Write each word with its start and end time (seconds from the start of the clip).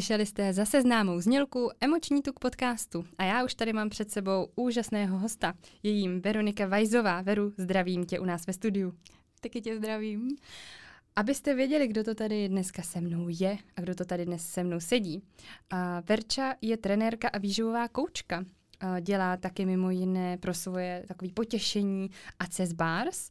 Slyšeli 0.00 0.26
jste 0.26 0.52
zase 0.52 0.82
známou 0.82 1.20
znělku 1.20 1.70
Emoční 1.80 2.22
tuk 2.22 2.38
podcastu 2.38 3.04
a 3.18 3.24
já 3.24 3.44
už 3.44 3.54
tady 3.54 3.72
mám 3.72 3.88
před 3.88 4.10
sebou 4.10 4.48
úžasného 4.54 5.18
hosta. 5.18 5.54
Je 5.82 5.90
jím 5.90 6.20
Veronika 6.20 6.66
Vajzová. 6.66 7.22
Veru, 7.22 7.52
zdravím 7.56 8.04
tě 8.04 8.20
u 8.20 8.24
nás 8.24 8.46
ve 8.46 8.52
studiu. 8.52 8.94
Taky 9.40 9.60
tě 9.60 9.76
zdravím. 9.76 10.36
Abyste 11.16 11.54
věděli, 11.54 11.88
kdo 11.88 12.04
to 12.04 12.14
tady 12.14 12.48
dneska 12.48 12.82
se 12.82 13.00
mnou 13.00 13.26
je 13.28 13.58
a 13.76 13.80
kdo 13.80 13.94
to 13.94 14.04
tady 14.04 14.26
dnes 14.26 14.46
se 14.46 14.64
mnou 14.64 14.80
sedí. 14.80 15.22
A 15.70 16.00
Verča 16.00 16.54
je 16.60 16.76
trenérka 16.76 17.28
a 17.28 17.38
výživová 17.38 17.88
koučka. 17.88 18.44
A 18.80 19.00
dělá 19.00 19.36
taky 19.36 19.66
mimo 19.66 19.90
jiné 19.90 20.38
pro 20.38 20.54
svoje 20.54 21.04
takové 21.08 21.30
potěšení 21.32 22.10
a 22.38 22.46
cez 22.46 22.72
bars. 22.72 23.30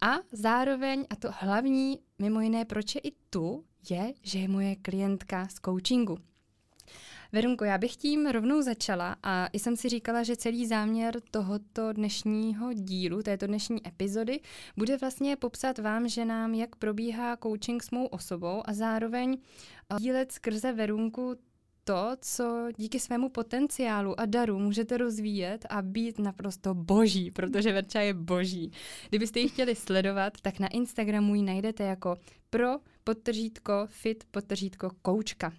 A 0.00 0.14
zároveň, 0.32 1.06
a 1.10 1.16
to 1.16 1.28
hlavní, 1.32 1.98
mimo 2.18 2.40
jiné, 2.40 2.64
proč 2.64 2.94
je 2.94 3.00
i 3.00 3.12
tu, 3.30 3.64
je, 3.90 4.12
že 4.22 4.38
je 4.38 4.48
moje 4.48 4.76
klientka 4.76 5.48
z 5.48 5.54
coachingu. 5.54 6.18
Verunko, 7.32 7.64
já 7.64 7.78
bych 7.78 7.96
tím 7.96 8.26
rovnou 8.26 8.62
začala 8.62 9.16
a 9.22 9.48
jsem 9.52 9.76
si 9.76 9.88
říkala, 9.88 10.22
že 10.22 10.36
celý 10.36 10.66
záměr 10.66 11.20
tohoto 11.30 11.92
dnešního 11.92 12.72
dílu, 12.72 13.22
této 13.22 13.46
dnešní 13.46 13.88
epizody, 13.88 14.40
bude 14.76 14.96
vlastně 14.96 15.36
popsat 15.36 15.78
vám, 15.78 16.08
že 16.08 16.24
nám, 16.24 16.54
jak 16.54 16.76
probíhá 16.76 17.36
coaching 17.36 17.82
s 17.82 17.90
mou 17.90 18.06
osobou 18.06 18.62
a 18.64 18.72
zároveň 18.72 19.38
eh, 19.90 19.96
dílet 19.98 20.32
skrze 20.32 20.72
Verunku 20.72 21.36
to, 21.88 22.16
co 22.20 22.68
díky 22.76 23.00
svému 23.00 23.28
potenciálu 23.28 24.20
a 24.20 24.26
daru 24.26 24.58
můžete 24.58 24.96
rozvíjet 24.96 25.66
a 25.70 25.82
být 25.82 26.18
naprosto 26.18 26.74
boží, 26.74 27.30
protože 27.30 27.72
Verča 27.72 28.00
je 28.00 28.14
boží. 28.14 28.72
Kdybyste 29.08 29.40
ji 29.40 29.48
chtěli 29.48 29.74
sledovat, 29.74 30.32
tak 30.42 30.58
na 30.58 30.68
Instagramu 30.68 31.34
ji 31.34 31.42
najdete 31.42 31.84
jako 31.84 32.16
pro 32.50 32.68
podtržítko 33.04 33.72
fit 33.86 34.24
podtržítko 34.30 34.90
koučka. 35.02 35.52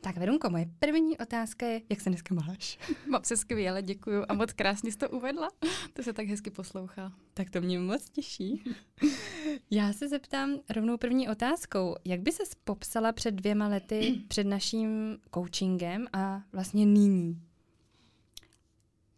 Tak 0.00 0.16
Verunko, 0.16 0.50
moje 0.50 0.66
první 0.78 1.18
otázka 1.18 1.66
je, 1.66 1.82
jak 1.90 2.00
se 2.00 2.10
dneska 2.10 2.34
máš? 2.34 2.78
Mám 3.08 3.24
se 3.24 3.36
skvěle, 3.36 3.82
děkuju 3.82 4.24
a 4.28 4.34
moc 4.34 4.52
krásně 4.52 4.92
jsi 4.92 4.98
to 4.98 5.10
uvedla. 5.10 5.50
To 5.92 6.02
se 6.02 6.12
tak 6.12 6.26
hezky 6.26 6.50
poslouchá. 6.50 7.12
Tak 7.34 7.50
to 7.50 7.60
mě 7.60 7.78
moc 7.78 8.10
těší. 8.10 8.64
Já 9.70 9.92
se 9.92 10.08
zeptám 10.08 10.58
rovnou 10.70 10.96
první 10.96 11.28
otázkou. 11.28 11.96
Jak 12.04 12.20
by 12.20 12.32
se 12.32 12.42
popsala 12.64 13.12
před 13.12 13.30
dvěma 13.34 13.68
lety 13.68 14.20
před 14.28 14.44
naším 14.44 15.18
coachingem 15.34 16.06
a 16.12 16.42
vlastně 16.52 16.86
nyní? 16.86 17.42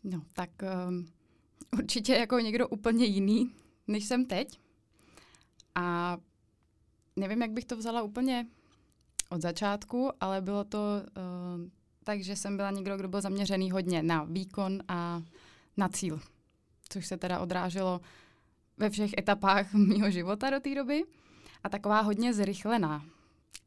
No, 0.05 0.23
tak 0.35 0.51
um, 0.89 1.09
určitě 1.79 2.13
jako 2.15 2.39
někdo 2.39 2.69
úplně 2.69 3.05
jiný, 3.05 3.51
než 3.87 4.05
jsem 4.05 4.25
teď. 4.25 4.61
A 5.75 6.17
nevím, 7.17 7.43
jak 7.43 7.51
bych 7.51 7.65
to 7.65 7.77
vzala 7.77 8.03
úplně 8.03 8.47
od 9.31 9.43
začátku, 9.43 10.11
ale 10.21 10.41
bylo 10.41 10.65
to 10.65 10.79
uh, 10.79 11.69
tak, 12.05 12.23
že 12.23 12.37
jsem 12.37 12.57
byla 12.57 12.71
někdo, 12.71 12.97
kdo 12.97 13.09
byl 13.09 13.21
zaměřený 13.21 13.71
hodně 13.71 14.03
na 14.03 14.25
výkon 14.25 14.83
a 14.89 15.23
na 15.77 15.89
cíl, 15.89 16.21
což 16.89 17.07
se 17.07 17.17
teda 17.17 17.41
odráželo 17.41 18.01
ve 18.79 18.91
všech 18.91 19.11
etapách 19.19 19.75
mého 19.75 20.11
života 20.11 20.51
do 20.51 20.61
té 20.61 20.75
doby 20.75 21.05
a 21.65 21.69
taková 21.69 22.01
hodně 22.01 22.35
zrychlená. 22.35 23.05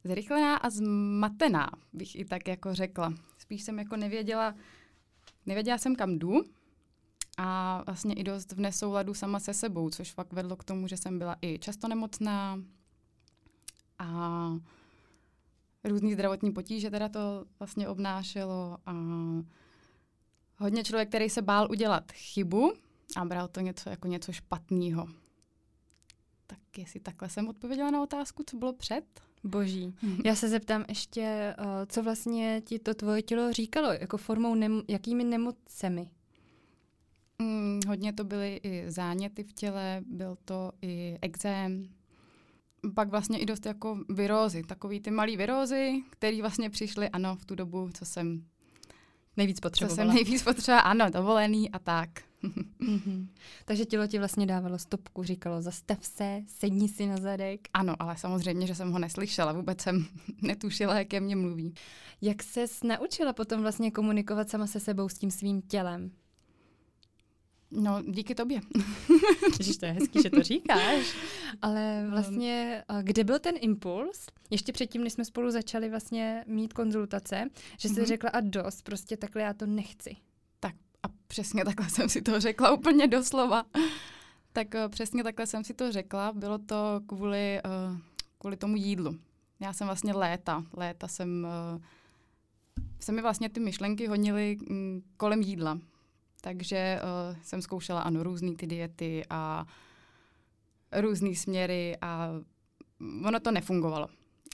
Zrychlená 0.03 0.55
a 0.55 0.69
zmatená, 0.69 1.69
bych 1.93 2.15
i 2.15 2.25
tak 2.25 2.47
jako 2.47 2.75
řekla. 2.75 3.13
Spíš 3.37 3.63
jsem 3.63 3.79
jako 3.79 3.97
nevěděla, 3.97 4.55
nevěděla 5.45 5.77
jsem 5.77 5.95
kam 5.95 6.19
jdu 6.19 6.43
a 7.37 7.83
vlastně 7.85 8.13
i 8.13 8.23
dost 8.23 8.51
v 8.51 8.59
nesouladu 8.59 9.13
sama 9.13 9.39
se 9.39 9.53
sebou, 9.53 9.89
což 9.89 10.11
fakt 10.11 10.33
vedlo 10.33 10.55
k 10.55 10.63
tomu, 10.63 10.87
že 10.87 10.97
jsem 10.97 11.19
byla 11.19 11.35
i 11.41 11.59
často 11.59 11.87
nemocná 11.87 12.59
a 13.99 14.51
různý 15.83 16.13
zdravotní 16.13 16.51
potíže 16.51 16.89
teda 16.89 17.09
to 17.09 17.45
vlastně 17.59 17.87
obnášelo 17.87 18.77
a 18.85 18.93
hodně 20.57 20.83
člověk, 20.83 21.09
který 21.09 21.29
se 21.29 21.41
bál 21.41 21.67
udělat 21.71 22.11
chybu 22.11 22.73
a 23.15 23.25
bral 23.25 23.47
to 23.47 23.59
něco 23.59 23.89
jako 23.89 24.07
něco 24.07 24.31
špatného. 24.31 25.07
Tak 26.47 26.59
jestli 26.77 26.99
takhle 26.99 27.29
jsem 27.29 27.47
odpověděla 27.47 27.91
na 27.91 28.03
otázku, 28.03 28.43
co 28.47 28.57
bylo 28.57 28.73
před? 28.73 29.03
Boží. 29.43 29.95
Hmm. 30.01 30.17
Já 30.25 30.35
se 30.35 30.49
zeptám 30.49 30.85
ještě, 30.89 31.55
uh, 31.59 31.65
co 31.87 32.03
vlastně 32.03 32.61
ti 32.65 32.79
to 32.79 32.93
tvoje 32.93 33.21
tělo 33.21 33.53
říkalo, 33.53 33.91
jako 33.91 34.17
formou, 34.17 34.55
nem- 34.55 34.83
jakými 34.87 35.23
nemocemi? 35.23 36.09
Hmm, 37.41 37.79
hodně 37.87 38.13
to 38.13 38.23
byly 38.23 38.59
i 38.63 38.91
záněty 38.91 39.43
v 39.43 39.53
těle, 39.53 40.01
byl 40.05 40.37
to 40.45 40.71
i 40.81 41.17
exém, 41.21 41.89
pak 42.95 43.09
vlastně 43.09 43.39
i 43.39 43.45
dost 43.45 43.65
jako 43.65 43.97
virózy, 44.09 44.63
takový 44.63 44.99
ty 44.99 45.11
malý 45.11 45.37
virózy, 45.37 46.03
které 46.09 46.41
vlastně 46.41 46.69
přišly, 46.69 47.09
ano, 47.09 47.35
v 47.35 47.45
tu 47.45 47.55
dobu, 47.55 47.89
co 47.93 48.05
jsem 48.05 48.45
nejvíc 49.37 49.59
potřebovala. 49.59 49.95
Co 49.95 50.09
jsem 50.09 50.15
nejvíc 50.15 50.43
potřebovala, 50.43 50.81
ano, 50.81 51.09
dovolený 51.09 51.71
a 51.71 51.79
tak. 51.79 52.09
Mm-hmm. 52.43 53.27
Takže 53.65 53.85
tělo 53.85 54.07
ti 54.07 54.17
vlastně 54.17 54.45
dávalo 54.45 54.79
stopku, 54.79 55.23
říkalo 55.23 55.61
zastav 55.61 56.05
se, 56.05 56.41
sedni 56.47 56.89
si 56.89 57.05
na 57.05 57.17
zadek. 57.17 57.67
Ano, 57.73 57.95
ale 57.99 58.17
samozřejmě, 58.17 58.67
že 58.67 58.75
jsem 58.75 58.91
ho 58.91 58.99
neslyšela, 58.99 59.51
vůbec 59.51 59.81
jsem 59.81 60.05
netušila, 60.41 60.97
jak 60.97 61.07
ke 61.07 61.19
mně 61.19 61.35
mluví. 61.35 61.73
Jak 62.21 62.43
ses 62.43 62.83
naučila 62.83 63.33
potom 63.33 63.61
vlastně 63.61 63.91
komunikovat 63.91 64.49
sama 64.49 64.67
se 64.67 64.79
sebou 64.79 65.09
s 65.09 65.17
tím 65.17 65.31
svým 65.31 65.61
tělem? 65.61 66.11
No, 67.71 68.03
díky 68.07 68.35
tobě. 68.35 68.61
Ježiš, 69.59 69.77
to 69.77 69.85
je 69.85 69.91
hezký, 69.91 70.21
že 70.21 70.29
to 70.29 70.43
říkáš. 70.43 71.15
Ale 71.61 72.07
vlastně, 72.09 72.83
kde 73.01 73.23
byl 73.23 73.39
ten 73.39 73.55
impuls, 73.59 74.27
ještě 74.49 74.71
předtím, 74.71 75.03
než 75.03 75.13
jsme 75.13 75.25
spolu 75.25 75.51
začali 75.51 75.89
vlastně 75.89 76.43
mít 76.47 76.73
konzultace, 76.73 77.49
že 77.79 77.89
jsi 77.89 77.95
mm-hmm. 77.95 78.05
řekla 78.05 78.29
a 78.29 78.39
dost, 78.39 78.81
prostě 78.81 79.17
takhle 79.17 79.41
já 79.41 79.53
to 79.53 79.65
nechci. 79.65 80.15
Přesně 81.29 81.65
takhle 81.65 81.89
jsem 81.89 82.09
si 82.09 82.21
to 82.21 82.39
řekla, 82.39 82.71
úplně 82.77 83.07
doslova. 83.07 83.63
Tak 84.53 84.67
uh, 84.73 84.91
přesně 84.91 85.23
takhle 85.23 85.47
jsem 85.47 85.63
si 85.63 85.73
to 85.73 85.91
řekla. 85.91 86.31
Bylo 86.33 86.57
to 86.57 87.01
kvůli, 87.07 87.59
uh, 87.65 87.97
kvůli 88.37 88.57
tomu 88.57 88.75
jídlu. 88.75 89.15
Já 89.59 89.73
jsem 89.73 89.87
vlastně 89.87 90.13
léta, 90.13 90.65
léta 90.73 91.07
jsem, 91.07 91.47
uh, 91.75 91.81
se 92.99 93.11
mi 93.11 93.21
vlastně 93.21 93.49
ty 93.49 93.59
myšlenky 93.59 94.07
honily 94.07 94.57
um, 94.69 95.03
kolem 95.17 95.41
jídla 95.41 95.79
takže 96.41 96.99
jsem 97.41 97.61
zkoušela, 97.61 98.01
ano, 98.01 98.23
různé 98.23 98.55
ty 98.55 98.67
diety 98.67 99.23
a 99.29 99.65
různé 100.91 101.35
směry 101.35 101.97
a 102.01 102.29
ono 103.25 103.39
to 103.39 103.51
nefungovalo. 103.51 104.07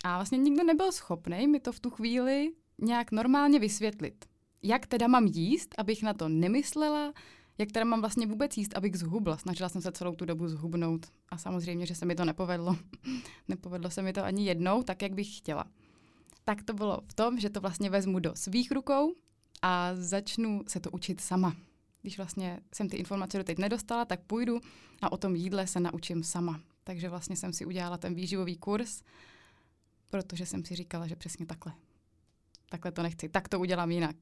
A 0.04 0.18
vlastně 0.18 0.38
nikdo 0.38 0.64
nebyl 0.64 0.92
schopný 0.92 1.48
mi 1.48 1.60
to 1.60 1.72
v 1.72 1.80
tu 1.80 1.90
chvíli 1.90 2.52
nějak 2.82 3.12
normálně 3.12 3.60
vysvětlit. 3.60 4.26
Jak 4.68 4.88
teda 4.88 5.08
mám 5.08 5.26
jíst, 5.26 5.76
abych 5.78 6.04
na 6.04 6.14
to 6.14 6.30
nemyslela, 6.30 7.14
jak 7.58 7.72
teda 7.72 7.86
mám 7.86 8.02
vlastně 8.02 8.28
vůbec 8.28 8.58
jíst, 8.58 8.78
abych 8.78 8.96
zhubla. 8.96 9.38
Snažila 9.38 9.70
jsem 9.70 9.82
se 9.82 9.92
celou 9.92 10.16
tu 10.16 10.26
dobu 10.26 10.48
zhubnout 10.48 11.06
a 11.30 11.38
samozřejmě, 11.38 11.86
že 11.86 11.96
se 11.96 12.06
mi 12.06 12.16
to 12.16 12.26
nepovedlo. 12.26 12.78
Nepovedlo 13.48 13.90
se 13.90 14.02
mi 14.02 14.14
to 14.14 14.24
ani 14.24 14.46
jednou, 14.46 14.84
tak 14.84 15.02
jak 15.02 15.14
bych 15.14 15.38
chtěla. 15.38 15.66
Tak 16.46 16.64
to 16.64 16.74
bylo 16.74 17.02
v 17.08 17.14
tom, 17.14 17.40
že 17.40 17.50
to 17.50 17.62
vlastně 17.62 17.90
vezmu 17.90 18.20
do 18.20 18.32
svých 18.36 18.72
rukou 18.72 19.14
a 19.62 19.92
začnu 19.96 20.62
se 20.68 20.80
to 20.80 20.92
učit 20.92 21.22
sama 21.22 21.56
když 22.06 22.18
vlastně 22.18 22.60
jsem 22.74 22.90
ty 22.90 22.98
informace 22.98 23.38
doteď 23.38 23.58
nedostala, 23.58 24.06
tak 24.06 24.20
půjdu 24.22 24.60
a 25.02 25.12
o 25.12 25.18
tom 25.18 25.36
jídle 25.36 25.68
se 25.68 25.80
naučím 25.80 26.24
sama. 26.24 26.62
Takže 26.84 27.10
vlastně 27.10 27.36
jsem 27.36 27.54
si 27.54 27.66
udělala 27.66 27.98
ten 27.98 28.16
výživový 28.16 28.58
kurz, 28.58 29.02
protože 30.10 30.46
jsem 30.46 30.66
si 30.66 30.76
říkala, 30.76 31.08
že 31.08 31.16
přesně 31.16 31.46
takhle. 31.46 31.74
Takhle 32.70 32.92
to 32.92 33.04
nechci, 33.04 33.30
tak 33.30 33.50
to 33.50 33.60
udělám 33.60 33.92
jinak. 33.92 34.16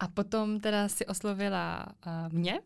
A 0.00 0.08
potom 0.08 0.60
teda 0.60 0.88
si 0.88 1.06
oslovila 1.06 1.86
uh, 2.06 2.32
mě? 2.32 2.60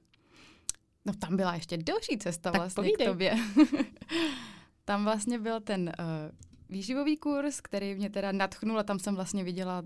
No 1.04 1.12
tam 1.12 1.36
byla 1.36 1.54
ještě 1.54 1.76
další 1.76 2.18
cesta 2.18 2.50
tak 2.50 2.60
vlastně 2.60 2.82
povídej. 2.82 3.06
k 3.06 3.10
tobě. 3.10 3.36
tam 4.84 5.04
vlastně 5.04 5.38
byl 5.38 5.60
ten 5.60 5.92
uh, 5.98 6.04
výživový 6.68 7.16
kurz, 7.16 7.60
který 7.60 7.94
mě 7.94 8.10
teda 8.10 8.32
natchnul 8.32 8.78
a 8.78 8.82
tam 8.82 8.98
jsem 8.98 9.14
vlastně 9.14 9.44
viděla 9.44 9.82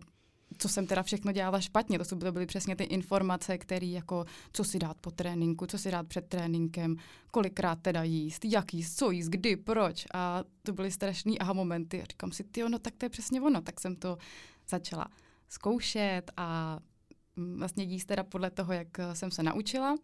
co 0.59 0.69
jsem 0.69 0.87
teda 0.87 1.03
všechno 1.03 1.33
dělala 1.33 1.61
špatně. 1.61 1.99
To, 1.99 2.17
byly 2.17 2.47
přesně 2.47 2.77
ty 2.77 2.85
informace, 2.85 3.59
které 3.59 3.87
jako, 3.87 4.25
co 4.53 4.65
si 4.65 4.79
dát 4.79 4.97
po 5.01 5.11
tréninku, 5.11 5.67
co 5.67 5.79
si 5.79 5.91
dát 5.91 6.07
před 6.07 6.29
tréninkem, 6.29 6.97
kolikrát 7.31 7.79
teda 7.83 8.03
jíst, 8.03 8.45
jak 8.45 8.75
jíst, 8.75 8.99
co 8.99 9.11
jíst, 9.11 9.29
kdy, 9.29 9.57
proč. 9.57 10.07
A 10.15 10.45
to 10.63 10.73
byly 10.73 10.91
strašný 10.91 11.39
aha 11.39 11.53
momenty. 11.53 12.03
A 12.03 12.05
říkám 12.05 12.33
si, 12.33 12.45
ty 12.45 12.69
no 12.69 12.79
tak 12.79 12.95
to 12.97 13.07
je 13.07 13.11
přesně 13.11 13.41
ono. 13.41 13.61
Tak 13.61 13.81
jsem 13.81 13.97
to 13.97 14.19
začala 14.69 15.09
zkoušet 15.49 16.31
a 16.37 16.79
vlastně 17.57 17.85
jíst 17.85 18.05
teda 18.05 18.25
podle 18.25 18.51
toho, 18.51 18.73
jak 18.73 18.89
jsem 19.13 19.31
se 19.31 19.43
naučila. 19.43 19.97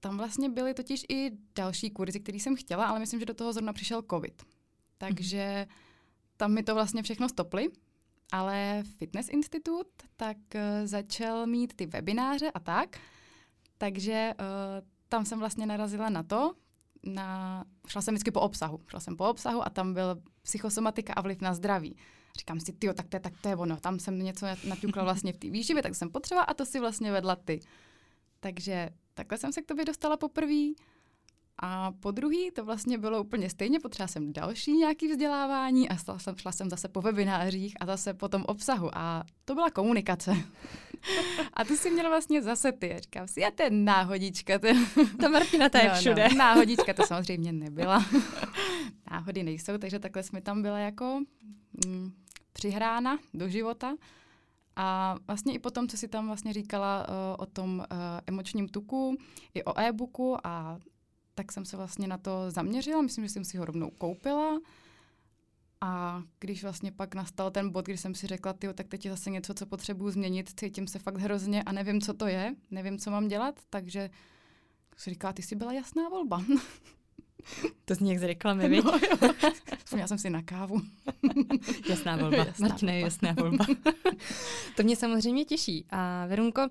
Tam 0.00 0.16
vlastně 0.16 0.48
byly 0.48 0.74
totiž 0.74 1.04
i 1.08 1.30
další 1.54 1.90
kurzy, 1.90 2.20
které 2.20 2.38
jsem 2.38 2.56
chtěla, 2.56 2.86
ale 2.86 2.98
myslím, 2.98 3.20
že 3.20 3.26
do 3.26 3.34
toho 3.34 3.52
zrovna 3.52 3.72
přišel 3.72 4.02
covid. 4.10 4.42
Takže 4.98 5.66
mm-hmm. 5.68 5.74
tam 6.36 6.54
mi 6.54 6.62
to 6.62 6.74
vlastně 6.74 7.02
všechno 7.02 7.28
stoply 7.28 7.70
ale 8.32 8.82
Fitness 8.98 9.28
Institut 9.28 9.86
tak 10.16 10.36
uh, 10.54 10.60
začal 10.84 11.46
mít 11.46 11.76
ty 11.76 11.86
webináře 11.86 12.50
a 12.50 12.60
tak, 12.60 13.00
takže 13.78 14.34
uh, 14.40 14.44
tam 15.08 15.24
jsem 15.24 15.38
vlastně 15.38 15.66
narazila 15.66 16.08
na 16.08 16.22
to, 16.22 16.54
na, 17.02 17.64
šla 17.86 18.02
jsem 18.02 18.14
vždycky 18.14 18.30
po 18.30 18.40
obsahu. 18.40 18.80
Šla 18.86 19.00
jsem 19.00 19.16
po 19.16 19.24
obsahu 19.24 19.66
a 19.66 19.70
tam 19.70 19.94
byl 19.94 20.22
psychosomatika 20.42 21.12
a 21.12 21.20
vliv 21.20 21.40
na 21.40 21.54
zdraví. 21.54 21.96
Říkám 22.38 22.60
si, 22.60 22.72
ty, 22.72 22.94
tak 22.94 23.08
to, 23.08 23.16
je, 23.16 23.20
tak 23.20 23.32
to 23.40 23.48
je 23.48 23.56
ono. 23.56 23.76
Tam 23.76 23.98
jsem 23.98 24.18
něco 24.18 24.46
naťukla 24.68 25.04
vlastně 25.04 25.32
v 25.32 25.36
té 25.36 25.50
výživě, 25.50 25.82
tak 25.82 25.94
jsem 25.94 26.10
potřeba 26.10 26.42
a 26.42 26.54
to 26.54 26.66
si 26.66 26.80
vlastně 26.80 27.12
vedla 27.12 27.36
ty. 27.36 27.60
Takže 28.40 28.90
takhle 29.14 29.38
jsem 29.38 29.52
se 29.52 29.62
k 29.62 29.66
tobě 29.66 29.84
dostala 29.84 30.16
poprvé. 30.16 30.72
A 31.62 31.92
po 31.92 32.10
druhý 32.10 32.50
to 32.50 32.64
vlastně 32.64 32.98
bylo 32.98 33.20
úplně 33.20 33.50
stejně, 33.50 33.80
potřeba 33.80 34.06
jsem 34.06 34.32
další 34.32 34.72
nějaký 34.72 35.08
vzdělávání 35.08 35.88
a 35.88 35.96
šla 35.96 36.18
jsem, 36.18 36.36
šla 36.36 36.52
jsem 36.52 36.70
zase 36.70 36.88
po 36.88 37.02
webinářích 37.02 37.74
a 37.80 37.86
zase 37.86 38.14
po 38.14 38.28
tom 38.28 38.44
obsahu 38.46 38.90
a 38.94 39.24
to 39.44 39.54
byla 39.54 39.70
komunikace. 39.70 40.36
a 41.52 41.64
ty 41.64 41.76
si 41.76 41.90
měla 41.90 42.08
vlastně 42.08 42.42
zase 42.42 42.72
ty. 42.72 42.94
A 42.94 42.98
říkám 42.98 43.28
si, 43.28 43.40
já 43.40 43.50
to 43.50 43.62
je 43.62 43.70
náhodička. 43.70 44.58
To, 44.58 44.68
ta 45.20 45.28
Martina, 45.28 45.68
ta 45.68 45.78
je 45.78 45.88
no, 45.88 45.94
všude. 45.94 46.28
No, 46.28 46.34
náhodička 46.38 46.94
to 46.94 47.06
samozřejmě 47.06 47.52
nebyla. 47.52 48.04
Náhody 49.10 49.42
nejsou, 49.42 49.78
takže 49.78 49.98
takhle 49.98 50.22
jsme 50.22 50.40
tam 50.40 50.62
byla 50.62 50.78
jako 50.78 51.20
mm, 51.86 52.12
přihrána 52.52 53.18
do 53.34 53.48
života. 53.48 53.94
A 54.76 55.16
vlastně 55.26 55.54
i 55.54 55.58
potom, 55.58 55.88
co 55.88 55.96
si 55.96 56.08
tam 56.08 56.26
vlastně 56.26 56.52
říkala 56.52 57.08
uh, 57.08 57.14
o 57.38 57.46
tom 57.46 57.78
uh, 57.78 57.96
emočním 58.26 58.68
tuku, 58.68 59.16
i 59.54 59.64
o 59.64 59.78
e-booku 59.78 60.46
a 60.46 60.78
tak 61.38 61.52
jsem 61.52 61.64
se 61.64 61.76
vlastně 61.76 62.08
na 62.08 62.18
to 62.18 62.50
zaměřila. 62.50 63.02
Myslím, 63.02 63.24
že 63.24 63.30
jsem 63.30 63.44
si 63.44 63.58
ho 63.58 63.64
rovnou 63.64 63.90
koupila. 63.90 64.60
A 65.80 66.22
když 66.40 66.62
vlastně 66.62 66.92
pak 66.92 67.14
nastal 67.14 67.50
ten 67.50 67.70
bod, 67.70 67.84
kdy 67.84 67.96
jsem 67.96 68.14
si 68.14 68.26
řekla, 68.26 68.52
ty, 68.52 68.74
tak 68.74 68.88
teď 68.88 69.04
je 69.04 69.10
zase 69.10 69.30
něco, 69.30 69.54
co 69.54 69.66
potřebuju 69.66 70.10
změnit, 70.10 70.60
cítím 70.60 70.86
se 70.86 70.98
fakt 70.98 71.18
hrozně 71.18 71.62
a 71.62 71.72
nevím, 71.72 72.00
co 72.00 72.14
to 72.14 72.26
je, 72.26 72.54
nevím, 72.70 72.98
co 72.98 73.10
mám 73.10 73.28
dělat, 73.28 73.60
takže 73.70 74.10
si 74.96 75.10
říká, 75.10 75.32
ty 75.32 75.42
jsi 75.42 75.56
byla 75.56 75.72
jasná 75.72 76.08
volba. 76.08 76.42
To 77.84 77.94
zní 77.94 78.10
jak 78.10 78.18
z 78.18 78.22
reklamy, 78.22 78.82
no, 78.82 78.98
Já 79.96 80.06
jsem 80.06 80.18
si 80.18 80.30
na 80.30 80.42
kávu. 80.42 80.80
Jasná 81.88 82.16
volba. 82.16 82.36
Jasná 82.36 82.68
Martina 82.68 82.92
je 82.92 83.00
jasná 83.00 83.32
volba. 83.32 83.66
to 84.76 84.82
mě 84.82 84.96
samozřejmě 84.96 85.44
těší. 85.44 85.86
A 85.90 86.26
Verunko, 86.26 86.68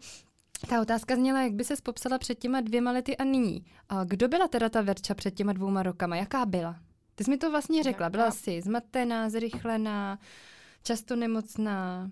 ta 0.69 0.81
otázka 0.81 1.15
zněla, 1.15 1.41
jak 1.41 1.53
by 1.53 1.63
se 1.63 1.73
popsala 1.83 2.17
před 2.17 2.39
těma 2.39 2.61
dvěma 2.61 2.91
lety 2.91 3.17
a 3.17 3.23
nyní. 3.23 3.65
A 3.89 4.03
kdo 4.03 4.27
byla 4.27 4.47
teda 4.47 4.69
ta 4.69 4.81
Verča 4.81 5.13
před 5.13 5.31
těma 5.31 5.53
dvouma 5.53 5.83
rokama? 5.83 6.15
Jaká 6.15 6.45
byla? 6.45 6.79
Ty 7.15 7.23
jsi 7.23 7.31
mi 7.31 7.37
to 7.37 7.51
vlastně 7.51 7.83
řekla. 7.83 8.09
Byla 8.09 8.31
jsi 8.31 8.61
zmatená, 8.61 9.29
zrychlená, 9.29 10.19
často 10.83 11.15
nemocná. 11.15 12.11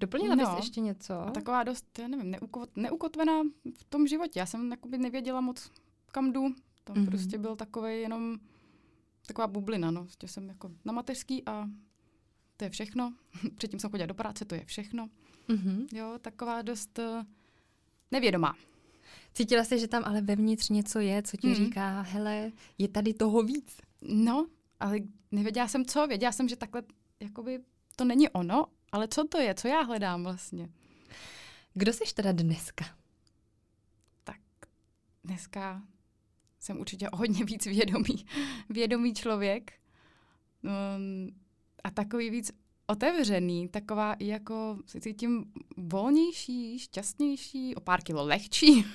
Doplnila 0.00 0.34
no, 0.34 0.44
bys 0.46 0.56
ještě 0.56 0.80
něco? 0.80 1.20
A 1.20 1.30
taková 1.30 1.62
dost, 1.62 1.98
já 1.98 2.08
nevím, 2.08 2.30
neukot, 2.30 2.76
neukotvená 2.76 3.42
v 3.78 3.84
tom 3.88 4.06
životě. 4.06 4.38
Já 4.38 4.46
jsem 4.46 4.70
jakoby 4.70 4.98
nevěděla 4.98 5.40
moc, 5.40 5.70
kam 6.12 6.32
jdu. 6.32 6.54
Tam 6.84 6.96
mm-hmm. 6.96 7.06
prostě 7.06 7.38
byl 7.38 7.56
takový 7.56 8.00
jenom 8.00 8.38
taková 9.26 9.46
bublina. 9.46 9.90
No. 9.90 10.04
Prostě 10.04 10.28
jsem 10.28 10.48
jako 10.48 10.70
na 10.84 10.92
mateřský 10.92 11.42
a 11.46 11.68
to 12.56 12.64
je 12.64 12.70
všechno. 12.70 13.14
Předtím 13.56 13.80
jsem 13.80 13.90
chodila 13.90 14.06
do 14.06 14.14
práce, 14.14 14.44
to 14.44 14.54
je 14.54 14.64
všechno. 14.64 15.08
Mm-hmm. 15.48 15.86
Jo, 15.92 16.18
taková 16.20 16.62
dost 16.62 16.98
uh, 16.98 17.22
nevědomá. 18.10 18.54
Cítila 19.34 19.64
jsi, 19.64 19.78
že 19.78 19.88
tam 19.88 20.02
ale 20.06 20.20
vevnitř 20.20 20.68
něco 20.68 20.98
je, 20.98 21.22
co 21.22 21.36
ti 21.36 21.46
mm. 21.46 21.54
říká, 21.54 22.00
hele, 22.00 22.52
je 22.78 22.88
tady 22.88 23.14
toho 23.14 23.42
víc. 23.42 23.76
No, 24.02 24.46
ale 24.80 24.98
nevěděla 25.30 25.68
jsem 25.68 25.84
co, 25.84 26.06
věděla 26.06 26.32
jsem, 26.32 26.48
že 26.48 26.56
takhle 26.56 26.82
jakoby 27.20 27.60
to 27.96 28.04
není 28.04 28.28
ono, 28.28 28.66
ale 28.92 29.08
co 29.08 29.24
to 29.24 29.38
je, 29.38 29.54
co 29.54 29.68
já 29.68 29.80
hledám 29.82 30.22
vlastně. 30.22 30.68
Kdo 31.74 31.92
jsi 31.92 32.14
teda 32.14 32.32
dneska? 32.32 32.84
Tak 34.24 34.40
dneska 35.24 35.82
jsem 36.58 36.80
určitě 36.80 37.10
o 37.10 37.16
hodně 37.16 37.44
víc 37.44 37.66
vědomý, 37.66 38.26
vědomý 38.68 39.14
člověk 39.14 39.72
um, 40.62 41.36
a 41.84 41.90
takový 41.90 42.30
víc 42.30 42.52
otevřený, 42.90 43.68
taková 43.68 44.12
i 44.12 44.26
jako 44.26 44.78
se 44.86 45.00
cítím 45.00 45.44
volnější, 45.76 46.78
šťastnější, 46.78 47.74
o 47.74 47.80
pár 47.80 48.02
kilo 48.02 48.24
lehčí. 48.24 48.84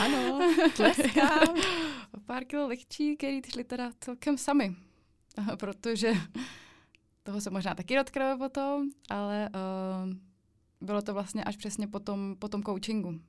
Ano, 0.00 0.38
tleskám. 0.76 1.56
o 2.14 2.20
pár 2.20 2.44
kilo 2.44 2.68
lehčí, 2.68 3.16
který 3.16 3.40
šli 3.52 3.64
teda 3.64 3.90
celkem 4.00 4.38
sami. 4.38 4.76
Protože 5.56 6.12
toho 7.22 7.40
se 7.40 7.50
možná 7.50 7.74
taky 7.74 7.96
dotkneme 7.96 8.38
potom, 8.38 8.88
ale 9.10 9.48
uh, 9.48 10.14
bylo 10.80 11.02
to 11.02 11.14
vlastně 11.14 11.44
až 11.44 11.56
přesně 11.56 11.88
po 11.88 12.00
tom, 12.00 12.36
po 12.38 12.48
tom 12.48 12.62
coachingu. 12.62 13.20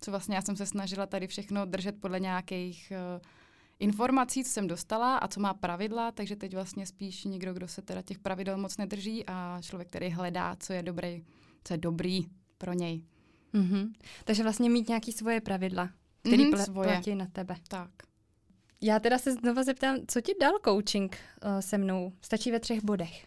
Co 0.00 0.10
vlastně 0.10 0.36
já 0.36 0.42
jsem 0.42 0.56
se 0.56 0.66
snažila 0.66 1.06
tady 1.06 1.26
všechno 1.26 1.66
držet 1.66 2.00
podle 2.00 2.20
nějakých 2.20 2.92
uh, 3.16 3.26
informací, 3.78 4.44
co 4.44 4.50
jsem 4.50 4.66
dostala 4.66 5.16
a 5.16 5.28
co 5.28 5.40
má 5.40 5.54
pravidla, 5.54 6.12
takže 6.12 6.36
teď 6.36 6.54
vlastně 6.54 6.86
spíš 6.86 7.24
někdo, 7.24 7.54
kdo 7.54 7.68
se 7.68 7.82
teda 7.82 8.02
těch 8.02 8.18
pravidel 8.18 8.58
moc 8.58 8.76
nedrží 8.76 9.24
a 9.26 9.58
člověk, 9.62 9.88
který 9.88 10.10
hledá, 10.10 10.56
co 10.60 10.72
je 10.72 10.82
dobrý, 10.82 11.24
co 11.64 11.74
je 11.74 11.78
dobrý 11.78 12.26
pro 12.58 12.72
něj. 12.72 13.02
Mm-hmm. 13.54 13.92
Takže 14.24 14.42
vlastně 14.42 14.70
mít 14.70 14.88
nějaké 14.88 15.12
svoje 15.12 15.40
pravidla, 15.40 15.90
které 16.20 16.42
mm-hmm, 16.42 16.64
pl- 16.64 16.82
platí 16.82 17.14
na 17.14 17.26
tebe. 17.26 17.56
Tak. 17.68 17.90
Já 18.80 19.00
teda 19.00 19.18
se 19.18 19.32
znova 19.32 19.62
zeptám, 19.62 19.96
co 20.08 20.20
ti 20.20 20.34
dal 20.40 20.52
coaching 20.64 21.16
uh, 21.44 21.60
se 21.60 21.78
mnou? 21.78 22.12
Stačí 22.20 22.50
ve 22.50 22.60
třech 22.60 22.84
bodech. 22.84 23.26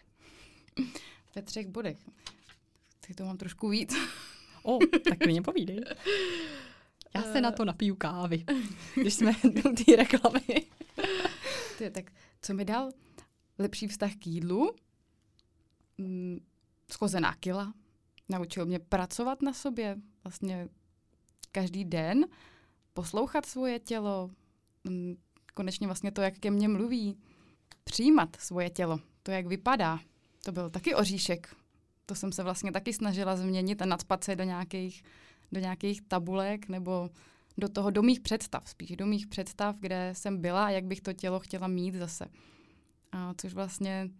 Ve 1.34 1.42
třech 1.42 1.68
bodech. 1.68 1.98
Ty 3.06 3.14
to 3.14 3.24
mám 3.24 3.36
trošku 3.36 3.68
víc. 3.68 3.94
O, 4.62 4.78
tak 5.08 5.26
mě 5.26 5.42
povídej. 5.52 5.80
Já 7.14 7.22
se 7.22 7.40
na 7.40 7.52
to 7.52 7.64
napiju 7.64 7.96
kávy, 7.96 8.44
když 8.94 9.14
jsme 9.14 9.32
u 9.70 9.74
té 9.74 9.96
reklamy. 9.96 10.40
Ty, 11.78 11.90
tak 11.90 12.12
co 12.42 12.54
mi 12.54 12.64
dal? 12.64 12.90
Lepší 13.58 13.88
vztah 13.88 14.14
k 14.14 14.26
jídlu, 14.26 14.74
mm, 15.98 16.38
schozená 16.92 17.34
kila, 17.34 17.74
naučil 18.28 18.66
mě 18.66 18.78
pracovat 18.78 19.42
na 19.42 19.52
sobě 19.52 19.96
vlastně 20.24 20.68
každý 21.52 21.84
den, 21.84 22.26
poslouchat 22.94 23.46
svoje 23.46 23.78
tělo, 23.78 24.30
mm, 24.84 25.16
konečně 25.54 25.86
vlastně 25.86 26.12
to, 26.12 26.22
jak 26.22 26.38
ke 26.38 26.50
mně 26.50 26.68
mluví, 26.68 27.18
přijímat 27.84 28.36
svoje 28.36 28.70
tělo, 28.70 29.00
to, 29.22 29.30
jak 29.30 29.46
vypadá. 29.46 30.00
To 30.44 30.52
byl 30.52 30.70
taky 30.70 30.94
oříšek. 30.94 31.56
To 32.06 32.14
jsem 32.14 32.32
se 32.32 32.42
vlastně 32.42 32.72
taky 32.72 32.92
snažila 32.92 33.36
změnit 33.36 33.82
a 33.82 33.86
nadspat 33.86 34.24
se 34.24 34.36
do 34.36 34.44
nějakých 34.44 35.02
do 35.52 35.60
nějakých 35.60 36.02
tabulek 36.02 36.68
nebo 36.68 37.10
do 37.58 37.68
toho, 37.68 37.90
do 37.90 38.02
mých 38.02 38.20
představ, 38.20 38.68
spíš 38.68 38.96
do 38.96 39.06
mých 39.06 39.26
představ, 39.26 39.76
kde 39.80 40.10
jsem 40.16 40.40
byla 40.40 40.66
a 40.66 40.70
jak 40.70 40.84
bych 40.84 41.00
to 41.00 41.12
tělo 41.12 41.40
chtěla 41.40 41.68
mít 41.68 41.94
zase. 41.94 42.24
A 43.12 43.34
což 43.36 43.54
vlastně 43.54 44.10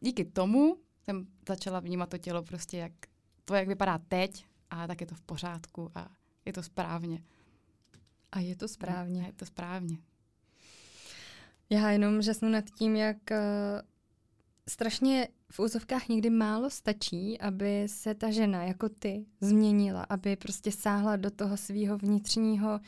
díky 0.00 0.24
tomu 0.24 0.76
jsem 1.04 1.26
začala 1.48 1.80
vnímat 1.80 2.08
to 2.08 2.18
tělo 2.18 2.42
prostě 2.42 2.76
jak 2.76 2.92
to, 3.44 3.54
jak 3.54 3.68
vypadá 3.68 3.98
teď 3.98 4.46
a 4.70 4.86
tak 4.86 5.00
je 5.00 5.06
to 5.06 5.14
v 5.14 5.20
pořádku 5.20 5.90
a 5.94 6.08
je 6.44 6.52
to 6.52 6.62
správně. 6.62 7.22
A 8.32 8.40
je 8.40 8.56
to 8.56 8.68
správně. 8.68 9.22
A 9.22 9.26
je 9.26 9.32
to 9.32 9.46
správně. 9.46 9.98
Já 11.70 11.90
jenom 11.90 12.22
žasnu 12.22 12.48
nad 12.48 12.64
tím, 12.70 12.96
jak 12.96 13.16
uh, 13.30 13.36
strašně 14.70 15.28
v 15.52 15.60
úzovkách 15.60 16.08
někdy 16.08 16.30
málo 16.30 16.70
stačí, 16.70 17.40
aby 17.40 17.82
se 17.86 18.14
ta 18.14 18.30
žena 18.30 18.64
jako 18.64 18.88
ty 18.88 19.26
změnila, 19.40 20.06
aby 20.08 20.36
prostě 20.36 20.72
sáhla 20.72 21.16
do 21.16 21.30
toho 21.30 21.56
svého 21.56 21.98
vnitřního, 21.98 22.80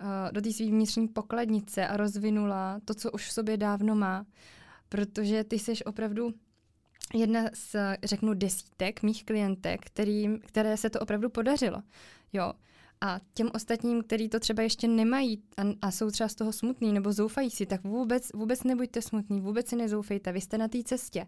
uh, 0.00 0.32
do 0.32 0.40
té 0.40 0.52
své 0.52 0.66
vnitřní 0.66 1.08
pokladnice 1.08 1.86
a 1.86 1.96
rozvinula 1.96 2.80
to, 2.84 2.94
co 2.94 3.10
už 3.10 3.28
v 3.28 3.32
sobě 3.32 3.56
dávno 3.56 3.94
má. 3.94 4.26
Protože 4.88 5.44
ty 5.44 5.58
jsi 5.58 5.84
opravdu 5.84 6.34
jedna 7.14 7.40
z, 7.54 7.76
řeknu, 8.04 8.34
desítek 8.34 9.02
mých 9.02 9.24
klientek, 9.24 9.86
kterým, 9.86 10.40
které 10.40 10.76
se 10.76 10.90
to 10.90 11.00
opravdu 11.00 11.30
podařilo. 11.30 11.82
Jo. 12.32 12.52
A 13.00 13.20
těm 13.34 13.50
ostatním, 13.54 14.02
kteří 14.02 14.28
to 14.28 14.40
třeba 14.40 14.62
ještě 14.62 14.88
nemají 14.88 15.42
a, 15.56 15.62
a 15.82 15.90
jsou 15.90 16.10
třeba 16.10 16.28
z 16.28 16.34
toho 16.34 16.52
smutní 16.52 16.92
nebo 16.92 17.12
zoufají 17.12 17.50
si, 17.50 17.66
tak 17.66 17.84
vůbec, 17.84 18.30
vůbec 18.34 18.64
nebuďte 18.64 19.02
smutní, 19.02 19.40
vůbec 19.40 19.68
si 19.68 19.76
nezoufejte, 19.76 20.32
vy 20.32 20.40
jste 20.40 20.58
na 20.58 20.68
té 20.68 20.82
cestě. 20.82 21.26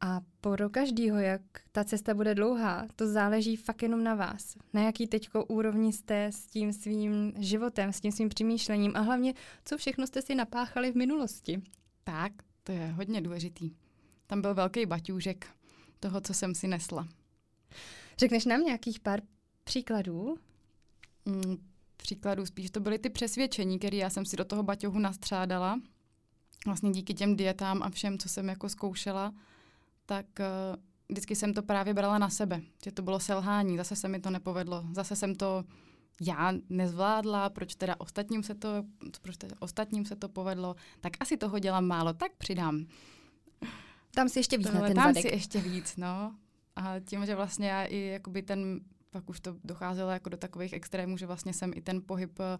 A 0.00 0.20
pro 0.40 0.70
každýho, 0.70 1.18
jak 1.18 1.42
ta 1.72 1.84
cesta 1.84 2.14
bude 2.14 2.34
dlouhá, 2.34 2.86
to 2.96 3.06
záleží 3.06 3.56
fakt 3.56 3.82
jenom 3.82 4.04
na 4.04 4.14
vás. 4.14 4.56
Na 4.72 4.82
jaký 4.82 5.06
teďko 5.06 5.44
úrovni 5.44 5.92
jste 5.92 6.26
s 6.26 6.46
tím 6.46 6.72
svým 6.72 7.32
životem, 7.38 7.92
s 7.92 8.00
tím 8.00 8.12
svým 8.12 8.28
přemýšlením 8.28 8.92
a 8.94 9.00
hlavně, 9.00 9.34
co 9.64 9.76
všechno 9.76 10.06
jste 10.06 10.22
si 10.22 10.34
napáchali 10.34 10.92
v 10.92 10.96
minulosti. 10.96 11.62
Tak, 12.04 12.32
to 12.62 12.72
je 12.72 12.86
hodně 12.86 13.20
důležitý. 13.20 13.70
Tam 14.26 14.40
byl 14.40 14.54
velký 14.54 14.86
baťůžek 14.86 15.46
toho, 16.00 16.20
co 16.20 16.34
jsem 16.34 16.54
si 16.54 16.68
nesla. 16.68 17.08
Řekneš 18.18 18.44
nám 18.44 18.60
nějakých 18.60 19.00
pár 19.00 19.20
příkladů? 19.64 20.36
Mm, 21.24 21.56
příkladů 21.96 22.46
spíš 22.46 22.70
to 22.70 22.80
byly 22.80 22.98
ty 22.98 23.10
přesvědčení, 23.10 23.78
které 23.78 23.96
já 23.96 24.10
jsem 24.10 24.24
si 24.24 24.36
do 24.36 24.44
toho 24.44 24.62
baťohu 24.62 24.98
nastřádala. 24.98 25.80
Vlastně 26.66 26.90
díky 26.90 27.14
těm 27.14 27.36
dietám 27.36 27.82
a 27.82 27.90
všem, 27.90 28.18
co 28.18 28.28
jsem 28.28 28.48
jako 28.48 28.68
zkoušela, 28.68 29.34
tak 30.06 30.26
uh, 30.40 30.76
vždycky 31.08 31.36
jsem 31.36 31.54
to 31.54 31.62
právě 31.62 31.94
brala 31.94 32.18
na 32.18 32.30
sebe, 32.30 32.60
že 32.84 32.92
to 32.92 33.02
bylo 33.02 33.20
selhání, 33.20 33.76
zase 33.76 33.96
se 33.96 34.08
mi 34.08 34.20
to 34.20 34.30
nepovedlo, 34.30 34.84
zase 34.92 35.16
jsem 35.16 35.34
to 35.34 35.64
já 36.20 36.52
nezvládla, 36.68 37.50
proč 37.50 37.74
teda 37.74 37.94
ostatním 37.98 38.42
se 38.42 38.54
to, 38.54 38.68
proč 39.22 39.36
teda 39.36 39.56
ostatním 39.60 40.04
se 40.04 40.16
to 40.16 40.28
povedlo, 40.28 40.76
tak 41.00 41.12
asi 41.20 41.36
toho 41.36 41.58
dělám 41.58 41.84
málo, 41.84 42.12
tak 42.12 42.32
přidám. 42.38 42.86
Tam 44.14 44.28
si 44.28 44.38
ještě 44.38 44.58
víc 44.58 44.66
Tohle, 44.66 44.80
na 44.80 44.86
ten 44.86 44.96
tam 44.96 45.14
zadek. 45.14 45.22
si 45.22 45.28
ještě 45.28 45.60
víc, 45.60 45.96
no. 45.96 46.36
A 46.76 47.00
tím, 47.00 47.26
že 47.26 47.34
vlastně 47.34 47.68
já 47.68 47.84
i 47.84 47.98
jakoby 47.98 48.42
ten, 48.42 48.80
pak 49.12 49.30
už 49.30 49.40
to 49.40 49.56
docházelo 49.64 50.10
jako 50.10 50.28
do 50.28 50.36
takových 50.36 50.72
extrémů, 50.72 51.16
že 51.16 51.26
vlastně 51.26 51.52
jsem 51.52 51.72
i 51.74 51.80
ten 51.80 52.02
pohyb 52.06 52.40
eh, 52.40 52.58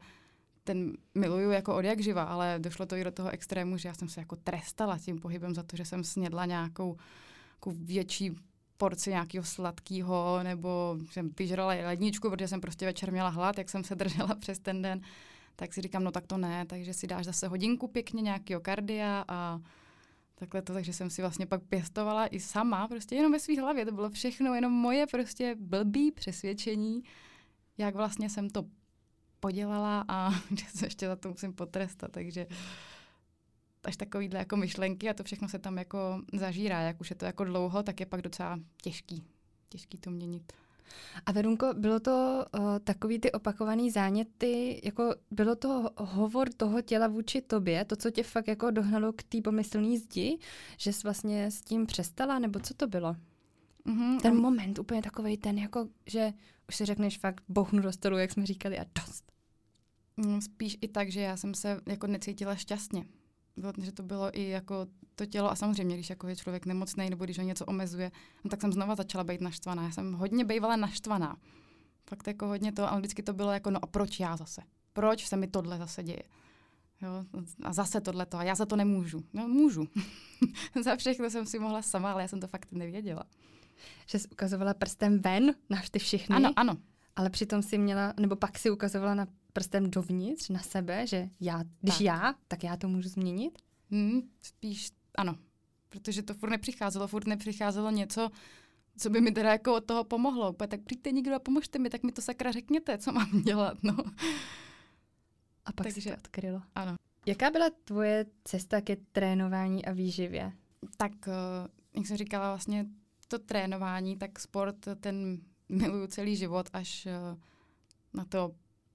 ten 0.64 0.92
miluju 1.14 1.50
jako 1.50 1.76
od 1.76 1.85
jak 1.85 2.00
živa, 2.00 2.23
ale 2.23 2.54
došlo 2.59 2.87
to 2.87 2.97
i 2.97 3.04
do 3.04 3.11
toho 3.11 3.30
extrému, 3.30 3.76
že 3.76 3.88
já 3.88 3.94
jsem 3.94 4.09
se 4.09 4.21
jako 4.21 4.37
trestala 4.37 4.99
tím 4.99 5.18
pohybem 5.18 5.54
za 5.54 5.62
to, 5.62 5.76
že 5.76 5.85
jsem 5.85 6.04
snědla 6.04 6.47
nějakou 6.47 6.97
jako 7.54 7.71
větší 7.71 8.37
porci 8.76 9.11
nějakého 9.11 9.44
sladkého, 9.44 10.40
nebo 10.42 10.97
jsem 11.11 11.30
vyžrala 11.38 11.75
ledničku, 11.75 12.30
protože 12.30 12.49
jsem 12.49 12.61
prostě 12.61 12.87
večer 12.87 13.12
měla 13.12 13.28
hlad, 13.28 13.59
jak 13.59 13.71
jsem 13.71 13.85
se 13.85 13.94
držela 13.94 14.35
přes 14.38 14.59
ten 14.59 14.82
den, 14.82 15.00
tak 15.56 15.75
si 15.75 15.80
říkám, 15.80 16.04
no 16.04 16.11
tak 16.11 16.26
to 16.26 16.37
ne, 16.37 16.66
takže 16.66 16.94
si 16.94 17.06
dáš 17.06 17.25
zase 17.25 17.49
hodinku 17.49 17.88
pěkně 17.88 18.23
nějakého 18.23 18.61
kardia 18.61 19.25
a 19.28 19.61
takhle 20.42 20.62
to, 20.62 20.72
takže 20.72 20.92
jsem 20.92 21.11
si 21.11 21.22
vlastně 21.22 21.46
pak 21.46 21.62
pěstovala 21.62 22.26
i 22.26 22.40
sama, 22.40 22.88
prostě 22.88 23.14
jenom 23.14 23.32
ve 23.32 23.38
své 23.38 23.61
hlavě, 23.61 23.87
to 23.87 23.92
bylo 23.92 24.11
všechno, 24.11 24.54
jenom 24.54 24.72
moje 24.72 25.06
prostě 25.06 25.56
blbý 25.58 26.12
přesvědčení, 26.12 27.02
jak 27.78 27.94
vlastně 27.94 28.30
jsem 28.30 28.50
to 28.50 28.64
podělala 29.40 30.04
a 30.08 30.30
že 30.58 30.64
se 30.75 30.87
ještě 30.87 31.06
za 31.06 31.16
to 31.16 31.28
musím 31.28 31.52
potrestat, 31.52 32.12
takže 32.12 32.46
až 33.84 33.96
takovýhle 33.96 34.38
jako 34.38 34.56
myšlenky 34.56 35.11
a 35.11 35.14
to 35.14 35.25
všechno 35.25 35.49
se 35.49 35.58
tam 35.58 35.78
jako 35.78 36.22
zažírá. 36.32 36.80
Jak 36.80 37.00
už 37.00 37.11
je 37.11 37.16
to 37.16 37.25
jako 37.25 37.44
dlouho, 37.44 37.82
tak 37.82 38.00
je 38.00 38.06
pak 38.06 38.22
docela 38.22 38.58
těžký. 38.82 39.25
Těžký 39.68 39.99
to 39.99 40.11
měnit. 40.11 40.52
A 41.27 41.33
Verunko, 41.33 41.75
bylo 41.75 42.01
to 42.01 42.45
uh, 42.59 42.79
takový 42.85 43.19
ty 43.19 43.33
opakovaný 43.33 43.91
záněty, 43.91 44.81
jako 44.85 45.15
bylo 45.31 45.57
to 45.57 45.91
hovor 45.97 46.49
toho 46.57 46.83
těla 46.83 47.09
vůči 47.09 47.43
tobě, 47.43 47.85
to, 47.85 47.97
co 47.97 48.11
tě 48.11 48.23
fakt 48.23 48.49
jako 48.49 48.71
dohnalo 48.71 49.12
k 49.12 49.23
té 49.23 49.41
pomyslné 49.41 49.99
zdi, 49.99 50.39
že 50.79 50.93
jsi 50.93 51.01
vlastně 51.05 51.51
s 51.51 51.61
tím 51.61 51.87
přestala, 51.87 52.39
nebo 52.39 52.61
co 52.61 52.75
to 52.75 52.87
bylo? 52.87 53.17
Mm-hmm. 53.87 54.21
Ten 54.21 54.41
moment, 54.41 54.79
úplně 54.79 55.03
takový 55.03 55.37
ten, 55.37 55.59
jako, 55.59 55.89
že 56.07 56.33
už 56.69 56.77
si 56.77 56.85
řekneš 56.85 57.19
fakt 57.19 57.45
bohnu 57.49 57.83
do 57.83 57.93
stolu, 57.93 58.19
jak 58.19 58.33
jsme 58.33 58.47
říkali, 58.47 58.79
a 58.79 58.85
dost. 58.95 59.33
Mm, 60.17 60.41
spíš 60.41 60.79
i 60.81 60.89
tak, 60.89 61.12
že 61.12 61.21
já 61.21 61.37
jsem 61.37 61.55
se 61.55 61.81
jako 61.87 62.07
necítila 62.07 62.55
šťastně. 62.55 63.05
Bylo, 63.56 63.73
že 63.82 63.92
to 63.92 64.02
bylo 64.02 64.38
i 64.38 64.49
jako 64.49 64.87
to 65.14 65.26
tělo 65.26 65.50
a 65.50 65.56
samozřejmě, 65.56 65.97
když 65.97 66.11
jako 66.11 66.28
je 66.28 66.37
člověk 66.37 66.66
nemocný 66.66 67.11
nebo 67.11 67.25
když 67.25 67.38
ho 67.38 67.44
něco 67.44 67.64
omezuje, 67.64 68.11
no 68.44 68.50
tak 68.50 68.61
jsem 68.61 68.73
znova 68.73 68.94
začala 68.94 69.25
být 69.25 69.40
naštvaná. 69.40 69.82
Já 69.82 69.90
jsem 69.90 70.12
hodně 70.12 70.44
bývala 70.44 70.76
naštvaná. 70.76 71.37
Fakt 72.09 72.26
jako 72.26 72.47
hodně 72.47 72.73
to, 72.73 72.90
ale 72.90 73.00
vždycky 73.00 73.23
to 73.23 73.32
bylo 73.32 73.52
jako, 73.52 73.71
no 73.71 73.85
a 73.85 73.87
proč 73.87 74.21
já 74.21 74.37
zase? 74.37 74.62
Proč 74.92 75.26
se 75.26 75.37
mi 75.37 75.47
tohle 75.47 75.78
zase 75.78 76.02
děje? 76.02 76.23
Jo, 77.02 77.25
a 77.62 77.73
zase 77.73 78.00
tohle 78.00 78.26
to, 78.26 78.38
a 78.38 78.42
já 78.42 78.54
za 78.54 78.66
to 78.66 78.76
nemůžu. 78.76 79.25
No 79.32 79.49
můžu. 79.49 79.88
za 80.85 80.97
všechno 80.97 81.30
jsem 81.30 81.47
si 81.47 81.59
mohla 81.59 81.82
sama, 81.82 82.12
ale 82.12 82.23
já 82.23 82.28
jsem 82.28 82.40
to 82.40 82.47
fakt 82.47 82.73
nevěděla. 82.73 83.25
Že 84.06 84.18
jsi 84.18 84.28
ukazovala 84.28 84.75
prstem 84.75 85.18
ven 85.18 85.54
na 85.71 85.82
ty 85.90 85.99
všechny? 85.99 86.37
Ano, 86.37 86.50
ano. 86.56 86.76
Ale 87.16 87.30
přitom 87.30 87.62
si 87.62 87.78
měla, 87.78 88.14
nebo 88.21 88.37
pak 88.37 88.59
si 88.59 88.71
ukazovala 88.71 89.14
na 89.14 89.26
prstem 89.52 89.90
dovnitř, 89.90 90.49
na 90.49 90.61
sebe, 90.61 91.06
že 91.06 91.28
já, 91.40 91.62
když 91.80 91.94
Tak. 91.94 92.00
já, 92.00 92.35
tak 92.49 92.64
já 92.64 92.76
to 92.76 92.88
můžu 92.88 93.09
změnit? 93.09 93.59
Hmm, 93.90 94.21
spíš 94.42 94.90
ano. 95.14 95.37
Protože 95.88 96.23
to 96.23 96.35
furt 96.35 96.50
nepřicházelo, 96.50 97.09
furt 97.09 97.26
nepřicházelo 97.26 97.90
něco, 97.90 98.30
co 98.97 99.11
by 99.11 99.21
mi 99.21 99.32
teda 99.32 99.52
jako 99.52 99.75
od 99.75 99.85
toho 99.85 100.04
pomohlo. 100.04 100.50
Úplně 100.52 100.68
tak 100.68 100.80
přijďte 100.82 101.12
někdo 101.12 101.35
a 101.35 101.38
pomožte 101.38 101.78
mi, 101.78 101.90
tak 101.90 102.02
mi 102.02 102.12
to 102.12 102.23
sakra 102.23 102.52
řekněte, 102.52 102.99
co 102.99 103.12
mám 103.12 103.42
dělat, 103.42 103.78
no. 103.82 103.97
A 105.64 105.73
pak 105.73 105.87
Takže- 105.87 106.00
si 106.00 106.09
to 106.09 106.14
odkrylo. 106.16 106.62
Ano. 106.75 106.97
Jaká 107.26 107.50
byla 107.50 107.71
tvoje 107.85 108.26
cesta 108.44 108.80
ke 108.80 108.97
trénování 108.97 109.85
a 109.85 109.92
výživě? 109.92 110.52
Tak, 110.97 111.12
eh, 111.28 111.32
jak 111.94 112.06
jsem 112.06 112.16
říkala, 112.16 112.49
vlastně 112.49 112.87
to 113.28 113.38
trénování, 113.38 114.16
tak 114.16 114.38
sport, 114.38 114.76
ten 115.00 115.40
miluju 115.68 116.06
celý 116.06 116.37
život 116.37 116.68
až 116.73 117.06
eh, 117.06 117.37
na 118.14 118.25
to 118.25 118.54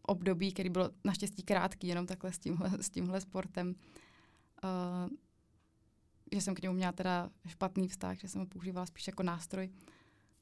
období, 0.09 0.53
který 0.53 0.69
bylo 0.69 0.89
naštěstí 1.05 1.43
krátký, 1.43 1.87
jenom 1.87 2.05
takhle 2.05 2.31
s 2.33 2.39
tímhle, 2.39 2.71
s 2.83 2.89
tímhle 2.89 3.21
sportem. 3.21 3.75
Uh, 4.63 5.09
že 6.31 6.41
jsem 6.41 6.55
k 6.55 6.61
němu 6.61 6.75
měla 6.75 6.91
teda 6.91 7.29
špatný 7.47 7.87
vztah, 7.87 8.17
že 8.19 8.27
jsem 8.27 8.41
ho 8.41 8.47
používala 8.47 8.85
spíš 8.85 9.07
jako 9.07 9.23
nástroj 9.23 9.69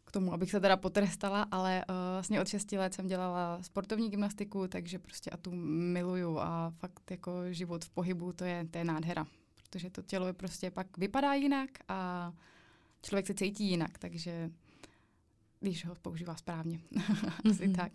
k 0.06 0.12
tomu, 0.12 0.34
abych 0.34 0.52
se 0.52 0.60
teda 0.60 0.78
potrestala, 0.78 1.48
ale 1.52 1.86
uh, 1.90 1.96
vlastně 2.14 2.42
od 2.42 2.48
6 2.48 2.72
let 2.72 2.94
jsem 2.94 3.08
dělala 3.08 3.64
sportovní 3.64 4.10
gymnastiku, 4.10 4.68
takže 4.68 5.00
prostě 5.00 5.30
a 5.30 5.38
tu 5.38 5.52
miluju 5.92 6.40
a 6.40 6.74
fakt 6.78 7.12
jako 7.12 7.32
život 7.54 7.86
v 7.86 7.90
pohybu, 7.90 8.34
to 8.34 8.44
je, 8.46 8.68
to 8.72 8.78
je 8.78 8.84
nádhera, 8.84 9.28
protože 9.56 9.90
to 9.90 10.02
tělo 10.02 10.28
je 10.28 10.34
prostě 10.34 10.72
pak 10.72 10.98
vypadá 10.98 11.34
jinak 11.34 11.70
a 11.88 12.32
člověk 13.02 13.28
se 13.28 13.34
cítí 13.34 13.70
jinak, 13.70 13.98
takže 13.98 14.50
když 15.60 15.86
ho 15.86 15.96
používá 15.96 16.36
správně, 16.36 16.80
asi 17.50 17.68
Mhm. 17.68 17.76
tak. 17.76 17.92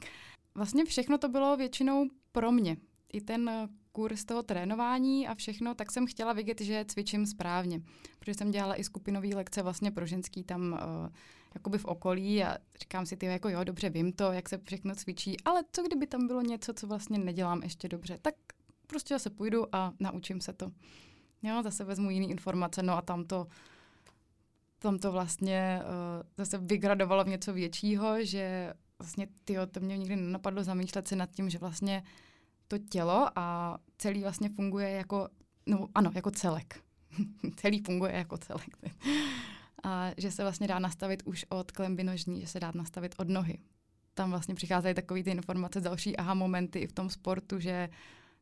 Vlastně 0.60 0.84
všechno 0.84 1.18
to 1.18 1.28
bylo 1.28 1.56
většinou 1.56 2.06
pro 2.32 2.52
mě. 2.52 2.76
I 3.12 3.20
ten 3.20 3.48
eh, 3.48 3.68
kurz 3.92 4.24
toho 4.24 4.42
trénování 4.42 5.28
a 5.28 5.34
všechno, 5.34 5.74
tak 5.74 5.92
jsem 5.92 6.06
chtěla 6.06 6.32
vidět, 6.32 6.60
že 6.60 6.84
cvičím 6.88 7.26
správně. 7.26 7.82
Protože 8.18 8.34
jsem 8.34 8.50
dělala 8.50 8.76
i 8.76 8.84
skupinové 8.84 9.28
lekce 9.28 9.62
vlastně 9.62 9.90
pro 9.90 10.06
ženský 10.06 10.44
tam 10.44 10.72
uh, 10.72 11.08
jakoby 11.54 11.78
v 11.78 11.84
okolí 11.84 12.44
a 12.44 12.58
říkám 12.80 13.06
si, 13.06 13.16
ty 13.16 13.26
jako 13.26 13.48
jo, 13.48 13.64
dobře, 13.64 13.90
vím 13.90 14.12
to, 14.12 14.32
jak 14.32 14.48
se 14.48 14.58
všechno 14.58 14.94
cvičí, 14.94 15.36
ale 15.44 15.62
co 15.72 15.82
kdyby 15.82 16.06
tam 16.06 16.26
bylo 16.26 16.42
něco, 16.42 16.72
co 16.72 16.86
vlastně 16.86 17.18
nedělám 17.18 17.62
ještě 17.62 17.88
dobře, 17.88 18.18
tak 18.22 18.34
prostě 18.86 19.14
zase 19.14 19.30
půjdu 19.30 19.74
a 19.74 19.92
naučím 20.00 20.40
se 20.40 20.52
to. 20.52 20.70
Jo, 21.42 21.62
zase 21.62 21.84
vezmu 21.84 22.10
jiný 22.10 22.30
informace, 22.30 22.82
no 22.82 22.96
a 22.96 23.02
tam 23.02 23.24
to, 23.24 23.46
tam 24.78 24.98
to 24.98 25.12
vlastně 25.12 25.80
uh, 25.82 26.22
zase 26.36 26.58
vygradovalo 26.58 27.24
v 27.24 27.28
něco 27.28 27.52
většího, 27.52 28.24
že 28.24 28.74
vlastně, 29.00 29.28
tyjo, 29.44 29.66
to 29.66 29.80
mě 29.80 29.98
nikdy 29.98 30.16
nenapadlo 30.16 30.64
zamýšlet 30.64 31.08
se 31.08 31.16
nad 31.16 31.30
tím, 31.30 31.50
že 31.50 31.58
vlastně 31.58 32.02
to 32.68 32.78
tělo 32.78 33.28
a 33.36 33.78
celý 33.98 34.22
vlastně 34.22 34.48
funguje 34.48 34.90
jako, 34.90 35.28
no 35.66 35.88
ano, 35.94 36.10
jako 36.14 36.30
celek. 36.30 36.82
celý 37.56 37.82
funguje 37.82 38.12
jako 38.12 38.38
celek. 38.38 38.76
a 39.84 40.10
že 40.16 40.30
se 40.30 40.42
vlastně 40.42 40.68
dá 40.68 40.78
nastavit 40.78 41.22
už 41.24 41.46
od 41.48 41.70
klemby 41.72 42.04
nožní, 42.04 42.40
že 42.40 42.46
se 42.46 42.60
dá 42.60 42.72
nastavit 42.74 43.14
od 43.18 43.28
nohy. 43.28 43.58
Tam 44.14 44.30
vlastně 44.30 44.54
přicházejí 44.54 44.94
takové 44.94 45.22
ty 45.22 45.30
informace, 45.30 45.80
další 45.80 46.16
aha 46.16 46.34
momenty 46.34 46.78
i 46.78 46.86
v 46.86 46.92
tom 46.92 47.10
sportu, 47.10 47.60
že 47.60 47.88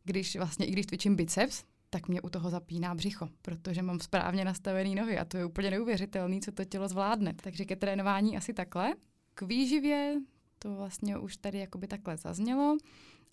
když 0.04 0.36
vlastně, 0.36 0.66
i 0.66 0.70
když 0.70 0.86
cvičím 0.86 1.16
biceps, 1.16 1.64
tak 1.90 2.08
mě 2.08 2.20
u 2.20 2.28
toho 2.28 2.50
zapíná 2.50 2.94
břicho, 2.94 3.28
protože 3.42 3.82
mám 3.82 4.00
správně 4.00 4.44
nastavené 4.44 4.94
nohy 4.94 5.18
a 5.18 5.24
to 5.24 5.36
je 5.36 5.44
úplně 5.44 5.70
neuvěřitelné, 5.70 6.40
co 6.40 6.52
to 6.52 6.64
tělo 6.64 6.88
zvládne. 6.88 7.34
Takže 7.34 7.64
ke 7.64 7.76
trénování 7.76 8.36
asi 8.36 8.54
takhle. 8.54 8.94
K 9.34 9.42
výživě 9.42 10.16
to 10.58 10.74
vlastně 10.74 11.18
už 11.18 11.36
tady 11.36 11.58
jakoby 11.58 11.86
takhle 11.86 12.16
zaznělo, 12.16 12.76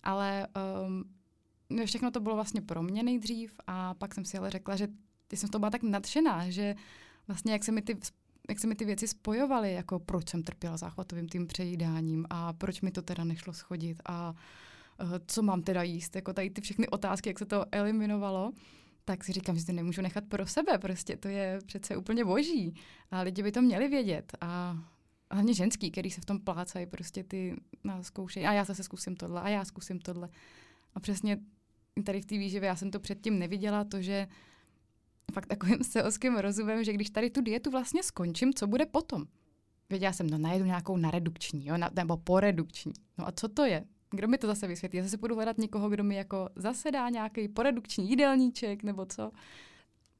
ale 0.02 0.46
um, 0.86 1.04
všechno 1.86 2.10
to 2.10 2.20
bylo 2.20 2.34
vlastně 2.34 2.62
pro 2.62 2.82
mě 2.82 3.02
nejdřív 3.02 3.60
a 3.66 3.94
pak 3.94 4.14
jsem 4.14 4.24
si 4.24 4.38
ale 4.38 4.50
řekla, 4.50 4.76
že 4.76 4.88
jsem 5.34 5.48
to 5.48 5.58
byla 5.58 5.70
tak 5.70 5.82
nadšená, 5.82 6.50
že 6.50 6.74
vlastně 7.28 7.52
jak 7.52 7.64
se 7.64 7.72
mi 7.72 7.82
ty 7.82 7.98
jak 8.48 8.58
se 8.58 8.66
mi 8.66 8.74
ty 8.74 8.84
věci 8.84 9.08
spojovaly, 9.08 9.72
jako 9.72 9.98
proč 9.98 10.28
jsem 10.28 10.42
trpěla 10.42 10.76
záchvatovým 10.76 11.28
tím 11.28 11.46
přejídáním 11.46 12.26
a 12.30 12.52
proč 12.52 12.80
mi 12.80 12.90
to 12.90 13.02
teda 13.02 13.24
nešlo 13.24 13.52
schodit 13.52 14.00
a 14.04 14.34
uh, 15.02 15.10
co 15.26 15.42
mám 15.42 15.62
teda 15.62 15.82
jíst, 15.82 16.16
jako 16.16 16.32
tady 16.32 16.50
ty 16.50 16.60
všechny 16.60 16.88
otázky, 16.88 17.30
jak 17.30 17.38
se 17.38 17.46
to 17.46 17.64
eliminovalo, 17.72 18.52
tak 19.04 19.24
si 19.24 19.32
říkám, 19.32 19.58
že 19.58 19.66
to 19.66 19.72
nemůžu 19.72 20.02
nechat 20.02 20.24
pro 20.24 20.46
sebe, 20.46 20.78
prostě 20.78 21.16
to 21.16 21.28
je 21.28 21.58
přece 21.66 21.96
úplně 21.96 22.24
boží 22.24 22.74
a 23.10 23.20
lidi 23.20 23.42
by 23.42 23.52
to 23.52 23.62
měli 23.62 23.88
vědět 23.88 24.32
a 24.40 24.78
hlavně 25.30 25.54
ženský, 25.54 25.90
který 25.90 26.10
se 26.10 26.20
v 26.20 26.24
tom 26.24 26.40
plácají, 26.40 26.86
prostě 26.86 27.24
ty 27.24 27.56
no, 27.84 28.04
zkoušejí, 28.04 28.46
a 28.46 28.52
já 28.52 28.64
zase 28.64 28.84
zkusím 28.84 29.16
tohle, 29.16 29.40
a 29.40 29.48
já 29.48 29.64
zkusím 29.64 29.98
tohle. 29.98 30.28
A 30.94 31.00
přesně 31.00 31.38
tady 32.04 32.20
v 32.20 32.26
té 32.26 32.38
výživě, 32.38 32.66
já 32.66 32.76
jsem 32.76 32.90
to 32.90 33.00
předtím 33.00 33.38
neviděla, 33.38 33.84
to, 33.84 34.02
že 34.02 34.28
fakt 35.32 35.46
takovým 35.46 35.78
selským 35.84 36.36
rozumem, 36.36 36.84
že 36.84 36.92
když 36.92 37.10
tady 37.10 37.30
tu 37.30 37.40
dietu 37.40 37.70
vlastně 37.70 38.02
skončím, 38.02 38.54
co 38.54 38.66
bude 38.66 38.86
potom? 38.86 39.26
Věděla 39.90 40.12
jsem, 40.12 40.30
no 40.30 40.38
najedu 40.38 40.64
nějakou 40.64 40.96
naredukční, 40.96 41.66
jo, 41.66 41.76
na, 41.76 41.90
nebo 41.96 42.16
poredukční. 42.16 42.92
No 43.18 43.28
a 43.28 43.32
co 43.32 43.48
to 43.48 43.64
je? 43.64 43.84
Kdo 44.10 44.28
mi 44.28 44.38
to 44.38 44.46
zase 44.46 44.66
vysvětlí? 44.66 44.96
Já 44.96 45.04
zase 45.04 45.16
budu 45.16 45.34
hledat 45.34 45.58
někoho, 45.58 45.88
kdo 45.88 46.04
mi 46.04 46.16
jako 46.16 46.48
zase 46.56 46.90
dá 46.90 47.08
nějaký 47.08 47.48
poredukční 47.48 48.10
jídelníček, 48.10 48.82
nebo 48.82 49.06
co? 49.06 49.30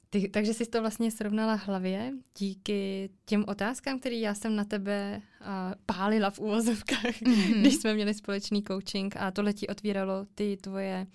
Ty, 0.09 0.29
takže 0.29 0.53
jsi 0.53 0.65
to 0.65 0.81
vlastně 0.81 1.11
srovnala 1.11 1.53
hlavě 1.53 2.13
díky 2.37 3.09
těm 3.25 3.45
otázkám, 3.47 3.99
které 3.99 4.15
já 4.15 4.35
jsem 4.35 4.55
na 4.55 4.63
tebe 4.63 5.21
uh, 5.41 5.47
pálila 5.85 6.29
v 6.29 6.39
úvozovkách, 6.39 7.21
mm-hmm. 7.21 7.59
když 7.59 7.75
jsme 7.75 7.93
měli 7.93 8.13
společný 8.13 8.63
coaching 8.63 9.17
a 9.17 9.31
tohle 9.31 9.53
ti 9.53 9.67
otvíralo 9.67 10.25
ty 10.35 10.57
tvoje 10.61 11.07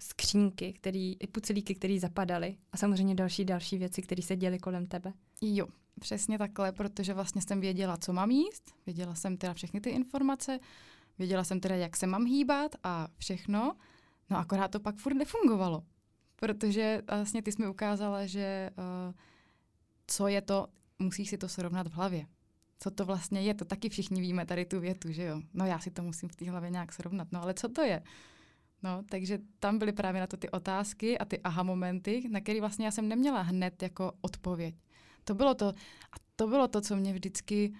skřínky, 0.00 0.72
který, 0.72 1.16
i 1.20 1.26
pucelíky, 1.26 1.74
které 1.74 1.98
zapadaly 2.00 2.56
a 2.72 2.76
samozřejmě 2.76 3.14
další 3.14 3.44
další 3.44 3.78
věci, 3.78 4.02
které 4.02 4.22
se 4.22 4.36
děly 4.36 4.58
kolem 4.58 4.86
tebe. 4.86 5.12
Jo, 5.42 5.66
přesně 6.00 6.38
takhle, 6.38 6.72
protože 6.72 7.14
vlastně 7.14 7.42
jsem 7.42 7.60
věděla, 7.60 7.96
co 7.96 8.12
mám 8.12 8.30
jíst, 8.30 8.74
věděla 8.86 9.14
jsem 9.14 9.36
teda 9.36 9.54
všechny 9.54 9.80
ty 9.80 9.90
informace, 9.90 10.58
Věděla 11.20 11.44
jsem 11.44 11.60
teda, 11.60 11.74
jak 11.74 11.96
se 11.96 12.06
mám 12.06 12.24
hýbat 12.24 12.76
a 12.84 13.08
všechno, 13.18 13.76
no 14.30 14.38
akorát 14.38 14.70
to 14.70 14.80
pak 14.80 14.96
furt 14.96 15.14
nefungovalo. 15.14 15.82
Protože 16.40 17.02
vlastně 17.14 17.42
ty 17.42 17.52
jsi 17.52 17.62
mi 17.62 17.68
ukázala, 17.68 18.26
že 18.26 18.70
uh, 18.78 19.14
co 20.06 20.28
je 20.28 20.40
to, 20.40 20.66
musíš 20.98 21.28
si 21.28 21.38
to 21.38 21.48
srovnat 21.48 21.86
v 21.86 21.92
hlavě. 21.92 22.26
Co 22.78 22.90
to 22.90 23.04
vlastně 23.04 23.42
je, 23.42 23.54
to 23.54 23.64
taky 23.64 23.88
všichni 23.88 24.20
víme 24.20 24.46
tady 24.46 24.64
tu 24.64 24.80
větu, 24.80 25.12
že 25.12 25.24
jo. 25.24 25.42
No 25.54 25.66
já 25.66 25.78
si 25.78 25.90
to 25.90 26.02
musím 26.02 26.28
v 26.28 26.36
té 26.36 26.50
hlavě 26.50 26.70
nějak 26.70 26.92
srovnat, 26.92 27.28
no 27.32 27.42
ale 27.42 27.54
co 27.54 27.68
to 27.68 27.82
je? 27.82 28.02
No, 28.82 29.02
takže 29.08 29.38
tam 29.58 29.78
byly 29.78 29.92
právě 29.92 30.20
na 30.20 30.26
to 30.26 30.36
ty 30.36 30.50
otázky 30.50 31.18
a 31.18 31.24
ty 31.24 31.40
aha 31.40 31.62
momenty, 31.62 32.28
na 32.30 32.40
které 32.40 32.60
vlastně 32.60 32.84
já 32.84 32.90
jsem 32.90 33.08
neměla 33.08 33.42
hned 33.42 33.82
jako 33.82 34.12
odpověď. 34.20 34.74
To 35.24 35.34
bylo 35.34 35.54
to, 35.54 35.66
a 36.12 36.16
to 36.36 36.46
bylo 36.46 36.68
to, 36.68 36.80
co 36.80 36.96
mě 36.96 37.12
vždycky 37.12 37.72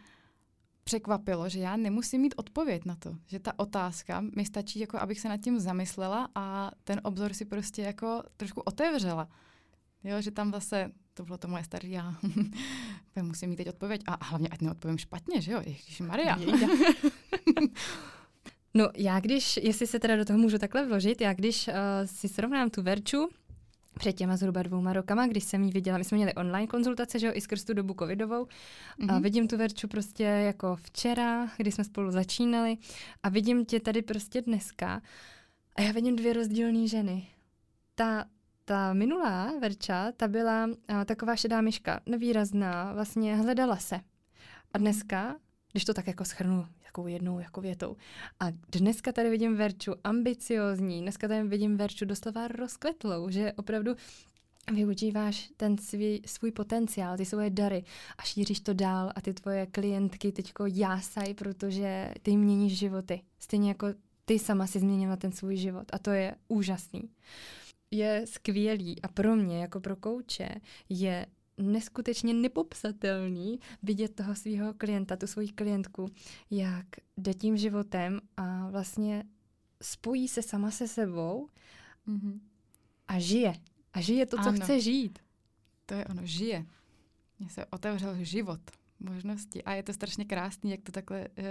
překvapilo, 0.90 1.49
že 1.49 1.61
já 1.61 1.76
nemusím 1.76 2.20
mít 2.20 2.35
odpověď 2.37 2.85
na 2.85 2.97
to, 2.97 3.14
že 3.26 3.38
ta 3.38 3.59
otázka 3.59 4.20
mi 4.37 4.44
stačí, 4.44 4.80
jako 4.80 4.99
abych 4.99 5.20
se 5.20 5.28
nad 5.28 5.37
tím 5.37 5.61
zamyslela 5.61 6.28
a 6.35 6.70
ten 6.85 7.00
obzor 7.04 7.35
si 7.35 7.44
prostě 7.44 7.82
jako 7.82 8.23
trošku 8.37 8.61
otevřela. 8.61 9.28
Jo, 10.04 10.20
že 10.20 10.30
tam 10.30 10.52
zase, 10.52 10.90
to 11.14 11.25
bylo 11.25 11.38
to 11.38 11.49
moje 11.49 11.64
starý, 11.64 11.90
já 11.90 12.14
musím 13.23 13.50
mít 13.50 13.56
teď 13.56 13.68
odpověď 13.68 14.02
a 14.06 14.25
hlavně 14.25 14.49
ať 14.49 14.61
neodpovím 14.61 14.99
špatně, 14.99 15.40
že 15.40 15.52
jo, 15.52 15.62
Ježíš 15.66 16.00
Maria. 16.00 16.38
No 18.75 18.88
já 18.97 19.20
když, 19.20 19.56
jestli 19.62 19.87
se 19.87 19.99
teda 19.99 20.16
do 20.16 20.25
toho 20.25 20.38
můžu 20.38 20.59
takhle 20.59 20.87
vložit, 20.87 21.20
já 21.20 21.32
když 21.32 21.68
uh, 21.68 21.75
si 22.04 22.28
srovnám 22.28 22.70
tu 22.70 22.82
Verču 22.82 23.28
před 24.00 24.12
těma 24.12 24.37
zhruba 24.37 24.62
dvouma 24.62 24.92
rokama, 24.92 25.26
když 25.26 25.45
jsem 25.45 25.62
ji 25.62 25.71
viděla, 25.71 25.99
my 25.99 26.04
jsme 26.04 26.16
měli 26.16 26.35
online 26.35 26.66
konzultace, 26.66 27.19
že 27.19 27.26
jo, 27.26 27.33
i 27.35 27.40
skrz 27.40 27.64
tu 27.64 27.75
dobu 27.75 27.95
covidovou, 27.99 28.45
mm-hmm. 28.45 29.11
a 29.11 29.12
mhm. 29.12 29.23
vidím 29.23 29.49
tu 29.49 29.57
Verču 29.57 29.88
prostě 29.88 30.25
jako 30.25 30.76
včera, 30.76 31.49
kdy 31.57 31.73
jsme 31.73 31.85
spolu 31.85 32.11
začínali 32.11 32.76
a 33.23 33.28
vidím 33.28 33.64
tě 33.64 33.80
tady 33.80 34.02
prostě 34.02 34.42
dneska 34.42 35.02
a 35.76 35.83
já 35.83 35.92
vidím 35.92 36.16
dvě 36.16 36.33
rozdílné 36.33 36.88
ženy. 36.88 37.26
Ta, 37.95 38.25
ta 38.64 38.92
minulá 38.92 39.52
Verča, 39.61 40.12
ta 40.16 40.28
byla 40.28 40.66
uh, 40.66 41.04
taková 41.04 41.37
šedá 41.37 41.61
myška, 41.61 42.00
nevýrazná, 42.07 42.92
vlastně 42.92 43.37
hledala 43.37 43.76
se. 43.76 44.00
A 44.73 44.78
dneska, 44.78 45.37
když 45.73 45.85
to 45.85 45.95
tak 45.95 46.07
jako 46.07 46.25
schrnu 46.25 46.67
takovou 46.85 47.07
jednou 47.07 47.41
jako 47.41 47.61
větou. 47.61 47.97
A 48.41 48.47
dneska 48.73 49.12
tady 49.12 49.31
vidím 49.31 49.57
Verču 49.57 49.93
ambiciozní, 50.05 51.03
dneska 51.03 51.29
tady 51.29 51.49
vidím 51.49 51.77
Verču 51.77 52.05
doslova 52.05 52.49
rozkvetlou, 52.49 53.31
že 53.31 53.53
opravdu 53.53 53.95
využíváš 54.75 55.50
ten 55.57 55.79
svý, 55.79 56.23
svůj 56.27 56.50
potenciál, 56.50 57.17
ty 57.17 57.25
svoje 57.25 57.50
dary 57.50 57.85
a 58.19 58.23
šíříš 58.23 58.61
to 58.61 58.75
dál 58.75 59.12
a 59.15 59.21
ty 59.21 59.35
tvoje 59.35 59.67
klientky 59.67 60.33
teďko 60.33 60.67
jásají, 60.67 61.35
protože 61.35 62.12
ty 62.23 62.37
měníš 62.37 62.79
životy. 62.79 63.21
Stejně 63.39 63.69
jako 63.69 63.87
ty 64.25 64.39
sama 64.39 64.67
si 64.67 64.81
změnila 64.81 65.17
ten 65.17 65.33
svůj 65.33 65.57
život 65.57 65.85
a 65.93 65.99
to 65.99 66.11
je 66.11 66.35
úžasný. 66.49 67.11
Je 67.91 68.25
skvělý 68.27 69.03
a 69.03 69.09
pro 69.09 69.37
mě, 69.37 69.61
jako 69.61 69.81
pro 69.81 69.97
kouče, 69.97 70.49
je 70.89 71.27
neskutečně 71.61 72.35
nepopsatelný 72.35 73.61
vidět 73.83 74.14
toho 74.14 74.35
svého 74.35 74.75
klienta, 74.75 75.17
tu 75.17 75.26
svoji 75.26 75.49
klientku, 75.49 76.09
jak 76.50 76.87
jde 77.17 77.35
tím 77.35 77.57
životem 77.57 78.21
a 78.37 78.71
vlastně 78.71 79.25
spojí 79.83 80.29
se 80.29 80.43
sama 80.43 80.71
se 80.71 80.88
sebou 80.88 81.49
mm-hmm. 82.09 82.40
a 83.09 83.19
žije. 83.19 83.55
A 83.93 84.00
žije 84.00 84.26
to, 84.26 84.37
co 84.37 84.49
ano. 84.49 84.59
chce 84.61 84.81
žít. 84.81 85.19
To 85.87 85.95
je 85.95 86.05
ono, 86.05 86.26
žije. 86.26 86.67
Mně 87.38 87.50
se 87.50 87.67
otevřel 87.67 88.25
život, 88.25 88.61
možnosti. 89.00 89.64
A 89.64 89.73
je 89.73 89.83
to 89.83 89.93
strašně 89.93 90.25
krásný, 90.25 90.71
jak 90.71 90.81
to 90.83 90.93
takhle 90.93 91.29
uh, 91.29 91.45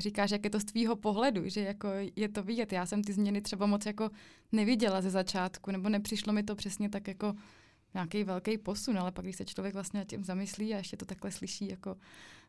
říkáš, 0.00 0.30
jak 0.30 0.44
je 0.44 0.50
to 0.50 0.60
z 0.60 0.64
tvýho 0.64 0.96
pohledu, 0.96 1.48
že 1.48 1.60
jako 1.60 1.88
je 2.16 2.28
to 2.28 2.42
vidět. 2.42 2.72
Já 2.72 2.86
jsem 2.86 3.04
ty 3.04 3.12
změny 3.12 3.42
třeba 3.42 3.66
moc 3.66 3.86
jako 3.86 4.10
neviděla 4.52 5.00
ze 5.00 5.10
začátku, 5.10 5.70
nebo 5.70 5.88
nepřišlo 5.88 6.32
mi 6.32 6.42
to 6.42 6.54
přesně 6.54 6.88
tak 6.88 7.08
jako 7.08 7.34
nějaký 7.94 8.24
velký 8.24 8.58
posun, 8.58 8.98
ale 8.98 9.12
pak, 9.12 9.24
když 9.24 9.36
se 9.36 9.44
člověk 9.44 9.74
vlastně 9.74 9.98
nad 9.98 10.08
tím 10.08 10.24
zamyslí 10.24 10.74
a 10.74 10.76
ještě 10.76 10.96
to 10.96 11.04
takhle 11.04 11.32
slyší 11.32 11.68
jako 11.68 11.96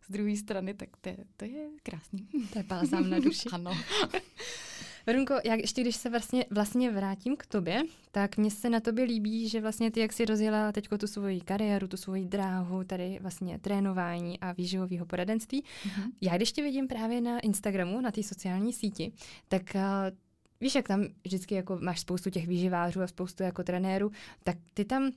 z 0.08 0.12
druhé 0.12 0.36
strany, 0.36 0.74
tak 0.74 0.90
to 1.02 1.10
je, 1.10 1.18
to 1.38 1.46
je 1.46 1.70
krásný. 1.84 2.28
To 2.54 2.60
je 2.60 2.64
balzám 2.64 3.10
na 3.10 3.20
duši. 3.20 3.50
ano. 3.52 3.72
Verunko, 5.06 5.34
jak 5.46 5.60
ještě 5.60 5.82
když 5.82 5.96
se 5.96 6.10
vlastně, 6.10 6.46
vlastně 6.50 6.92
vrátím 6.92 7.36
k 7.38 7.46
tobě, 7.46 7.84
tak 8.12 8.38
mně 8.38 8.52
se 8.52 8.70
na 8.70 8.80
tobě 8.80 9.06
líbí, 9.06 9.50
že 9.50 9.62
vlastně 9.62 9.92
ty, 9.92 10.00
jak 10.00 10.14
jsi 10.14 10.26
rozjela 10.26 10.72
teď 10.72 10.90
tu 11.00 11.08
svoji 11.08 11.42
kariéru, 11.42 11.88
tu 11.88 11.98
svoji 11.98 12.26
dráhu, 12.26 12.84
tady 12.84 13.20
vlastně 13.22 13.60
trénování 13.60 14.40
a 14.40 14.52
výživového 14.52 15.06
poradenství. 15.06 15.64
Mm-hmm. 15.64 16.12
Já 16.22 16.36
když 16.36 16.52
tě 16.52 16.64
vidím 16.64 16.88
právě 16.88 17.22
na 17.22 17.40
Instagramu, 17.40 18.02
na 18.02 18.12
té 18.12 18.24
sociální 18.24 18.74
síti, 18.74 19.12
tak 19.48 19.62
uh, 19.76 19.82
víš, 20.62 20.76
jak 20.76 20.88
tam 20.88 21.06
vždycky 21.24 21.56
jako 21.56 21.78
máš 21.82 22.00
spoustu 22.00 22.30
těch 22.30 22.48
výživářů 22.48 23.02
a 23.02 23.08
spoustu 23.08 23.44
jako 23.44 23.64
trenérů, 23.64 24.12
tak 24.44 24.58
ty 24.74 24.86
tam 24.86 25.12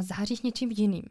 záříš 0.00 0.42
něčím 0.42 0.70
jiným. 0.70 1.02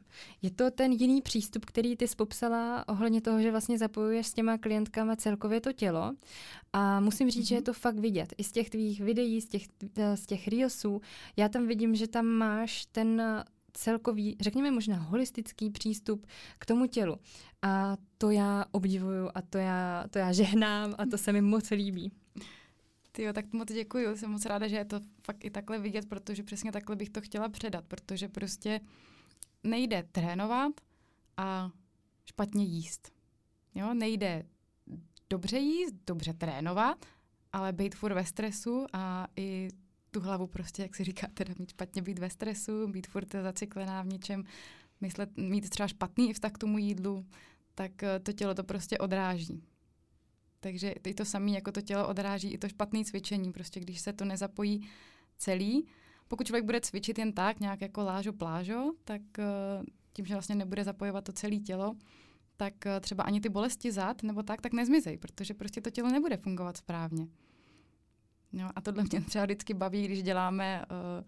Je 0.41 0.51
to 0.51 0.71
ten 0.71 0.91
jiný 0.91 1.21
přístup, 1.21 1.65
který 1.65 1.95
ty 1.95 2.05
popsala 2.17 2.87
ohledně 2.87 3.21
toho, 3.21 3.41
že 3.41 3.51
vlastně 3.51 3.77
zapojuješ 3.77 4.27
s 4.27 4.33
těma 4.33 4.57
klientkama 4.57 5.15
celkově 5.15 5.61
to 5.61 5.73
tělo. 5.73 6.13
A 6.73 6.99
musím 6.99 7.29
říct, 7.29 7.43
mm-hmm. 7.43 7.47
že 7.47 7.55
je 7.55 7.59
mhm. 7.59 7.65
to 7.65 7.73
fakt 7.73 7.99
vidět. 7.99 8.33
I 8.37 8.43
z 8.43 8.51
těch 8.51 8.69
tvých 8.69 9.01
videí, 9.01 9.41
z 9.41 9.47
těch, 9.47 9.63
eh, 9.97 10.17
z 10.17 10.25
těch 10.25 10.47
reelsů, 10.47 11.01
já 11.37 11.49
tam 11.49 11.67
vidím, 11.67 11.95
že 11.95 12.07
tam 12.07 12.25
máš 12.25 12.85
ten 12.85 13.21
celkový, 13.73 14.37
řekněme 14.41 14.71
možná 14.71 14.97
holistický 14.97 15.69
přístup 15.69 16.27
k 16.59 16.65
tomu 16.65 16.87
tělu. 16.87 17.17
A 17.61 17.97
to 18.17 18.31
já 18.31 18.65
obdivuju 18.71 19.29
a 19.35 19.41
to 19.41 19.57
já, 19.57 20.05
to 20.09 20.19
já 20.19 20.31
žehnám 20.31 20.95
a 20.97 21.05
to 21.05 21.17
se 21.17 21.33
mi 21.33 21.41
moc 21.41 21.69
líbí. 21.69 22.11
Ty 23.11 23.33
tak 23.33 23.53
moc 23.53 23.73
děkuji, 23.73 24.17
jsem 24.17 24.31
moc 24.31 24.45
ráda, 24.45 24.67
že 24.67 24.75
je 24.75 24.85
to 24.85 24.99
fakt 25.21 25.45
i 25.45 25.49
takhle 25.49 25.79
vidět, 25.79 26.09
protože 26.09 26.43
přesně 26.43 26.71
takhle 26.71 26.95
bych 26.95 27.09
to 27.09 27.21
chtěla 27.21 27.49
předat, 27.49 27.85
protože 27.85 28.27
prostě 28.27 28.79
nejde 29.63 30.03
trénovat 30.11 30.71
a 31.37 31.71
špatně 32.25 32.63
jíst. 32.63 33.11
Jo, 33.75 33.93
nejde 33.93 34.45
dobře 35.29 35.57
jíst, 35.57 35.95
dobře 36.07 36.33
trénovat, 36.33 37.05
ale 37.53 37.73
být 37.73 37.95
furt 37.95 38.13
ve 38.13 38.25
stresu 38.25 38.85
a 38.93 39.27
i 39.35 39.67
tu 40.11 40.19
hlavu 40.19 40.47
prostě, 40.47 40.81
jak 40.81 40.95
si 40.95 41.03
říká, 41.03 41.27
teda 41.33 41.53
mít 41.59 41.69
špatně 41.69 42.01
být 42.01 42.19
ve 42.19 42.29
stresu, 42.29 42.87
být 42.87 43.07
furt 43.07 43.31
zaciklená 43.31 44.01
v 44.01 44.07
něčem, 44.07 44.43
myslet, 45.01 45.37
mít 45.37 45.69
třeba 45.69 45.87
špatný 45.87 46.33
vztah 46.33 46.51
k 46.51 46.57
tomu 46.57 46.77
jídlu, 46.77 47.25
tak 47.75 48.03
eh, 48.03 48.19
to 48.19 48.33
tělo 48.33 48.53
to 48.53 48.63
prostě 48.63 48.97
odráží. 48.97 49.63
Takže 50.63 50.91
i 50.91 51.13
to 51.13 51.25
samé, 51.25 51.51
jako 51.51 51.71
to 51.71 51.81
tělo 51.81 52.07
odráží 52.07 52.53
i 52.53 52.57
to 52.57 52.69
špatné 52.69 53.03
cvičení, 53.03 53.51
prostě 53.51 53.79
když 53.79 53.99
se 53.99 54.13
to 54.13 54.25
nezapojí 54.25 54.89
celý. 55.37 55.87
Pokud 56.27 56.47
člověk 56.47 56.65
bude 56.65 56.81
cvičit 56.81 57.19
jen 57.19 57.33
tak, 57.33 57.59
nějak 57.59 57.81
jako 57.81 58.03
lážo 58.03 58.33
plážo, 58.33 58.91
tak 59.03 59.21
uh, 59.39 59.85
tím, 60.13 60.25
že 60.25 60.35
vlastně 60.35 60.55
nebude 60.55 60.83
zapojovat 60.83 61.23
to 61.23 61.31
celé 61.31 61.55
tělo, 61.55 61.95
tak 62.57 62.73
uh, 62.85 62.99
třeba 62.99 63.23
ani 63.23 63.41
ty 63.41 63.49
bolesti 63.49 63.91
zad 63.91 64.23
nebo 64.23 64.43
tak, 64.43 64.61
tak 64.61 64.73
nezmizejí, 64.73 65.17
protože 65.17 65.53
prostě 65.53 65.81
to 65.81 65.89
tělo 65.89 66.09
nebude 66.09 66.37
fungovat 66.37 66.77
správně. 66.77 67.27
No, 68.53 68.69
a 68.75 68.81
tohle 68.81 69.03
mě 69.11 69.21
třeba 69.21 69.45
vždycky 69.45 69.73
baví, 69.73 70.05
když 70.05 70.23
děláme 70.23 70.85
uh, 70.91 71.25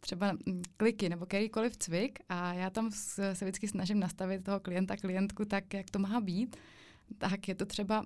třeba 0.00 0.32
mm, 0.32 0.62
kliky 0.76 1.08
nebo 1.08 1.26
kterýkoliv 1.26 1.76
cvik 1.76 2.18
a 2.28 2.54
já 2.54 2.70
tam 2.70 2.90
se 2.90 3.44
vždycky 3.44 3.68
snažím 3.68 4.00
nastavit 4.00 4.44
toho 4.44 4.60
klienta, 4.60 4.96
klientku 4.96 5.44
tak, 5.44 5.74
jak 5.74 5.90
to 5.90 5.98
má 5.98 6.20
být, 6.20 6.56
tak 7.18 7.48
je 7.48 7.54
to 7.54 7.66
třeba 7.66 8.04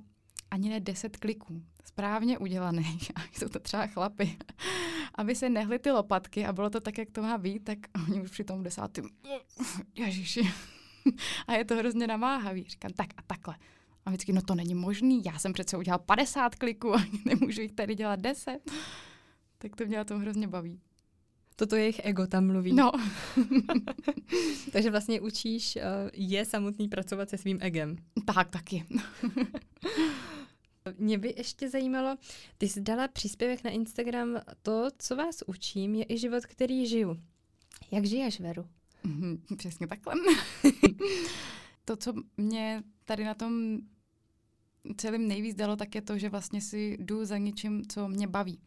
ani 0.51 0.69
ne 0.69 0.81
10 0.81 1.17
kliků, 1.17 1.63
správně 1.85 2.39
udělaných, 2.39 3.13
a 3.17 3.21
jsou 3.33 3.49
to 3.49 3.59
třeba 3.59 3.87
chlapy, 3.87 4.37
aby 5.15 5.35
se 5.35 5.49
nehly 5.49 5.79
ty 5.79 5.91
lopatky 5.91 6.47
a 6.47 6.53
bylo 6.53 6.71
to 6.71 6.81
tak, 6.81 6.99
jak 6.99 7.11
to 7.11 7.23
má 7.23 7.39
být, 7.39 7.65
tak 7.65 7.79
oni 8.09 8.23
už 8.23 8.31
při 8.31 8.45
tom 8.45 8.63
desátým, 8.63 9.09
ježiši, 9.95 10.53
a 11.47 11.55
je 11.55 11.65
to 11.65 11.77
hrozně 11.77 12.07
namáhavý. 12.07 12.65
Říkám, 12.69 12.93
tak 12.93 13.07
a 13.17 13.23
takhle. 13.27 13.57
A 14.07 14.11
vždycky, 14.11 14.33
no 14.33 14.43
to 14.43 14.55
není 14.55 14.75
možný, 14.75 15.23
já 15.25 15.39
jsem 15.39 15.53
přece 15.53 15.77
udělal 15.77 15.99
50 15.99 16.55
kliků 16.55 16.95
a 16.95 17.05
nemůžu 17.25 17.61
jich 17.61 17.73
tady 17.73 17.95
dělat 17.95 18.21
10. 18.21 18.59
Tak 19.59 19.77
to 19.77 19.87
mě 19.87 19.97
na 19.97 20.05
tom 20.05 20.21
hrozně 20.21 20.49
baví. 20.49 20.81
Toto 21.57 21.77
jejich 21.77 22.01
ego 22.05 22.27
tam 22.27 22.47
mluví. 22.47 22.73
No. 22.73 22.93
Takže 24.73 24.91
vlastně 24.91 25.21
učíš 25.21 25.77
uh, 25.77 25.83
je 26.13 26.45
samotný 26.45 26.89
pracovat 26.89 27.31
se 27.31 27.39
svým 27.39 27.59
egem. 27.61 27.97
Tak, 28.35 28.51
taky. 28.51 28.85
Mě 30.99 31.19
by 31.19 31.35
ještě 31.37 31.71
zajímalo, 31.71 32.17
ty 32.59 32.69
jsi 32.69 32.81
dala 32.81 33.09
příspěvek 33.09 33.65
na 33.65 33.71
Instagram, 33.71 34.41
to, 34.63 34.89
co 34.99 35.17
vás 35.17 35.43
učím, 35.47 35.95
je 35.95 36.05
i 36.09 36.19
život, 36.19 36.47
který 36.47 36.87
žiju. 36.87 37.21
Jak 37.91 38.05
žiješ, 38.05 38.41
Veru? 38.41 38.67
Mm, 39.05 39.43
přesně 39.57 39.87
takhle. 39.87 40.15
to, 41.85 41.97
co 41.97 42.13
mě 42.37 42.83
tady 43.05 43.25
na 43.25 43.35
tom 43.35 43.79
celým 44.97 45.29
nejvíc 45.29 45.57
dalo, 45.57 45.77
tak 45.77 45.95
je 45.95 46.03
to, 46.03 46.19
že 46.19 46.29
vlastně 46.29 46.61
si 46.61 46.97
jdu 47.01 47.25
za 47.25 47.39
něčím, 47.39 47.83
co 47.89 48.09
mě 48.09 48.27
baví. 48.27 48.61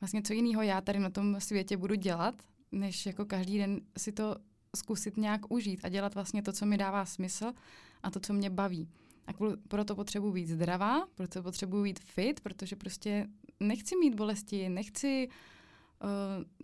Vlastně 0.00 0.22
co 0.22 0.32
jiného 0.32 0.62
já 0.62 0.80
tady 0.80 0.98
na 0.98 1.10
tom 1.10 1.40
světě 1.40 1.76
budu 1.76 1.94
dělat, 1.94 2.42
než 2.72 3.06
jako 3.06 3.24
každý 3.24 3.58
den 3.58 3.80
si 3.98 4.12
to 4.12 4.36
zkusit 4.76 5.16
nějak 5.16 5.52
užít 5.52 5.80
a 5.84 5.88
dělat 5.88 6.14
vlastně 6.14 6.42
to, 6.42 6.52
co 6.52 6.66
mi 6.66 6.78
dává 6.78 7.04
smysl 7.06 7.52
a 8.02 8.10
to, 8.10 8.20
co 8.20 8.32
mě 8.32 8.50
baví. 8.50 8.88
A 9.26 9.32
kvůli, 9.32 9.56
proto 9.68 9.94
potřebuji 9.94 10.32
být 10.32 10.48
zdravá, 10.48 11.06
proto 11.14 11.42
potřebuji 11.42 11.82
být 11.82 12.00
fit, 12.00 12.40
protože 12.40 12.76
prostě 12.76 13.26
nechci 13.60 13.96
mít 13.96 14.14
bolesti, 14.14 14.68
nechci 14.68 15.28
uh, 15.28 16.08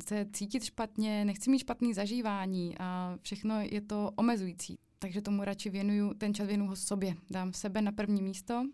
se 0.05 0.27
cítit 0.33 0.64
špatně, 0.64 1.25
nechci 1.25 1.51
mít 1.51 1.59
špatný 1.59 1.94
zažívání 1.94 2.79
a 2.79 3.18
všechno 3.23 3.61
je 3.61 3.81
to 3.81 4.11
omezující. 4.16 4.79
Takže 4.99 5.23
tomu 5.23 5.44
radši 5.44 5.71
věnuju, 5.71 6.14
ten 6.14 6.35
čas 6.35 6.47
věnuju 6.47 6.77
sobě. 6.77 7.16
Dám 7.31 7.53
sebe 7.53 7.83
na 7.83 7.92
první 7.92 8.23
místo 8.23 8.64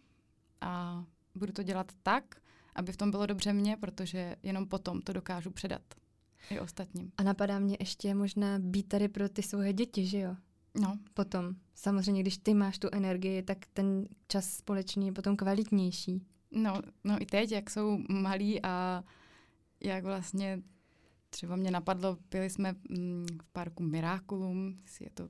a 0.60 1.04
budu 1.34 1.52
to 1.52 1.62
dělat 1.62 1.92
tak, 2.02 2.24
aby 2.74 2.92
v 2.92 2.96
tom 2.96 3.10
bylo 3.10 3.26
dobře 3.26 3.52
mě, 3.52 3.76
protože 3.76 4.36
jenom 4.42 4.66
potom 4.66 5.00
to 5.00 5.12
dokážu 5.12 5.50
předat 5.50 5.82
i 6.50 6.60
ostatním. 6.60 7.12
A 7.18 7.22
napadá 7.22 7.58
mě 7.58 7.76
ještě 7.80 8.14
možná 8.14 8.58
být 8.58 8.88
tady 8.88 9.08
pro 9.08 9.28
ty 9.28 9.42
svoje 9.42 9.72
děti, 9.72 10.06
že 10.06 10.18
jo? 10.18 10.36
No. 10.80 10.98
Potom. 11.14 11.54
Samozřejmě, 11.74 12.22
když 12.22 12.38
ty 12.38 12.54
máš 12.54 12.78
tu 12.78 12.88
energii, 12.92 13.42
tak 13.42 13.58
ten 13.72 14.08
čas 14.28 14.50
společný 14.50 15.06
je 15.06 15.12
potom 15.12 15.36
kvalitnější. 15.36 16.26
No, 16.50 16.80
no 17.04 17.22
i 17.22 17.26
teď, 17.26 17.52
jak 17.52 17.70
jsou 17.70 17.98
malí 18.08 18.62
a 18.62 19.04
jak 19.80 20.04
vlastně 20.04 20.62
třeba 21.30 21.56
mě 21.56 21.70
napadlo, 21.70 22.18
byli 22.30 22.50
jsme 22.50 22.74
mm, 22.88 23.26
v 23.42 23.48
parku 23.52 23.82
Miraculum, 23.82 24.78
je 25.00 25.10
to 25.10 25.28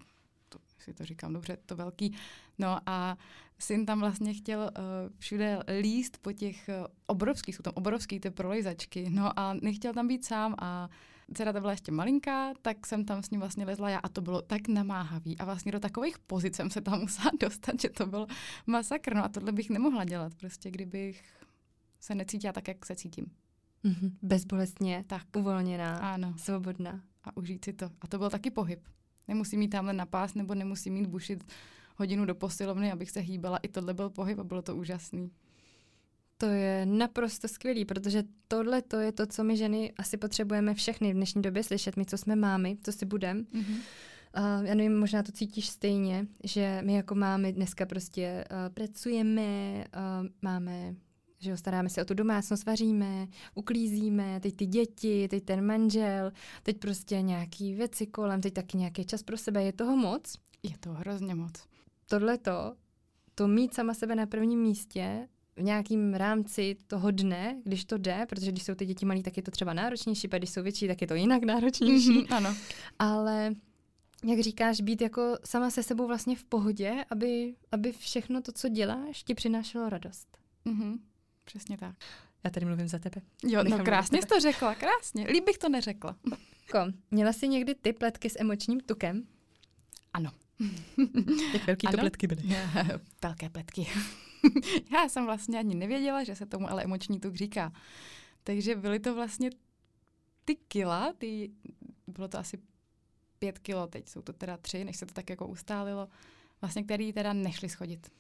si 0.84 0.94
to 0.94 1.04
říkám 1.04 1.32
dobře, 1.32 1.58
to 1.66 1.76
velký. 1.76 2.16
No 2.58 2.78
a 2.86 3.18
syn 3.58 3.86
tam 3.86 4.00
vlastně 4.00 4.34
chtěl 4.34 4.60
uh, 4.60 4.84
všude 5.18 5.58
líst 5.80 6.18
po 6.18 6.32
těch 6.32 6.68
uh, 6.68 6.86
obrovských, 7.06 7.54
jsou 7.54 7.62
tam 7.62 7.72
obrovský 7.76 8.20
ty 8.20 8.30
prolejzačky, 8.30 9.10
no 9.10 9.38
a 9.38 9.54
nechtěl 9.54 9.92
tam 9.92 10.08
být 10.08 10.24
sám 10.24 10.54
a 10.58 10.88
dcera 11.34 11.52
ta 11.52 11.60
byla 11.60 11.72
ještě 11.72 11.92
malinká, 11.92 12.52
tak 12.62 12.86
jsem 12.86 13.04
tam 13.04 13.22
s 13.22 13.30
ním 13.30 13.40
vlastně 13.40 13.64
lezla 13.64 13.90
já 13.90 13.98
a 13.98 14.08
to 14.08 14.20
bylo 14.20 14.42
tak 14.42 14.68
namáhavý 14.68 15.38
a 15.38 15.44
vlastně 15.44 15.72
do 15.72 15.80
takových 15.80 16.18
pozic 16.18 16.56
jsem 16.56 16.70
se 16.70 16.80
tam 16.80 17.00
musela 17.00 17.30
dostat, 17.40 17.80
že 17.80 17.88
to 17.88 18.06
byl 18.06 18.26
masakr. 18.66 19.14
No 19.14 19.24
a 19.24 19.28
tohle 19.28 19.52
bych 19.52 19.70
nemohla 19.70 20.04
dělat 20.04 20.34
prostě, 20.34 20.70
kdybych 20.70 21.22
se 22.00 22.14
necítila 22.14 22.52
tak, 22.52 22.68
jak 22.68 22.86
se 22.86 22.96
cítím. 22.96 23.26
Mm-hmm. 23.84 24.12
Bezbolestně, 24.22 25.04
tak. 25.06 25.22
uvolněná, 25.36 25.98
ano. 25.98 26.34
svobodná. 26.36 27.02
A 27.24 27.36
užít 27.36 27.64
si 27.64 27.72
to. 27.72 27.90
A 28.00 28.06
to 28.06 28.18
byl 28.18 28.30
taky 28.30 28.50
pohyb. 28.50 28.80
Nemusím 29.28 29.58
mít 29.58 29.68
tamhle 29.68 29.92
na 29.92 30.06
pás, 30.06 30.34
nebo 30.34 30.54
nemusím 30.54 30.94
mít 30.94 31.06
bušit 31.06 31.52
hodinu 31.96 32.24
do 32.24 32.34
posilovny, 32.34 32.92
abych 32.92 33.10
se 33.10 33.20
hýbala. 33.20 33.58
I 33.58 33.68
tohle 33.68 33.94
byl 33.94 34.10
pohyb 34.10 34.38
a 34.38 34.44
bylo 34.44 34.62
to 34.62 34.76
úžasný. 34.76 35.30
To 36.44 36.50
je 36.50 36.86
naprosto 36.86 37.48
skvělý, 37.48 37.84
protože 37.84 38.22
tohle 38.48 38.82
to 38.82 38.96
je 38.96 39.12
to, 39.12 39.26
co 39.26 39.44
my 39.44 39.56
ženy 39.56 39.92
asi 39.98 40.16
potřebujeme 40.16 40.74
všechny 40.74 41.12
v 41.12 41.16
dnešní 41.16 41.42
době 41.42 41.62
slyšet, 41.62 41.96
my, 41.96 42.06
co 42.06 42.18
jsme 42.18 42.36
mámy, 42.36 42.76
co 42.82 42.92
si 42.92 43.06
budem. 43.06 43.44
Mm-hmm. 43.44 43.76
Uh, 44.38 44.66
já 44.66 44.74
nevím, 44.74 44.98
možná 44.98 45.22
to 45.22 45.32
cítíš 45.32 45.68
stejně, 45.68 46.26
že 46.44 46.80
my 46.84 46.94
jako 46.94 47.14
mámy 47.14 47.52
dneska 47.52 47.86
prostě 47.86 48.44
uh, 48.50 48.74
pracujeme, 48.74 49.76
uh, 49.76 50.28
máme 50.42 50.94
že 51.38 51.50
jo, 51.50 51.56
staráme 51.56 51.88
se 51.88 52.02
o 52.02 52.04
tu 52.04 52.14
domácnost, 52.14 52.66
vaříme, 52.66 53.26
uklízíme, 53.54 54.40
teď 54.40 54.56
ty 54.56 54.66
děti, 54.66 55.28
teď 55.28 55.44
ten 55.44 55.66
manžel, 55.66 56.32
teď 56.62 56.78
prostě 56.78 57.22
nějaký 57.22 57.74
věci 57.74 58.06
kolem, 58.06 58.40
teď 58.40 58.54
taky 58.54 58.76
nějaký 58.76 59.04
čas 59.04 59.22
pro 59.22 59.36
sebe, 59.36 59.62
je 59.62 59.72
toho 59.72 59.96
moc? 59.96 60.34
Je 60.62 60.78
to 60.80 60.92
hrozně 60.92 61.34
moc. 61.34 61.52
Tohle 62.08 62.38
to, 62.38 62.74
to 63.34 63.48
mít 63.48 63.74
sama 63.74 63.94
sebe 63.94 64.14
na 64.14 64.26
prvním 64.26 64.60
místě, 64.60 65.28
v 65.56 65.62
nějakým 65.62 66.14
rámci 66.14 66.76
toho 66.86 67.10
dne, 67.10 67.56
když 67.64 67.84
to 67.84 67.98
jde, 67.98 68.26
protože 68.28 68.52
když 68.52 68.64
jsou 68.64 68.74
ty 68.74 68.86
děti 68.86 69.06
malí, 69.06 69.22
tak 69.22 69.36
je 69.36 69.42
to 69.42 69.50
třeba 69.50 69.72
náročnější, 69.72 70.28
pak 70.28 70.40
když 70.40 70.50
jsou 70.50 70.62
větší, 70.62 70.88
tak 70.88 71.00
je 71.00 71.06
to 71.06 71.14
jinak 71.14 71.42
náročnější. 71.42 72.20
Mm-hmm, 72.20 72.36
ano. 72.36 72.56
Ale 72.98 73.54
jak 74.24 74.40
říkáš, 74.40 74.80
být 74.80 75.02
jako 75.02 75.38
sama 75.44 75.70
se 75.70 75.82
sebou 75.82 76.06
vlastně 76.06 76.36
v 76.36 76.44
pohodě, 76.44 77.04
aby, 77.10 77.54
aby 77.72 77.92
všechno 77.92 78.42
to, 78.42 78.52
co 78.52 78.68
děláš, 78.68 79.22
ti 79.22 79.34
přinášelo 79.34 79.88
radost. 79.88 80.38
Mm-hmm. 80.66 80.98
Přesně 81.44 81.78
tak. 81.78 81.94
Já 82.44 82.50
tady 82.50 82.66
mluvím 82.66 82.88
za 82.88 82.98
tebe. 82.98 83.22
Jo, 83.44 83.64
no 83.64 83.78
krásně 83.78 84.22
jsi 84.22 84.28
to 84.28 84.40
řekla, 84.40 84.74
krásně. 84.74 85.26
Líb 85.26 85.44
bych 85.44 85.58
to 85.58 85.68
neřekla. 85.68 86.16
Ko, 86.70 86.78
měla 87.10 87.32
jsi 87.32 87.48
někdy 87.48 87.74
ty 87.74 87.92
pletky 87.92 88.30
s 88.30 88.40
emočním 88.40 88.80
tukem? 88.80 89.26
Ano. 90.12 90.30
Jak 91.52 91.66
velký 91.66 91.86
ano? 91.86 91.96
to 91.96 92.00
pletky 92.00 92.26
byly? 92.26 92.42
Velké 93.22 93.50
pletky. 93.50 93.86
Já 94.92 95.08
jsem 95.08 95.24
vlastně 95.24 95.58
ani 95.58 95.74
nevěděla, 95.74 96.24
že 96.24 96.34
se 96.34 96.46
tomu 96.46 96.70
ale 96.70 96.84
emoční 96.84 97.20
tuk 97.20 97.34
říká. 97.34 97.72
Takže 98.44 98.76
byly 98.76 99.00
to 99.00 99.14
vlastně 99.14 99.50
ty 100.44 100.54
kila, 100.54 101.12
ty, 101.18 101.50
bylo 102.06 102.28
to 102.28 102.38
asi 102.38 102.58
pět 103.38 103.58
kilo, 103.58 103.86
teď 103.86 104.08
jsou 104.08 104.22
to 104.22 104.32
teda 104.32 104.56
tři, 104.56 104.84
než 104.84 104.96
se 104.96 105.06
to 105.06 105.14
tak 105.14 105.30
jako 105.30 105.46
ustálilo, 105.46 106.08
vlastně 106.60 106.84
který 106.84 107.12
teda 107.12 107.32
nešli 107.32 107.68
schodit. 107.68 108.10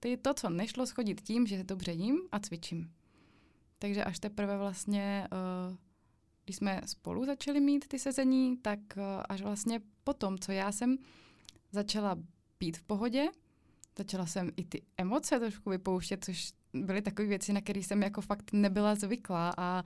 Ty 0.00 0.16
to, 0.16 0.34
co 0.34 0.50
nešlo 0.50 0.86
schodit 0.86 1.20
tím, 1.20 1.46
že 1.46 1.64
dobře 1.64 1.92
jím 1.92 2.20
a 2.32 2.38
cvičím. 2.38 2.92
Takže 3.78 4.04
až 4.04 4.18
teprve 4.18 4.58
vlastně, 4.58 5.28
uh, 5.32 5.76
když 6.44 6.56
jsme 6.56 6.80
spolu 6.86 7.24
začali 7.24 7.60
mít 7.60 7.88
ty 7.88 7.98
sezení, 7.98 8.56
tak 8.56 8.78
uh, 8.96 9.02
až 9.28 9.42
vlastně 9.42 9.80
potom, 10.04 10.38
co 10.38 10.52
já 10.52 10.72
jsem 10.72 10.98
začala 11.72 12.16
být 12.60 12.76
v 12.76 12.82
pohodě, 12.82 13.28
začala 13.98 14.26
jsem 14.26 14.50
i 14.56 14.64
ty 14.64 14.82
emoce 14.96 15.38
trošku 15.38 15.70
vypouštět, 15.70 16.24
což 16.24 16.52
byly 16.74 17.02
takové 17.02 17.28
věci, 17.28 17.52
na 17.52 17.60
které 17.60 17.80
jsem 17.80 18.02
jako 18.02 18.20
fakt 18.20 18.52
nebyla 18.52 18.94
zvyklá 18.94 19.54
a 19.58 19.82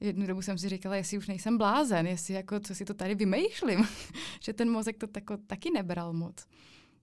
jednu 0.00 0.26
dobu 0.26 0.42
jsem 0.42 0.58
si 0.58 0.68
říkala, 0.68 0.96
jestli 0.96 1.18
už 1.18 1.28
nejsem 1.28 1.58
blázen, 1.58 2.06
jestli 2.06 2.34
jako, 2.34 2.60
co 2.60 2.74
si 2.74 2.84
to 2.84 2.94
tady 2.94 3.14
vymýšlím, 3.14 3.88
že 4.42 4.52
ten 4.52 4.70
mozek 4.70 4.98
to 4.98 5.06
tako, 5.06 5.36
taky 5.36 5.70
nebral 5.70 6.12
moc. 6.12 6.46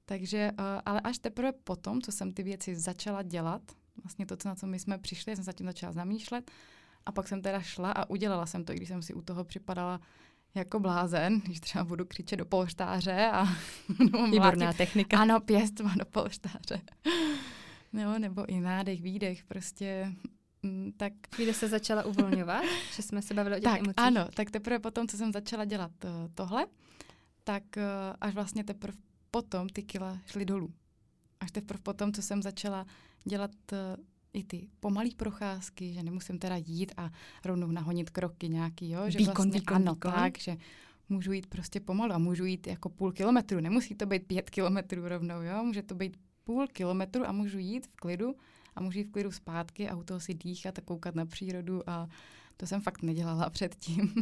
Takže, 0.06 0.52
uh, 0.60 0.66
ale 0.86 1.02
až 1.02 1.18
teprve 1.18 1.52
potom, 1.52 2.02
co 2.02 2.12
jsem 2.12 2.34
ty 2.34 2.44
věci 2.44 2.76
začala 2.76 3.22
dělat, 3.22 3.62
vlastně 4.04 4.26
to, 4.26 4.36
na 4.46 4.56
co 4.56 4.68
my 4.68 4.80
jsme 4.80 4.98
přišli, 4.98 5.36
jsem 5.36 5.44
zatím 5.44 5.68
začala 5.68 5.94
zamýšlet, 5.94 6.52
a 7.06 7.12
pak 7.12 7.28
jsem 7.28 7.42
teda 7.42 7.62
šla 7.62 7.92
a 7.92 8.10
udělala 8.10 8.46
jsem 8.46 8.64
to, 8.64 8.74
i 8.74 8.76
když 8.76 8.90
jsem 8.90 9.02
si 9.02 9.14
u 9.14 9.22
toho 9.22 9.44
připadala 9.44 10.02
jako 10.58 10.80
blázen, 10.80 11.40
když 11.40 11.60
třeba 11.60 11.84
budu 11.84 12.06
křičet 12.06 12.40
do 12.40 12.46
polštáře 12.46 13.30
a 13.34 13.46
Výborná 14.32 14.74
technika. 14.74 15.20
Ano, 15.20 15.40
pěstva 15.40 15.92
do 15.98 16.06
polštáře. 16.06 16.82
No, 17.94 18.20
nebo 18.20 18.46
i 18.50 18.60
nádech, 18.60 19.02
výdech, 19.02 19.44
prostě 19.44 20.14
mm, 20.64 20.92
tak... 20.98 21.14
Kde 21.38 21.54
se 21.54 21.68
začala 21.68 22.06
uvolňovat, 22.06 22.64
že 22.96 23.02
jsme 23.02 23.22
se 23.22 23.34
bavili 23.34 23.56
o 23.56 23.60
těch 23.60 23.72
tak, 23.72 23.80
emocích? 23.80 23.94
Ano, 23.98 24.28
tak 24.34 24.52
teprve 24.52 24.80
potom, 24.80 25.08
co 25.08 25.18
jsem 25.18 25.34
začala 25.34 25.66
dělat 25.66 25.92
uh, 26.04 26.10
tohle, 26.36 26.66
tak 27.44 27.64
uh, 27.78 27.84
až 28.22 28.34
vlastně 28.34 28.64
teprve 28.64 28.98
potom 29.32 29.70
ty 29.70 29.84
kila 29.84 30.18
šly 30.26 30.46
dolů. 30.46 30.74
Až 31.40 31.52
teprve 31.52 31.80
potom, 31.84 32.14
co 32.14 32.22
jsem 32.22 32.42
začala 32.42 32.86
dělat 33.26 33.52
uh, 33.72 34.04
i 34.34 34.44
ty 34.44 34.68
pomalý 34.80 35.16
procházky, 35.16 35.94
že 35.94 36.04
nemusím 36.04 36.40
teda 36.40 36.56
jít 36.56 36.92
a 36.98 37.12
rovnou 37.46 37.68
nahonit 37.68 38.10
kroky 38.10 38.50
nějaký, 38.50 38.90
jo? 38.90 39.10
Že 39.10 39.18
výkon, 39.18 39.34
vlastně, 39.36 39.60
výkon, 39.60 39.76
ano, 39.76 39.94
výkon. 39.94 40.12
tak, 40.12 40.40
že 40.40 40.58
můžu 41.10 41.32
jít 41.32 41.48
prostě 41.48 41.80
pomalu 41.80 42.14
a 42.14 42.18
můžu 42.18 42.46
jít 42.46 42.68
jako 42.68 42.90
půl 42.90 43.12
kilometru. 43.12 43.60
Nemusí 43.60 43.96
to 43.96 44.06
být 44.06 44.28
pět 44.28 44.50
kilometrů 44.50 45.08
rovnou, 45.08 45.42
jo? 45.42 45.64
Může 45.64 45.82
to 45.82 45.96
být 45.96 46.18
půl 46.44 46.68
kilometru 46.68 47.28
a 47.28 47.32
můžu 47.32 47.58
jít 47.58 47.88
v 47.88 47.96
klidu 47.96 48.36
a 48.76 48.82
můžu 48.82 49.00
jít 49.00 49.08
v 49.08 49.12
klidu 49.12 49.32
zpátky 49.32 49.90
a 49.90 49.96
u 49.96 50.04
toho 50.04 50.20
si 50.20 50.34
dýchat 50.34 50.80
a 50.80 50.82
koukat 50.82 51.16
na 51.16 51.26
přírodu 51.26 51.90
a 51.90 52.08
to 52.58 52.68
jsem 52.68 52.82
fakt 52.82 53.02
nedělala 53.02 53.50
předtím. 53.50 54.14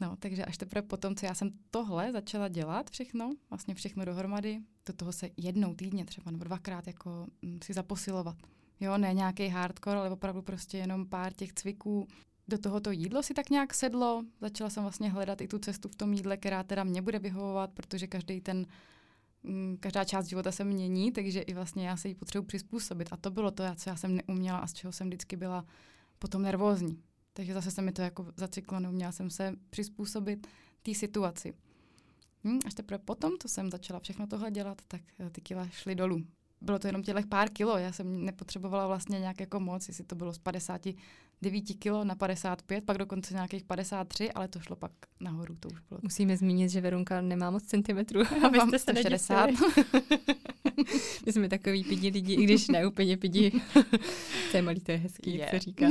No, 0.00 0.16
takže 0.16 0.44
až 0.44 0.58
teprve 0.58 0.82
potom, 0.82 1.14
co 1.14 1.26
já 1.26 1.34
jsem 1.34 1.50
tohle 1.70 2.12
začala 2.12 2.48
dělat 2.48 2.90
všechno, 2.90 3.30
vlastně 3.50 3.74
všechno 3.74 4.04
dohromady, 4.04 4.60
do 4.86 4.92
toho 4.92 5.12
se 5.12 5.28
jednou 5.36 5.74
týdně 5.74 6.04
třeba 6.04 6.30
nebo 6.30 6.44
dvakrát 6.44 6.86
jako 6.86 7.26
mm, 7.42 7.58
si 7.64 7.72
zaposilovat. 7.72 8.36
Jo, 8.80 8.98
ne 8.98 9.14
nějaký 9.14 9.48
hardcore, 9.48 9.98
ale 9.98 10.10
opravdu 10.10 10.42
prostě 10.42 10.78
jenom 10.78 11.06
pár 11.06 11.32
těch 11.32 11.52
cviků. 11.52 12.08
Do 12.48 12.58
tohoto 12.58 12.90
jídlo 12.90 13.22
si 13.22 13.34
tak 13.34 13.50
nějak 13.50 13.74
sedlo. 13.74 14.22
Začala 14.40 14.70
jsem 14.70 14.82
vlastně 14.82 15.10
hledat 15.10 15.40
i 15.40 15.48
tu 15.48 15.58
cestu 15.58 15.88
v 15.88 15.96
tom 15.96 16.12
jídle, 16.12 16.36
která 16.36 16.62
teda 16.62 16.84
mě 16.84 17.02
bude 17.02 17.18
vyhovovat, 17.18 17.70
protože 17.72 18.06
každý 18.06 18.40
ten 18.40 18.66
mm, 19.42 19.76
každá 19.80 20.04
část 20.04 20.26
života 20.26 20.52
se 20.52 20.64
mění, 20.64 21.12
takže 21.12 21.40
i 21.40 21.54
vlastně 21.54 21.88
já 21.88 21.96
se 21.96 22.08
jí 22.08 22.14
potřebuji 22.14 22.46
přizpůsobit. 22.46 23.08
A 23.10 23.16
to 23.16 23.30
bylo 23.30 23.50
to, 23.50 23.64
co 23.76 23.90
já 23.90 23.96
jsem 23.96 24.20
neuměla 24.26 24.58
a 24.58 24.66
z 24.66 24.72
čeho 24.72 24.92
jsem 24.92 25.06
vždycky 25.06 25.36
byla 25.36 25.64
potom 26.18 26.42
nervózní. 26.42 27.02
Takže 27.32 27.54
zase 27.54 27.70
se 27.70 27.82
mi 27.82 27.92
to 27.92 28.02
jako 28.02 28.26
zacyklo, 28.36 28.80
neuměla 28.80 29.12
jsem 29.12 29.30
se 29.30 29.54
přizpůsobit 29.70 30.46
té 30.82 30.94
situaci. 30.94 31.54
Hm, 32.44 32.58
až 32.66 32.74
teprve 32.74 32.98
potom, 32.98 33.32
co 33.42 33.48
jsem 33.48 33.70
začala 33.70 34.00
všechno 34.00 34.26
tohle 34.26 34.50
dělat, 34.50 34.82
tak 34.88 35.00
eh, 35.18 35.30
ty 35.30 35.40
kila 35.40 35.68
šly 35.68 35.94
dolů. 35.94 36.24
Bylo 36.60 36.78
to 36.78 36.86
jenom 36.86 37.02
těch 37.02 37.26
pár 37.26 37.50
kilo, 37.50 37.78
já 37.78 37.92
jsem 37.92 38.24
nepotřebovala 38.24 38.86
vlastně 38.86 39.20
nějak 39.20 39.40
jako 39.40 39.60
moc, 39.60 39.88
jestli 39.88 40.04
to 40.04 40.14
bylo 40.14 40.32
z 40.32 40.38
59 40.38 41.64
kilo 41.78 42.04
na 42.04 42.14
55, 42.14 42.84
pak 42.84 42.98
dokonce 42.98 43.34
nějakých 43.34 43.64
53, 43.64 44.32
ale 44.32 44.48
to 44.48 44.60
šlo 44.60 44.76
pak 44.76 44.92
nahoru, 45.20 45.56
to 45.60 45.68
už 45.68 45.80
bylo. 45.88 46.00
Musíme 46.02 46.36
zmínit, 46.36 46.68
že 46.68 46.80
Verunka 46.80 47.20
nemá 47.20 47.50
moc 47.50 47.64
centimetrů, 47.64 48.20
abyste 48.66 48.94
se 48.94 49.02
60. 49.02 49.50
My 51.26 51.32
jsme 51.32 51.48
takový 51.48 51.84
pidi 51.84 52.08
lidi, 52.08 52.34
i 52.34 52.44
když 52.44 52.68
ne 52.68 52.86
úplně 52.86 53.16
pidi. 53.16 53.52
to 54.50 54.56
je 54.56 54.62
malý, 54.62 54.80
to 54.80 54.92
je 54.92 54.98
hezký, 54.98 55.30
yeah. 55.30 55.40
jak 55.40 55.50
se 55.50 55.58
říká. 55.58 55.86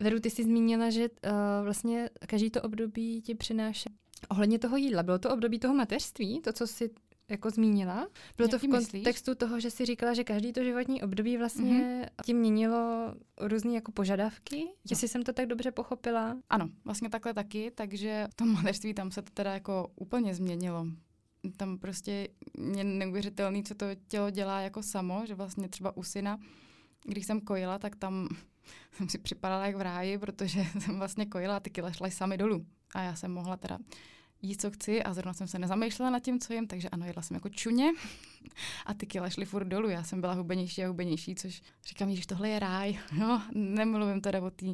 Veru, 0.00 0.20
ty 0.20 0.30
jsi 0.30 0.44
zmínila, 0.44 0.90
že 0.90 1.08
uh, 1.08 1.30
vlastně 1.64 2.10
každý 2.26 2.50
to 2.50 2.62
období 2.62 3.22
ti 3.22 3.34
přináší 3.34 3.90
ohledně 4.28 4.58
toho 4.58 4.76
jídla. 4.76 5.02
Bylo 5.02 5.18
to 5.18 5.30
období 5.30 5.58
toho 5.58 5.74
mateřství, 5.74 6.40
to, 6.40 6.52
co 6.52 6.66
jsi 6.66 6.90
jako 7.32 7.50
zmínila. 7.50 8.08
Bylo 8.36 8.46
Jak 8.46 8.50
to 8.50 8.58
v 8.58 8.70
kontextu 8.70 9.30
myslíš? 9.30 9.38
toho, 9.38 9.60
že 9.60 9.70
si 9.70 9.86
říkala, 9.86 10.14
že 10.14 10.24
každý 10.24 10.52
to 10.52 10.64
životní 10.64 11.02
období 11.02 11.36
vlastně 11.36 11.72
mm-hmm. 11.72 12.24
tím 12.24 12.36
měnilo 12.36 13.14
různé 13.40 13.72
jako 13.72 13.92
požadavky. 13.92 14.60
Jo. 14.60 14.68
Jestli 14.90 15.08
jsem 15.08 15.22
to 15.22 15.32
tak 15.32 15.46
dobře 15.46 15.70
pochopila. 15.70 16.36
Ano, 16.50 16.68
vlastně 16.84 17.10
takhle 17.10 17.34
taky, 17.34 17.70
takže 17.74 18.28
v 18.30 18.34
tom 18.34 18.52
mateřství 18.52 18.94
tam 18.94 19.10
se 19.10 19.22
to 19.22 19.30
teda 19.34 19.52
jako 19.54 19.92
úplně 19.96 20.34
změnilo 20.34 20.86
tam 21.56 21.78
prostě 21.78 22.28
je 22.76 22.84
neuvěřitelný, 22.84 23.64
co 23.64 23.74
to 23.74 23.86
tělo 24.08 24.30
dělá 24.30 24.60
jako 24.60 24.82
samo, 24.82 25.26
že 25.26 25.34
vlastně 25.34 25.68
třeba 25.68 25.96
u 25.96 26.02
syna, 26.02 26.38
když 27.04 27.26
jsem 27.26 27.40
kojila, 27.40 27.78
tak 27.78 27.96
tam 27.96 28.28
jsem 28.92 29.08
si 29.08 29.18
připadala 29.18 29.66
jak 29.66 29.76
v 29.76 29.80
ráji, 29.80 30.18
protože 30.18 30.64
jsem 30.78 30.98
vlastně 30.98 31.26
kojila 31.26 31.56
a 31.56 31.60
ty 31.60 31.70
kila 31.70 31.92
šly 31.92 32.10
sami 32.10 32.38
dolů. 32.38 32.66
A 32.94 33.02
já 33.02 33.14
jsem 33.14 33.32
mohla 33.32 33.56
teda 33.56 33.78
jíst, 34.42 34.60
co 34.60 34.70
chci 34.70 35.02
a 35.02 35.14
zrovna 35.14 35.32
jsem 35.32 35.46
se 35.46 35.58
nezamýšlela 35.58 36.10
nad 36.10 36.20
tím, 36.20 36.40
co 36.40 36.52
jim, 36.52 36.66
takže 36.66 36.88
ano, 36.88 37.06
jedla 37.06 37.22
jsem 37.22 37.34
jako 37.34 37.48
čuně 37.48 37.90
a 38.86 38.94
ty 38.94 39.06
kila 39.06 39.30
šly 39.30 39.44
furt 39.44 39.64
dolů. 39.64 39.88
Já 39.88 40.04
jsem 40.04 40.20
byla 40.20 40.32
hubenější 40.32 40.84
a 40.84 40.88
hubenější, 40.88 41.34
což 41.34 41.62
říkám, 41.86 42.14
že 42.14 42.26
tohle 42.26 42.48
je 42.48 42.58
ráj. 42.58 42.98
No, 43.18 43.42
nemluvím 43.54 44.20
teda 44.20 44.42
o 44.42 44.50
té 44.50 44.66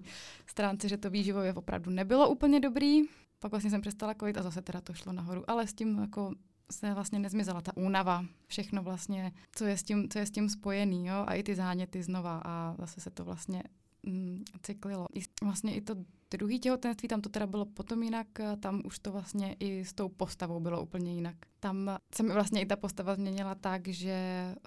stránce, 0.46 0.88
že 0.88 0.96
to 0.96 1.10
výživově 1.10 1.54
opravdu 1.54 1.90
nebylo 1.90 2.28
úplně 2.28 2.60
dobrý. 2.60 3.02
Pak 3.38 3.50
vlastně 3.50 3.70
jsem 3.70 3.80
přestala 3.80 4.14
kojit 4.14 4.38
a 4.38 4.42
zase 4.42 4.62
teda 4.62 4.80
to 4.80 4.94
šlo 4.94 5.12
nahoru. 5.12 5.50
Ale 5.50 5.66
s 5.66 5.74
tím 5.74 5.98
jako 5.98 6.32
se 6.72 6.94
vlastně 6.94 7.18
nezmizela 7.18 7.60
ta 7.60 7.76
únava, 7.76 8.24
všechno 8.46 8.82
vlastně, 8.82 9.32
co 9.52 9.64
je 9.64 9.78
s 9.78 9.82
tím, 9.82 10.08
co 10.08 10.18
je 10.18 10.26
s 10.26 10.30
tím 10.30 10.48
spojený, 10.48 11.06
jo, 11.06 11.24
a 11.26 11.34
i 11.34 11.42
ty 11.42 11.54
záněty 11.54 12.02
znova 12.02 12.42
a 12.44 12.74
zase 12.78 13.00
se 13.00 13.10
to 13.10 13.24
vlastně 13.24 13.62
mm, 14.02 14.44
cyklilo. 14.62 15.06
I, 15.14 15.20
vlastně 15.42 15.74
i 15.74 15.80
to 15.80 15.94
druhý 16.36 16.60
těhotenství, 16.60 17.08
tam 17.08 17.20
to 17.20 17.28
teda 17.28 17.46
bylo 17.46 17.66
potom 17.66 18.02
jinak, 18.02 18.26
tam 18.60 18.82
už 18.84 18.98
to 18.98 19.12
vlastně 19.12 19.56
i 19.60 19.84
s 19.84 19.92
tou 19.92 20.08
postavou 20.08 20.60
bylo 20.60 20.82
úplně 20.82 21.14
jinak. 21.14 21.36
Tam 21.60 21.98
se 22.14 22.22
mi 22.22 22.32
vlastně 22.32 22.60
i 22.60 22.66
ta 22.66 22.76
postava 22.76 23.14
změnila 23.14 23.54
tak, 23.54 23.88
že 23.88 24.16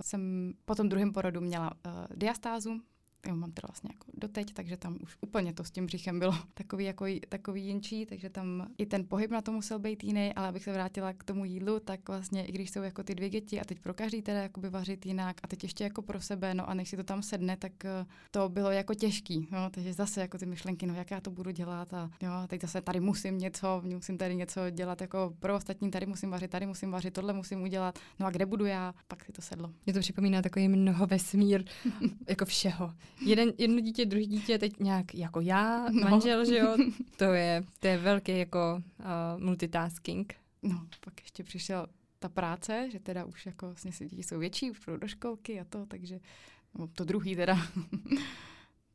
jsem 0.02 0.54
po 0.66 0.76
tom 0.76 0.90
druhém 0.90 1.14
porodu 1.14 1.42
měla 1.42 1.72
uh, 1.72 1.92
diastázu, 2.16 2.80
jo, 3.28 3.36
mám 3.36 3.52
teda 3.52 3.68
vlastně 3.68 3.90
jako 3.94 4.08
doteď, 4.14 4.54
takže 4.54 4.78
tam 4.78 4.98
už 5.04 5.18
úplně 5.22 5.54
to 5.54 5.64
s 5.64 5.72
tím 5.72 5.86
břichem 5.86 6.20
bylo 6.20 6.34
takový, 6.54 6.86
jako, 6.86 7.06
takový 7.30 7.66
jinčí, 7.66 8.06
takže 8.06 8.30
tam 8.30 8.68
i 8.78 8.86
ten 8.86 9.08
pohyb 9.08 9.32
na 9.32 9.42
to 9.42 9.52
musel 9.52 9.80
být 9.80 10.04
jiný, 10.04 10.34
ale 10.34 10.48
abych 10.48 10.64
se 10.64 10.74
vrátila 10.74 11.14
k 11.14 11.24
tomu 11.24 11.46
jídlu, 11.46 11.80
tak 11.80 12.10
vlastně 12.10 12.46
i 12.46 12.52
když 12.52 12.72
jsou 12.72 12.82
jako 12.82 13.04
ty 13.04 13.16
dvě 13.16 13.30
děti 13.30 13.62
a 13.62 13.66
teď 13.66 13.80
pro 13.80 13.94
každý 13.94 14.22
teda 14.22 14.42
jakoby 14.42 14.70
vařit 14.70 15.06
jinak 15.06 15.38
a 15.44 15.48
teď 15.48 15.64
ještě 15.64 15.84
jako 15.84 16.02
pro 16.02 16.22
sebe, 16.22 16.54
no 16.54 16.70
a 16.70 16.74
než 16.74 16.90
si 16.90 16.98
to 16.98 17.04
tam 17.04 17.24
sedne, 17.24 17.58
tak 17.58 17.86
eh, 17.86 18.06
to 18.32 18.50
bylo 18.50 18.72
jako 18.72 18.94
těžký, 18.94 19.48
no, 19.52 19.70
takže 19.70 19.94
zase 19.94 20.22
jako 20.22 20.38
ty 20.38 20.46
myšlenky, 20.46 20.86
no 20.88 20.94
jak 20.94 21.12
já 21.12 21.22
to 21.22 21.32
budu 21.32 21.52
dělat 21.52 21.94
a 21.94 22.12
jo, 22.22 22.32
teď 22.48 22.62
zase 22.62 22.82
tady 22.82 23.00
musím 23.00 23.38
něco, 23.38 23.82
musím 23.86 24.18
tady 24.18 24.36
něco 24.36 24.70
dělat 24.70 25.02
jako 25.02 25.34
pro 25.40 25.56
ostatní, 25.56 25.92
tady 25.92 26.06
musím 26.06 26.30
vařit, 26.30 26.52
tady 26.52 26.66
musím 26.66 26.92
vařit, 26.92 27.14
tohle 27.14 27.34
musím 27.34 27.62
udělat, 27.62 28.00
no 28.20 28.26
a 28.26 28.30
kde 28.30 28.46
budu 28.46 28.66
já, 28.66 28.94
pak 29.08 29.26
si 29.26 29.32
to 29.32 29.42
sedlo. 29.42 29.74
Mě 29.86 29.94
to 29.94 30.00
připomíná 30.00 30.42
takový 30.42 30.68
mnoho 30.68 31.08
vesmír 31.08 31.64
jako 32.30 32.46
všeho 32.46 32.94
jeden, 33.20 33.54
jedno 33.58 33.80
dítě, 33.80 34.06
druhý 34.06 34.28
dítě, 34.28 34.60
teď 34.60 34.80
nějak 34.80 35.16
jako 35.16 35.42
já, 35.42 35.90
no. 35.90 36.10
manžel, 36.10 36.46
že 36.46 36.58
jo, 36.58 36.78
to 37.18 37.24
je, 37.24 37.64
to 37.80 37.88
je 37.88 37.98
velký 37.98 38.38
jako 38.38 38.84
uh, 39.00 39.44
multitasking. 39.44 40.34
No, 40.64 40.88
pak 41.06 41.22
ještě 41.22 41.44
přišel 41.44 41.88
ta 42.20 42.30
práce, 42.30 42.90
že 42.92 43.00
teda 43.00 43.26
už 43.26 43.46
jako 43.46 43.66
vlastně 43.66 43.92
si 43.92 44.06
děti 44.08 44.24
jsou 44.24 44.40
větší, 44.40 44.72
už 44.72 44.80
do 44.98 45.08
školky 45.08 45.60
a 45.60 45.64
to, 45.64 45.86
takže 45.86 46.20
no, 46.80 46.88
to 46.88 47.04
druhý 47.04 47.36
teda. 47.36 47.68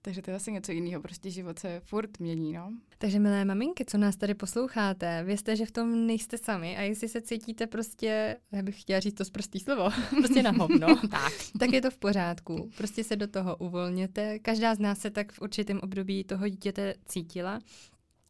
Takže 0.07 0.23
to 0.23 0.31
je 0.31 0.37
asi 0.37 0.53
něco 0.53 0.73
jiného, 0.73 1.03
prostě 1.03 1.31
život 1.31 1.59
se 1.59 1.81
furt 1.81 2.21
mění, 2.21 2.53
no. 2.53 2.73
Takže 2.99 3.19
milé 3.19 3.45
maminky, 3.45 3.85
co 3.85 3.99
nás 3.99 4.17
tady 4.17 4.35
posloucháte, 4.35 5.25
vězte, 5.25 5.57
že 5.57 5.67
v 5.67 5.71
tom 5.71 6.07
nejste 6.07 6.39
sami 6.39 6.77
a 6.77 6.83
jestli 6.83 7.09
se 7.09 7.21
cítíte 7.21 7.67
prostě, 7.67 8.37
já 8.53 8.63
bych 8.63 8.81
chtěla 8.81 9.01
říct 9.01 9.15
to 9.15 9.25
zprostý 9.25 9.61
slovo, 9.61 9.91
prostě 10.11 10.43
na 10.43 10.51
hovno, 10.51 10.87
tak. 11.11 11.33
tak 11.59 11.73
je 11.73 11.81
to 11.81 11.91
v 11.91 11.97
pořádku. 11.99 12.71
Prostě 12.77 13.05
se 13.05 13.17
do 13.17 13.27
toho 13.27 13.57
uvolněte. 13.57 14.39
Každá 14.39 14.75
z 14.75 14.79
nás 14.79 14.99
se 14.99 15.11
tak 15.11 15.33
v 15.33 15.41
určitém 15.41 15.81
období 15.83 16.25
toho 16.25 16.49
dítěte 16.49 16.95
cítila. 17.05 17.61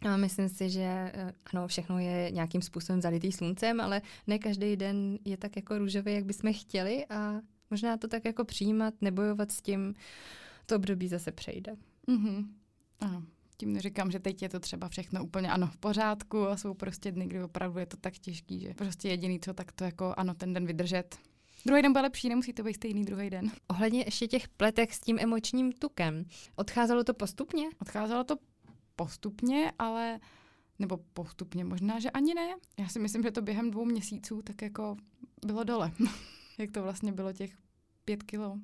A 0.01 0.17
myslím 0.17 0.49
si, 0.49 0.71
že 0.71 0.83
eh, 0.83 1.33
ano, 1.53 1.69
všechno 1.69 1.99
je 1.99 2.31
nějakým 2.31 2.63
způsobem 2.63 3.01
zalitý 3.01 3.33
sluncem, 3.33 3.81
ale 3.81 4.03
ne 4.27 4.39
každý 4.39 4.77
den 4.77 5.19
je 5.25 5.37
tak 5.37 5.57
jako 5.57 5.79
růžový, 5.79 6.15
jak 6.15 6.25
bychom 6.25 6.53
chtěli 6.53 7.07
a 7.11 7.41
možná 7.71 7.97
to 7.97 8.09
tak 8.09 8.25
jako 8.25 8.45
přijímat, 8.45 8.95
nebojovat 9.01 9.53
s 9.53 9.63
tím, 9.63 9.95
to 10.67 10.77
období 10.77 11.09
zase 11.09 11.33
přejde. 11.33 11.77
Mm-hmm. 12.09 12.47
Ano. 13.01 13.23
Tím 13.59 13.73
neříkám, 13.73 14.11
že 14.11 14.19
teď 14.21 14.43
je 14.43 14.49
to 14.49 14.61
třeba 14.61 14.89
všechno 14.89 15.25
úplně 15.25 15.51
ano 15.51 15.67
v 15.67 15.77
pořádku 15.77 16.49
a 16.49 16.57
jsou 16.57 16.75
prostě 16.75 17.13
dny, 17.13 17.27
kdy 17.27 17.43
opravdu 17.43 17.79
je 17.79 17.87
to 17.87 17.97
tak 17.97 18.19
těžký, 18.19 18.61
že 18.61 18.75
prostě 18.75 19.09
jediný 19.09 19.41
co, 19.41 19.55
tak 19.55 19.73
to 19.73 19.85
jako 19.85 20.15
ano, 20.17 20.35
ten 20.35 20.53
den 20.53 20.67
vydržet. 20.67 21.19
Druhý 21.67 21.83
den 21.83 21.93
byl 21.93 22.03
lepší, 22.03 22.29
nemusí 22.29 22.53
to 22.53 22.63
být 22.63 22.75
stejný 22.75 23.05
druhý 23.05 23.31
den. 23.31 23.51
Ohledně 23.69 24.03
ještě 24.07 24.27
těch 24.27 24.49
pletek 24.49 24.93
s 24.93 25.01
tím 25.01 25.19
emočním 25.21 25.73
tukem. 25.73 26.25
Odcházelo 26.57 27.05
to 27.05 27.15
postupně? 27.15 27.69
Odcházelo 27.81 28.25
to 28.25 28.37
postupně, 28.97 29.73
ale 29.79 30.21
nebo 30.79 30.97
postupně, 30.97 31.65
možná, 31.65 32.01
že 32.01 32.11
ani 32.11 32.35
ne. 32.35 32.55
Já 32.79 32.89
si 32.89 32.99
myslím, 32.99 33.23
že 33.23 33.31
to 33.31 33.43
během 33.43 33.71
dvou 33.71 33.85
měsíců 33.85 34.43
tak 34.43 34.63
jako 34.63 34.97
bylo 35.47 35.65
dole. 35.65 35.93
Jak 36.59 36.71
to 36.71 36.83
vlastně 36.83 37.13
bylo 37.13 37.33
těch 37.33 37.59
pět 38.05 38.23
kilo. 38.23 38.59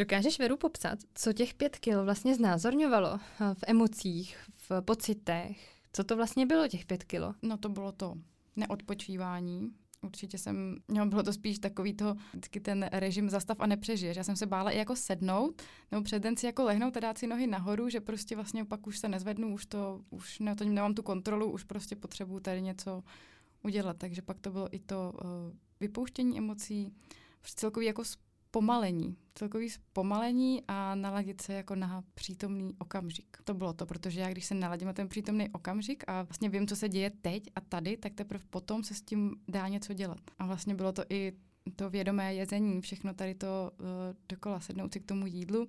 Dokážeš 0.00 0.38
Veru 0.38 0.56
popsat, 0.56 0.98
co 1.14 1.32
těch 1.32 1.54
pět 1.54 1.78
kil 1.78 2.04
vlastně 2.04 2.34
znázorňovalo 2.34 3.14
eh, 3.14 3.54
v 3.54 3.64
emocích, 3.66 4.36
v 4.68 4.80
pocitech? 4.80 5.82
Co 5.92 6.04
to 6.04 6.16
vlastně 6.16 6.46
bylo 6.46 6.68
těch 6.68 6.86
pět 6.86 7.04
kilo? 7.04 7.34
No 7.42 7.56
to 7.56 7.68
bylo 7.68 7.92
to 7.92 8.14
neodpočívání, 8.56 9.70
Určitě 10.02 10.38
jsem, 10.38 10.76
no, 10.88 11.06
bylo 11.06 11.22
to 11.22 11.32
spíš 11.32 11.58
takový 11.58 11.94
to, 11.94 12.16
vždycky 12.32 12.60
ten 12.60 12.88
režim 12.92 13.30
zastav 13.30 13.60
a 13.60 13.66
nepřežiješ. 13.66 14.16
Já 14.16 14.24
jsem 14.24 14.36
se 14.36 14.46
bála 14.46 14.70
i 14.70 14.78
jako 14.78 14.96
sednout, 14.96 15.62
nebo 15.90 16.02
před 16.02 16.22
den 16.22 16.36
si 16.36 16.46
jako 16.46 16.64
lehnout 16.64 16.96
a 16.96 17.00
dát 17.00 17.18
si 17.18 17.26
nohy 17.26 17.46
nahoru, 17.46 17.88
že 17.88 18.00
prostě 18.00 18.36
vlastně 18.36 18.64
pak 18.64 18.86
už 18.86 18.98
se 18.98 19.08
nezvednu, 19.08 19.54
už 19.54 19.66
to, 19.66 20.00
už 20.10 20.38
ne, 20.38 20.56
to 20.56 20.64
nemám 20.64 20.94
tu 20.94 21.02
kontrolu, 21.02 21.50
už 21.50 21.64
prostě 21.64 21.96
potřebuju 21.96 22.40
tady 22.40 22.62
něco 22.62 23.02
udělat. 23.62 23.96
Takže 23.96 24.22
pak 24.22 24.40
to 24.40 24.50
bylo 24.50 24.74
i 24.74 24.78
to 24.78 25.12
uh, 25.14 25.30
vypouštění 25.80 26.38
emocí, 26.38 26.92
celkový 27.42 27.86
jako 27.86 28.02
zpomalení, 28.50 29.16
celkový 29.34 29.70
zpomalení 29.70 30.62
a 30.68 30.94
naladit 30.94 31.40
se 31.40 31.52
jako 31.52 31.74
na 31.74 32.04
přítomný 32.14 32.74
okamžik. 32.78 33.36
To 33.44 33.54
bylo 33.54 33.72
to, 33.72 33.86
protože 33.86 34.20
já 34.20 34.30
když 34.30 34.44
se 34.44 34.54
naladím 34.54 34.86
na 34.86 34.92
ten 34.92 35.08
přítomný 35.08 35.48
okamžik 35.48 36.04
a 36.06 36.22
vlastně 36.22 36.48
vím, 36.48 36.66
co 36.66 36.76
se 36.76 36.88
děje 36.88 37.10
teď 37.10 37.42
a 37.54 37.60
tady, 37.60 37.96
tak 37.96 38.14
teprve 38.14 38.44
potom 38.50 38.84
se 38.84 38.94
s 38.94 39.02
tím 39.02 39.36
dá 39.48 39.68
něco 39.68 39.94
dělat. 39.94 40.20
A 40.38 40.46
vlastně 40.46 40.74
bylo 40.74 40.92
to 40.92 41.02
i 41.08 41.32
to 41.76 41.90
vědomé 41.90 42.34
jezení, 42.34 42.80
všechno 42.80 43.14
tady 43.14 43.34
to 43.34 43.70
uh, 43.80 43.86
dokola, 44.28 44.60
sednout 44.60 44.92
si 44.92 45.00
k 45.00 45.06
tomu 45.06 45.26
jídlu, 45.26 45.68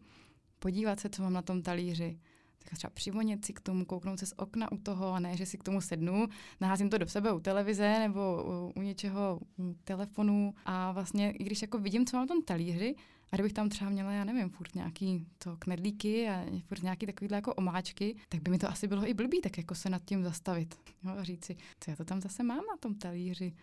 podívat 0.59 0.99
se, 0.99 1.09
co 1.09 1.23
mám 1.23 1.33
na 1.33 1.41
tom 1.41 1.61
talíři, 1.61 2.19
tak 2.63 2.77
třeba 2.77 2.91
přivonit 2.93 3.45
si 3.45 3.53
k 3.53 3.59
tomu, 3.59 3.85
kouknout 3.85 4.19
se 4.19 4.25
z 4.25 4.33
okna 4.37 4.71
u 4.71 4.77
toho 4.77 5.13
a 5.13 5.19
ne, 5.19 5.37
že 5.37 5.45
si 5.45 5.57
k 5.57 5.63
tomu 5.63 5.81
sednu, 5.81 6.27
naházím 6.61 6.89
to 6.89 6.97
do 6.97 7.07
sebe 7.07 7.33
u 7.33 7.39
televize 7.39 7.99
nebo 7.99 8.43
u, 8.43 8.79
u 8.79 8.81
něčeho 8.81 9.39
u 9.59 9.75
telefonu. 9.83 10.53
A 10.65 10.91
vlastně, 10.91 11.31
i 11.31 11.43
když 11.43 11.61
jako 11.61 11.77
vidím, 11.77 12.05
co 12.05 12.17
mám 12.17 12.25
v 12.25 12.27
tom 12.27 12.41
talíři, 12.41 12.95
a 13.31 13.35
kdybych 13.35 13.53
tam 13.53 13.69
třeba 13.69 13.89
měla, 13.89 14.11
já 14.11 14.23
nevím, 14.23 14.49
furt 14.49 14.75
nějaký 14.75 15.27
to 15.37 15.57
knedlíky 15.57 16.29
a 16.29 16.45
furt 16.65 16.83
nějaký 16.83 17.05
takovýhle 17.05 17.37
jako 17.37 17.53
omáčky, 17.53 18.15
tak 18.29 18.41
by 18.41 18.51
mi 18.51 18.57
to 18.57 18.69
asi 18.69 18.87
bylo 18.87 19.09
i 19.09 19.13
blbý, 19.13 19.41
tak 19.41 19.57
jako 19.57 19.75
se 19.75 19.89
nad 19.89 20.01
tím 20.05 20.23
zastavit 20.23 20.75
jo, 21.03 21.11
a 21.17 21.23
říct 21.23 21.45
si, 21.45 21.55
co 21.79 21.91
já 21.91 21.97
to 21.97 22.05
tam 22.05 22.21
zase 22.21 22.43
mám 22.43 22.57
na 22.57 22.77
tom 22.79 22.95
talíři 22.95 23.53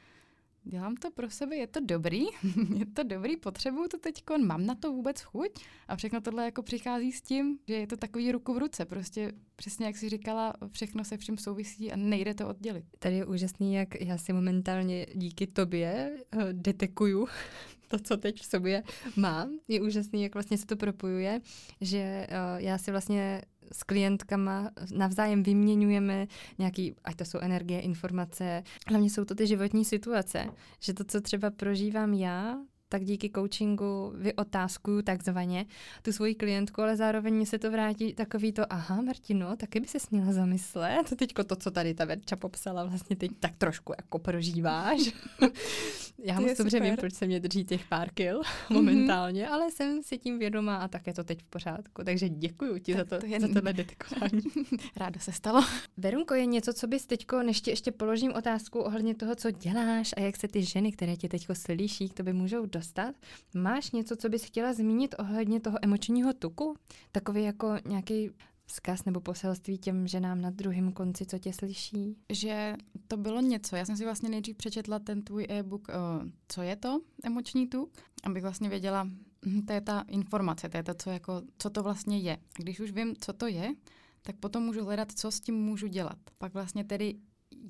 dělám 0.71 0.97
to 0.97 1.11
pro 1.11 1.31
sebe, 1.31 1.57
je 1.57 1.67
to 1.67 1.81
dobrý, 1.81 2.25
je 2.77 2.87
to 2.87 3.03
dobrý, 3.03 3.37
potřebuju 3.37 3.89
to 3.89 3.99
teď, 3.99 4.23
mám 4.47 4.67
na 4.67 4.75
to 4.75 4.93
vůbec 4.93 5.21
chuť 5.21 5.51
a 5.89 5.97
všechno 5.97 6.21
tohle 6.21 6.45
jako 6.45 6.63
přichází 6.63 7.13
s 7.13 7.23
tím, 7.23 7.59
že 7.69 7.75
je 7.75 7.87
to 7.87 7.97
takový 7.97 8.33
ruku 8.33 8.55
v 8.55 8.59
ruce, 8.59 8.85
prostě 8.85 9.33
přesně 9.57 9.87
jak 9.87 9.97
jsi 9.97 10.09
říkala, 10.09 10.55
všechno 10.71 11.05
se 11.05 11.17
vším 11.17 11.39
souvisí 11.39 11.93
a 11.93 11.97
nejde 11.97 12.35
to 12.35 12.49
oddělit. 12.49 12.85
Tady 12.99 13.17
je 13.17 13.27
úžasný, 13.27 13.75
jak 13.75 14.01
já 14.01 14.19
si 14.19 14.33
momentálně 14.33 15.07
díky 15.15 15.47
tobě 15.47 16.17
uh, 16.35 16.43
detekuju 16.53 17.29
to, 17.89 17.99
co 17.99 18.17
teď 18.17 18.41
v 18.41 18.45
sobě 18.45 18.83
mám. 19.17 19.51
Je 19.69 19.81
úžasný, 19.81 20.23
jak 20.23 20.35
vlastně 20.35 20.59
se 20.59 20.67
to 20.67 20.77
propojuje, 20.77 21.41
že 21.81 22.27
uh, 22.31 22.61
já 22.63 22.79
si 22.79 22.91
vlastně 22.91 23.43
s 23.73 23.83
klientkama 23.83 24.71
navzájem 24.93 25.43
vyměňujeme 25.43 26.27
nějaký, 26.59 26.95
ať 27.05 27.17
to 27.17 27.25
jsou 27.25 27.39
energie, 27.39 27.81
informace, 27.81 28.63
hlavně 28.87 29.11
jsou 29.11 29.25
to 29.25 29.35
ty 29.35 29.47
životní 29.47 29.85
situace, 29.85 30.47
že 30.81 30.95
to, 30.95 31.05
co 31.05 31.21
třeba 31.21 31.51
prožívám 31.51 32.15
já, 32.15 32.57
tak 32.89 33.05
díky 33.05 33.31
coachingu 33.35 34.13
vyotázkuju 34.17 35.03
takzvaně 35.03 35.67
tu 36.03 36.13
svoji 36.13 36.35
klientku, 36.35 36.83
ale 36.83 36.97
zároveň 36.97 37.35
mi 37.35 37.47
se 37.47 37.59
to 37.59 37.71
vrátí 37.71 38.15
takový 38.15 38.53
to, 38.53 38.73
aha 38.73 39.03
Martino, 39.03 39.57
taky 39.57 39.81
by 39.81 39.87
se 39.87 40.01
směla 40.01 40.33
zamyslet. 40.33 41.17
Teďko 41.17 41.45
to, 41.45 41.57
co 41.57 41.71
tady 41.71 41.95
ta 41.95 42.05
Verča 42.05 42.37
popsala, 42.37 42.85
vlastně 42.85 43.17
teď 43.17 43.31
tak 43.41 43.57
trošku 43.59 43.93
jako 43.99 44.19
prožíváš. 44.19 45.01
Já 46.25 46.41
moc 46.41 46.59
dobře 46.59 46.81
vím, 46.81 46.97
proč 46.97 47.15
se 47.15 47.27
mě 47.27 47.41
drží 47.41 47.65
těch 47.65 47.89
pár 47.89 48.11
kil 48.11 48.41
momentálně, 48.71 49.45
mm-hmm. 49.45 49.53
ale 49.53 49.71
jsem 49.71 50.03
si 50.03 50.19
tím 50.19 50.39
vědomá 50.39 50.77
a 50.77 50.89
tak 50.89 51.07
je 51.07 51.15
to 51.15 51.25
teď 51.25 51.43
v 51.43 51.49
pořádku. 51.49 52.05
Takže 52.05 52.29
děkuji 52.29 52.79
ti 52.79 52.95
tak 52.95 53.09
za, 53.09 53.17
to, 53.17 53.21
to 53.21 53.27
je... 53.27 53.41
za 53.41 53.49
tohle 53.49 53.73
detekování. 53.73 54.43
Ráda 54.97 55.21
se 55.21 55.33
stalo. 55.33 55.65
Verunko, 55.97 56.35
je 56.35 56.47
něco, 56.47 56.73
co 56.73 56.87
bys 56.87 57.07
teďko, 57.07 57.43
než 57.43 57.61
ti 57.61 57.71
ještě 57.71 57.93
položím 57.93 58.33
otázku 58.33 58.79
ohledně 58.79 59.15
toho, 59.15 59.35
co 59.35 59.51
děláš 59.51 60.11
a 60.17 60.21
jak 60.21 60.37
se 60.37 60.49
ty 60.49 60.63
ženy, 60.63 60.93
které 60.93 61.17
tě 61.17 61.29
teďko 61.29 61.55
slyší, 61.55 62.09
k 62.09 62.15
tobě 62.15 62.33
můžou 62.33 62.67
dostat. 62.79 63.15
Máš 63.55 63.91
něco, 63.91 64.17
co 64.17 64.29
bys 64.29 64.45
chtěla 64.45 64.73
zmínit 64.73 65.15
ohledně 65.19 65.61
toho 65.61 65.79
emočního 65.83 66.33
tuku? 66.33 66.75
Takový 67.13 67.43
jako 67.43 67.77
nějaký 67.89 68.31
vzkaz 68.67 69.05
nebo 69.05 69.21
poselství 69.21 69.79
těm 69.79 70.07
ženám 70.07 70.41
na 70.41 70.51
druhém 70.51 70.93
konci, 70.93 71.27
co 71.27 71.39
tě 71.39 71.53
slyší? 71.53 72.17
Že 72.33 72.75
to 73.09 73.17
bylo 73.17 73.41
něco. 73.41 73.77
Já 73.77 73.85
jsem 73.85 73.97
si 73.97 74.05
vlastně 74.05 74.29
nejdřív 74.29 74.57
přečetla 74.57 74.99
ten 74.99 75.23
tvůj 75.23 75.47
e-book, 75.51 75.89
uh, 75.89 76.29
co 76.49 76.63
je 76.63 76.77
to 76.77 77.01
emoční 77.25 77.69
tuk, 77.69 77.91
abych 78.25 78.43
vlastně 78.43 78.69
věděla, 78.69 79.05
hm, 79.47 79.63
to 79.67 79.73
je 79.73 79.81
ta 79.81 80.05
informace, 80.09 80.69
to 80.69 80.77
je 80.77 80.83
to, 80.83 80.95
co, 80.95 81.11
jako, 81.11 81.43
co 81.59 81.71
to 81.71 81.83
vlastně 81.83 82.19
je. 82.19 82.37
A 82.37 82.63
když 82.63 82.81
už 82.81 82.91
vím, 82.91 83.15
co 83.21 83.33
to 83.33 83.47
je, 83.47 83.75
tak 84.23 84.37
potom 84.37 84.63
můžu 84.63 84.85
hledat, 84.85 85.13
co 85.13 85.31
s 85.31 85.41
tím 85.41 85.55
můžu 85.55 85.87
dělat. 85.87 86.19
Pak 86.39 86.55
vlastně 86.55 86.85
tedy 86.85 87.15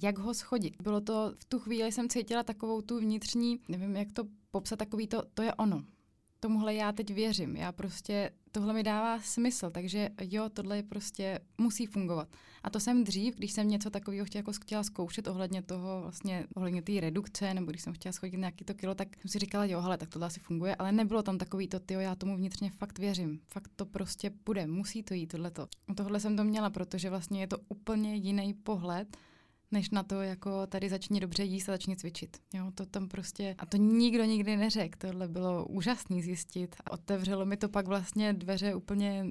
jak 0.03 0.19
ho 0.19 0.35
schodit. 0.35 0.83
Bylo 0.83 1.01
to, 1.01 1.33
v 1.37 1.45
tu 1.45 1.59
chvíli 1.59 1.93
jsem 1.93 2.09
cítila 2.09 2.43
takovou 2.43 2.81
tu 2.81 3.01
vnitřní, 3.01 3.61
nevím, 3.69 3.97
jak 3.97 4.13
to 4.13 4.25
popsat, 4.51 4.79
takový 4.79 5.07
to, 5.07 5.23
to 5.35 5.43
je 5.43 5.55
ono. 5.55 5.85
Tomuhle 6.41 6.75
já 6.75 6.93
teď 6.93 7.11
věřím. 7.11 7.57
Já 7.57 7.73
prostě, 7.73 8.31
tohle 8.53 8.75
mi 8.75 8.83
dává 8.83 9.21
smysl, 9.21 9.71
takže 9.71 10.09
jo, 10.21 10.49
tohle 10.49 10.77
je 10.77 10.83
prostě, 10.83 11.39
musí 11.59 11.87
fungovat. 11.87 12.29
A 12.63 12.71
to 12.71 12.81
jsem 12.81 13.05
dřív, 13.05 13.37
když 13.37 13.53
jsem 13.53 13.69
něco 13.69 13.91
takového 13.91 14.27
chtěla, 14.27 14.41
jako 14.41 14.53
chtěla 14.53 14.83
zkoušet 14.83 15.29
ohledně 15.29 15.63
toho, 15.63 16.03
vlastně 16.03 16.47
ohledně 16.55 16.83
té 16.83 17.01
redukce, 17.01 17.55
nebo 17.55 17.71
když 17.71 17.83
jsem 17.83 17.93
chtěla 17.93 18.13
schodit 18.13 18.41
nějaký 18.41 18.65
to 18.65 18.75
kilo, 18.75 18.95
tak 18.95 19.09
jsem 19.21 19.29
si 19.29 19.39
říkala, 19.39 19.65
jo, 19.65 19.81
hele, 19.81 19.99
tak 19.99 20.09
tohle 20.09 20.27
asi 20.27 20.41
funguje, 20.41 20.77
ale 20.77 20.93
nebylo 20.93 21.23
tam 21.23 21.39
takový 21.39 21.69
to, 21.69 21.81
jo, 21.91 22.01
já 22.01 22.15
tomu 22.15 22.37
vnitřně 22.37 22.71
fakt 22.71 22.99
věřím. 22.99 23.41
Fakt 23.49 23.71
to 23.77 23.87
prostě 23.87 24.31
bude, 24.45 24.67
musí 24.67 25.03
to 25.03 25.15
jít, 25.15 25.27
tohleto. 25.27 25.69
Tohle 25.97 26.21
jsem 26.21 26.37
to 26.37 26.45
měla, 26.45 26.71
protože 26.71 27.11
vlastně 27.11 27.41
je 27.41 27.47
to 27.47 27.59
úplně 27.69 28.15
jiný 28.15 28.55
pohled 28.55 29.17
než 29.71 29.91
na 29.91 30.03
to, 30.03 30.23
jako 30.23 30.67
tady 30.67 30.89
začni 30.89 31.21
dobře 31.21 31.45
jíst 31.45 31.69
a 31.69 31.73
začni 31.73 31.97
cvičit. 31.97 32.37
Jo, 32.55 32.71
to 32.75 32.87
tam 32.87 33.09
prostě, 33.09 33.55
a 33.59 33.67
to 33.67 33.77
nikdo 33.77 34.25
nikdy 34.25 34.57
neřekl, 34.57 34.99
tohle 34.99 35.29
bylo 35.29 35.67
úžasný 35.67 36.23
zjistit. 36.23 36.77
A 36.85 36.91
otevřelo 36.91 37.47
mi 37.47 37.57
to 37.57 37.69
pak 37.69 37.87
vlastně 37.87 38.33
dveře 38.33 38.75
úplně, 38.75 39.27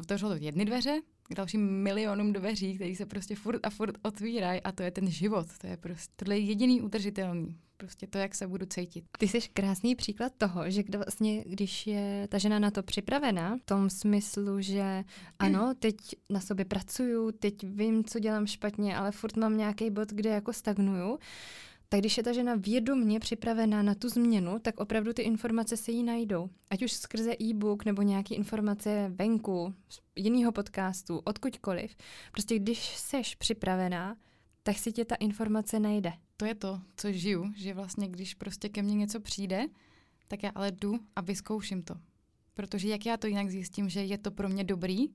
otevřelo 0.00 0.32
to 0.32 0.44
jedny 0.44 0.64
dveře, 0.64 1.00
k 1.28 1.34
dalším 1.34 1.82
milionům 1.82 2.32
dveří, 2.32 2.74
které 2.74 2.94
se 2.96 3.06
prostě 3.06 3.36
furt 3.36 3.66
a 3.66 3.70
furt 3.70 3.98
otvírají 4.02 4.60
a 4.60 4.72
to 4.72 4.82
je 4.82 4.90
ten 4.90 5.10
život, 5.10 5.46
to 5.60 5.66
je 5.66 5.76
prostě, 5.76 6.12
tohle 6.16 6.38
je 6.38 6.44
jediný 6.44 6.80
udržitelný 6.80 7.58
prostě 7.82 8.06
to, 8.06 8.18
jak 8.18 8.34
se 8.34 8.46
budu 8.46 8.66
cítit. 8.66 9.04
Ty 9.18 9.28
jsi 9.28 9.40
krásný 9.40 9.94
příklad 9.94 10.32
toho, 10.38 10.70
že 10.70 10.82
kdo 10.82 10.98
vlastně, 10.98 11.44
když 11.46 11.86
je 11.86 12.28
ta 12.30 12.38
žena 12.38 12.58
na 12.58 12.70
to 12.70 12.82
připravená, 12.82 13.56
v 13.56 13.64
tom 13.64 13.90
smyslu, 13.90 14.60
že 14.60 15.04
ano, 15.38 15.74
teď 15.78 15.96
na 16.30 16.40
sobě 16.40 16.64
pracuju, 16.64 17.32
teď 17.32 17.54
vím, 17.64 18.04
co 18.04 18.18
dělám 18.18 18.46
špatně, 18.46 18.96
ale 18.96 19.12
furt 19.12 19.36
mám 19.36 19.56
nějaký 19.56 19.90
bod, 19.90 20.08
kde 20.08 20.30
jako 20.30 20.52
stagnuju, 20.52 21.18
tak 21.88 22.00
když 22.00 22.16
je 22.16 22.22
ta 22.22 22.32
žena 22.32 22.54
vědomně 22.54 23.20
připravená 23.20 23.82
na 23.82 23.94
tu 23.94 24.08
změnu, 24.08 24.58
tak 24.58 24.80
opravdu 24.80 25.12
ty 25.12 25.22
informace 25.22 25.76
se 25.76 25.92
jí 25.92 26.02
najdou. 26.02 26.48
Ať 26.70 26.82
už 26.82 26.92
skrze 26.92 27.32
e-book 27.42 27.84
nebo 27.84 28.02
nějaké 28.02 28.34
informace 28.34 29.12
venku, 29.14 29.74
z 29.88 30.00
jiného 30.16 30.52
podcastu, 30.52 31.18
odkudkoliv. 31.24 31.96
Prostě 32.32 32.58
když 32.58 32.96
seš 32.96 33.34
připravená, 33.34 34.16
tak 34.62 34.78
si 34.78 34.92
tě 34.92 35.04
ta 35.04 35.14
informace 35.14 35.80
najde. 35.80 36.12
To 36.36 36.44
je 36.44 36.54
to, 36.54 36.80
co 36.96 37.12
žiju, 37.12 37.52
že 37.56 37.74
vlastně 37.74 38.08
když 38.08 38.34
prostě 38.34 38.68
ke 38.68 38.82
mně 38.82 38.94
něco 38.94 39.20
přijde, 39.20 39.66
tak 40.28 40.42
já 40.42 40.50
ale 40.54 40.72
jdu 40.72 40.98
a 41.16 41.20
vyzkouším 41.20 41.82
to. 41.82 41.94
Protože 42.54 42.88
jak 42.88 43.06
já 43.06 43.16
to 43.16 43.26
jinak 43.26 43.50
zjistím, 43.50 43.88
že 43.88 44.04
je 44.04 44.18
to 44.18 44.30
pro 44.30 44.48
mě 44.48 44.64
dobrý 44.64 45.06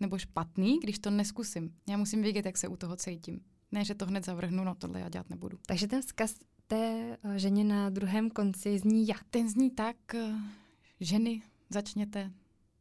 nebo 0.00 0.18
špatný, 0.18 0.78
když 0.82 0.98
to 0.98 1.10
neskusím. 1.10 1.74
Já 1.88 1.96
musím 1.96 2.22
vědět, 2.22 2.46
jak 2.46 2.58
se 2.58 2.68
u 2.68 2.76
toho 2.76 2.96
cítím. 2.96 3.40
Ne, 3.72 3.84
že 3.84 3.94
to 3.94 4.06
hned 4.06 4.24
zavrhnu, 4.24 4.64
no 4.64 4.74
tohle 4.74 5.00
já 5.00 5.08
dělat 5.08 5.30
nebudu. 5.30 5.58
Takže 5.66 5.86
ten 5.86 6.02
vzkaz 6.02 6.34
té 6.66 7.18
eh, 7.22 7.38
ženě 7.38 7.64
na 7.64 7.90
druhém 7.90 8.30
konci 8.30 8.78
zní 8.78 9.06
jak? 9.06 9.24
Ten 9.30 9.48
zní 9.48 9.70
tak, 9.70 10.14
eh, 10.14 10.34
ženy, 11.00 11.42
začněte 11.70 12.32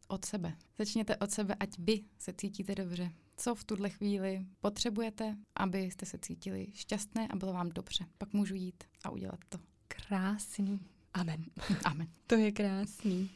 od 0.08 0.26
sebe. 0.26 0.58
Začněte 0.78 1.18
od 1.18 1.32
sebe, 1.32 1.56
ať 1.60 1.70
vy 1.80 2.04
se 2.20 2.34
cítíte 2.34 2.76
dobře 2.76 3.12
co 3.38 3.56
v 3.56 3.64
tuhle 3.64 3.90
chvíli 3.90 4.46
potřebujete, 4.62 5.38
abyste 5.56 6.06
se 6.06 6.18
cítili 6.18 6.68
šťastné 6.74 7.28
a 7.28 7.36
bylo 7.36 7.54
vám 7.54 7.70
dobře. 7.70 8.06
Pak 8.18 8.34
můžu 8.34 8.56
jít 8.56 8.84
a 9.04 9.10
udělat 9.10 9.40
to. 9.50 9.58
Krásný. 9.88 10.80
Amen. 11.14 11.46
Amen. 11.86 12.08
to 12.28 12.36
je 12.36 12.52
krásný. 12.52 13.30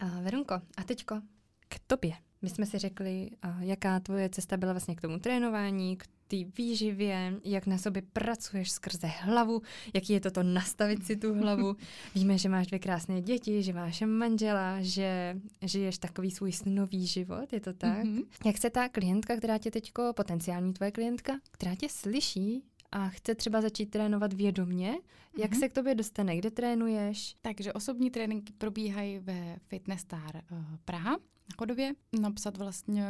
A 0.00 0.06
Verunko, 0.20 0.54
a 0.54 0.84
teďko 0.84 1.22
k 1.68 1.78
tobě. 1.86 2.12
My 2.42 2.50
jsme 2.50 2.66
si 2.66 2.78
řekli, 2.78 3.30
jaká 3.60 4.00
tvoje 4.00 4.28
cesta 4.28 4.56
byla 4.56 4.72
vlastně 4.72 4.96
k 4.96 5.00
tomu 5.00 5.18
trénování, 5.18 5.96
k 5.96 6.06
té 6.28 6.36
výživě, 6.58 7.34
jak 7.44 7.66
na 7.66 7.78
sobě 7.78 8.02
pracuješ 8.12 8.70
skrze 8.70 9.06
hlavu, 9.06 9.62
jaký 9.94 10.12
je 10.12 10.20
to 10.20 10.30
to 10.30 10.42
nastavit 10.42 11.06
si 11.06 11.16
tu 11.16 11.34
hlavu. 11.34 11.76
Víme, 12.14 12.38
že 12.38 12.48
máš 12.48 12.66
dvě 12.66 12.78
krásné 12.78 13.20
děti, 13.20 13.62
že 13.62 13.72
máš 13.72 14.00
manžela, 14.06 14.76
že 14.80 15.36
žiješ 15.62 15.98
takový 15.98 16.30
svůj 16.30 16.52
snový 16.52 17.06
život, 17.06 17.52
je 17.52 17.60
to 17.60 17.72
tak? 17.72 18.04
Mm-hmm. 18.04 18.24
Jak 18.44 18.58
se 18.58 18.70
ta 18.70 18.88
klientka, 18.88 19.36
která 19.36 19.58
tě 19.58 19.70
teďko, 19.70 20.12
potenciální 20.16 20.72
tvoje 20.72 20.90
klientka, 20.90 21.32
která 21.50 21.74
tě 21.74 21.88
slyší, 21.88 22.62
a 22.92 23.08
chce 23.08 23.34
třeba 23.34 23.60
začít 23.60 23.86
trénovat 23.86 24.32
vědomně, 24.32 24.94
jak 25.38 25.52
mm-hmm. 25.52 25.58
se 25.58 25.68
k 25.68 25.72
tobě 25.72 25.94
dostane, 25.94 26.36
kde 26.36 26.50
trénuješ? 26.50 27.36
Takže 27.42 27.72
osobní 27.72 28.10
tréninky 28.10 28.52
probíhají 28.58 29.18
ve 29.18 29.56
Fitness 29.68 30.00
Star 30.00 30.42
uh, 30.50 30.58
Praha 30.84 31.16
Chodově. 31.58 31.92
Napsat 32.20 32.56
vlastně 32.56 33.04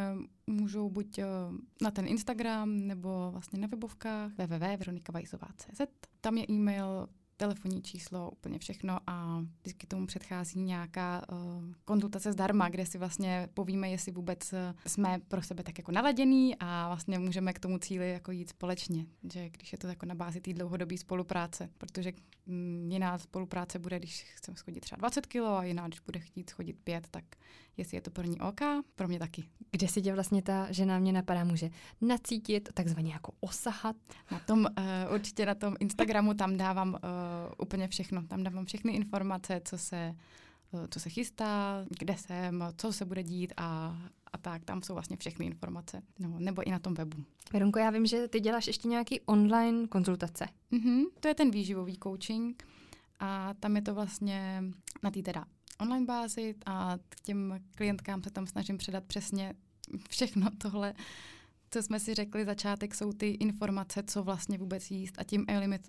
můžou 0.47 0.91
buď 0.91 1.19
eh, 1.19 1.27
na 1.83 1.91
ten 1.91 2.09
Instagram 2.09 2.87
nebo 2.87 3.31
vlastně 3.31 3.59
na 3.59 3.67
webovkách 3.67 4.33
www.veronikavajzová.cz. 4.39 5.81
Tam 6.21 6.39
je 6.39 6.47
e-mail 6.51 7.09
telefonní 7.37 7.83
číslo, 7.83 8.31
úplně 8.31 8.59
všechno 8.59 8.99
a 9.07 9.45
vždycky 9.61 9.87
tomu 9.87 10.07
předchází 10.07 10.61
nějaká 10.61 11.23
uh, 11.33 11.39
konzultace 11.85 12.33
zdarma, 12.33 12.69
kde 12.69 12.87
si 12.87 12.99
vlastně 12.99 13.49
povíme, 13.55 13.91
jestli 13.91 14.13
vůbec 14.13 14.53
uh, 14.53 14.59
jsme 14.87 15.21
pro 15.29 15.43
sebe 15.43 15.63
tak 15.63 15.79
jako 15.79 15.93
naladěný 15.93 16.57
a 16.61 16.87
vlastně 16.89 17.19
můžeme 17.19 17.53
k 17.53 17.59
tomu 17.59 17.79
cíli 17.79 18.11
jako 18.11 18.33
jít 18.33 18.49
společně, 18.49 19.07
že 19.33 19.51
když 19.51 19.73
je 19.73 19.79
to 19.79 19.87
jako 19.87 20.07
na 20.07 20.15
bázi 20.15 20.41
té 20.41 20.53
dlouhodobé 20.53 20.99
spolupráce, 20.99 21.71
protože 21.79 22.13
um, 22.47 22.91
jiná 22.91 23.19
spolupráce 23.19 23.79
bude, 23.79 23.99
když 23.99 24.23
chceme 24.35 24.57
schodit 24.57 24.81
třeba 24.81 24.99
20 24.99 25.27
kg 25.27 25.37
a 25.37 25.65
jiná, 25.65 25.87
když 25.87 26.01
bude 26.01 26.21
chtít 26.21 26.51
schodit 26.51 26.77
5, 26.85 27.09
tak 27.11 27.25
jestli 27.77 27.97
je 27.97 28.01
to 28.01 28.11
pro 28.11 28.25
ní 28.25 28.41
OK, 28.41 28.61
pro 28.95 29.09
mě 29.09 29.19
taky. 29.19 29.45
Kde 29.71 29.89
si 29.89 30.03
tě 30.03 30.15
vlastně 30.15 30.43
ta 30.43 30.73
žena 30.73 30.99
mě 30.99 31.13
napadá, 31.13 31.45
může 31.45 31.71
nacítit, 32.01 32.69
takzvaně 32.75 33.13
jako 33.13 33.33
osahat? 33.41 33.97
Na 34.31 34.39
tom, 34.39 34.59
uh, 34.59 35.15
určitě 35.15 35.47
na 35.47 35.55
tom 35.55 35.75
Instagramu 35.81 36.35
tam 36.35 36.57
dávám 36.57 36.89
uh, 36.89 36.99
úplně 37.59 37.89
všechno. 37.89 38.23
Tam 38.23 38.43
dávám 38.43 38.65
všechny 38.65 38.93
informace, 38.93 39.61
co 39.65 39.79
se, 39.79 40.15
uh, 40.71 40.87
co 40.91 41.01
se 41.01 41.11
chystá, 41.11 41.85
kde 41.99 42.17
jsem, 42.17 42.65
co 42.77 42.93
se 42.93 43.05
bude 43.05 43.23
dít 43.23 43.53
a, 43.57 43.99
a 44.33 44.39
tak. 44.39 44.65
Tam 44.65 44.83
jsou 44.83 44.95
vlastně 44.95 45.17
všechny 45.17 45.47
informace. 45.47 46.03
No, 46.19 46.35
nebo 46.39 46.63
i 46.69 46.71
na 46.71 46.79
tom 46.79 46.95
webu. 46.95 47.25
Veronko, 47.53 47.79
já 47.79 47.91
vím, 47.91 48.07
že 48.07 48.29
ty 48.29 48.41
děláš 48.41 48.67
ještě 48.67 48.89
nějaký 48.89 49.21
online 49.21 49.89
konzultace. 49.89 50.49
Mm-hmm, 50.73 51.05
to 51.21 51.29
je 51.29 51.35
ten 51.35 51.51
výživový 51.51 51.99
coaching 52.03 52.65
a 53.19 53.55
tam 53.55 53.77
je 53.77 53.83
to 53.83 53.95
vlastně 53.95 54.65
na 55.03 55.11
té 55.11 55.23
teda 55.23 55.45
online 55.81 56.07
bázi 56.07 56.55
a 56.67 56.99
k 57.09 57.21
těm 57.21 57.61
klientkám 57.75 58.23
se 58.23 58.31
tam 58.31 58.47
snažím 58.47 58.79
předat 58.79 59.05
přesně 59.05 59.55
všechno 60.09 60.51
tohle, 60.59 60.95
co 61.71 61.83
jsme 61.83 62.01
si 62.01 62.15
řekli, 62.15 62.45
začátek 62.45 62.95
jsou 62.95 63.13
ty 63.13 63.31
informace, 63.31 64.03
co 64.03 64.23
vlastně 64.23 64.59
vůbec 64.59 64.91
jíst 64.91 65.15
a 65.19 65.25
tím 65.25 65.47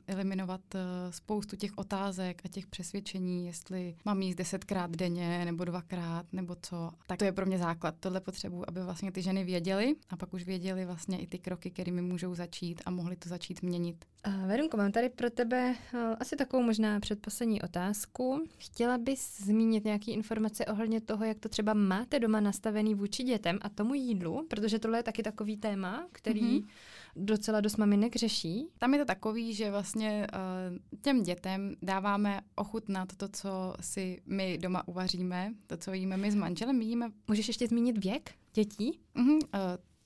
eliminovat 0.08 0.62
uh, 0.76 0.82
spoustu 1.10 1.56
těch 1.56 1.72
otázek 1.78 2.42
a 2.46 2.48
těch 2.48 2.68
přesvědčení, 2.68 3.46
jestli 3.46 3.96
mám 4.06 4.22
jíst 4.22 4.36
desetkrát 4.36 4.92
denně 4.92 5.46
nebo 5.46 5.66
dvakrát 5.66 6.26
nebo 6.34 6.56
co. 6.62 6.92
Tak 7.08 7.20
to 7.20 7.26
je 7.26 7.32
pro 7.32 7.46
mě 7.46 7.58
základ. 7.58 7.96
Tohle 8.00 8.22
potřebuji, 8.22 8.64
aby 8.68 8.84
vlastně 8.84 9.12
ty 9.12 9.22
ženy 9.22 9.44
věděly 9.44 9.96
a 10.10 10.18
pak 10.18 10.34
už 10.34 10.44
věděly 10.44 10.86
vlastně 10.86 11.20
i 11.20 11.28
ty 11.28 11.40
kroky, 11.40 11.72
kterými 11.72 12.02
můžou 12.02 12.36
začít 12.36 12.82
a 12.86 12.92
mohly 12.92 13.16
to 13.16 13.30
začít 13.30 13.62
měnit. 13.62 14.06
Verunko, 14.48 14.78
mám 14.78 14.92
tady 14.92 15.10
pro 15.10 15.30
tebe 15.30 15.76
uh, 15.94 16.00
asi 16.20 16.36
takovou 16.36 16.64
možná 16.64 17.00
předposlední 17.00 17.62
otázku. 17.62 18.44
Chtěla 18.58 18.98
bys 18.98 19.38
zmínit 19.42 19.86
nějaké 19.86 20.12
informace 20.12 20.66
ohledně 20.66 21.02
toho, 21.02 21.26
jak 21.26 21.40
to 21.40 21.50
třeba 21.50 21.74
máte 21.74 22.20
doma 22.20 22.40
nastavený 22.40 22.96
vůči 22.96 23.24
dětem 23.24 23.60
a 23.62 23.70
tomu 23.70 23.94
jídlu, 23.94 24.46
protože 24.50 24.80
tohle 24.80 25.00
je 25.00 25.04
taky 25.04 25.24
takový 25.24 25.58
téma, 25.58 26.08
který 26.12 26.42
mm-hmm. 26.42 26.68
docela 27.16 27.62
dost 27.62 27.78
maminek 27.78 28.16
řeší. 28.16 28.68
Tam 28.78 28.94
je 28.94 29.00
to 29.00 29.06
takový, 29.06 29.54
že 29.54 29.72
vlastně 29.72 30.28
uh, 30.34 30.78
těm 31.02 31.24
dětem 31.24 31.76
dáváme 31.82 32.42
ochutnat 32.56 33.16
to, 33.16 33.28
co 33.28 33.74
si 33.82 34.22
my 34.26 34.58
doma 34.58 34.88
uvaříme, 34.88 35.54
to, 35.68 35.78
co 35.78 35.94
jíme 35.94 36.18
my 36.18 36.32
s 36.32 36.36
manželem. 36.36 36.78
My 36.78 36.86
jíme... 36.86 37.10
Můžeš 37.28 37.48
ještě 37.48 37.68
zmínit 37.68 38.04
věk 38.04 38.32
dětí? 38.54 39.00
Mm-hmm, 39.16 39.36
uh, 39.36 39.42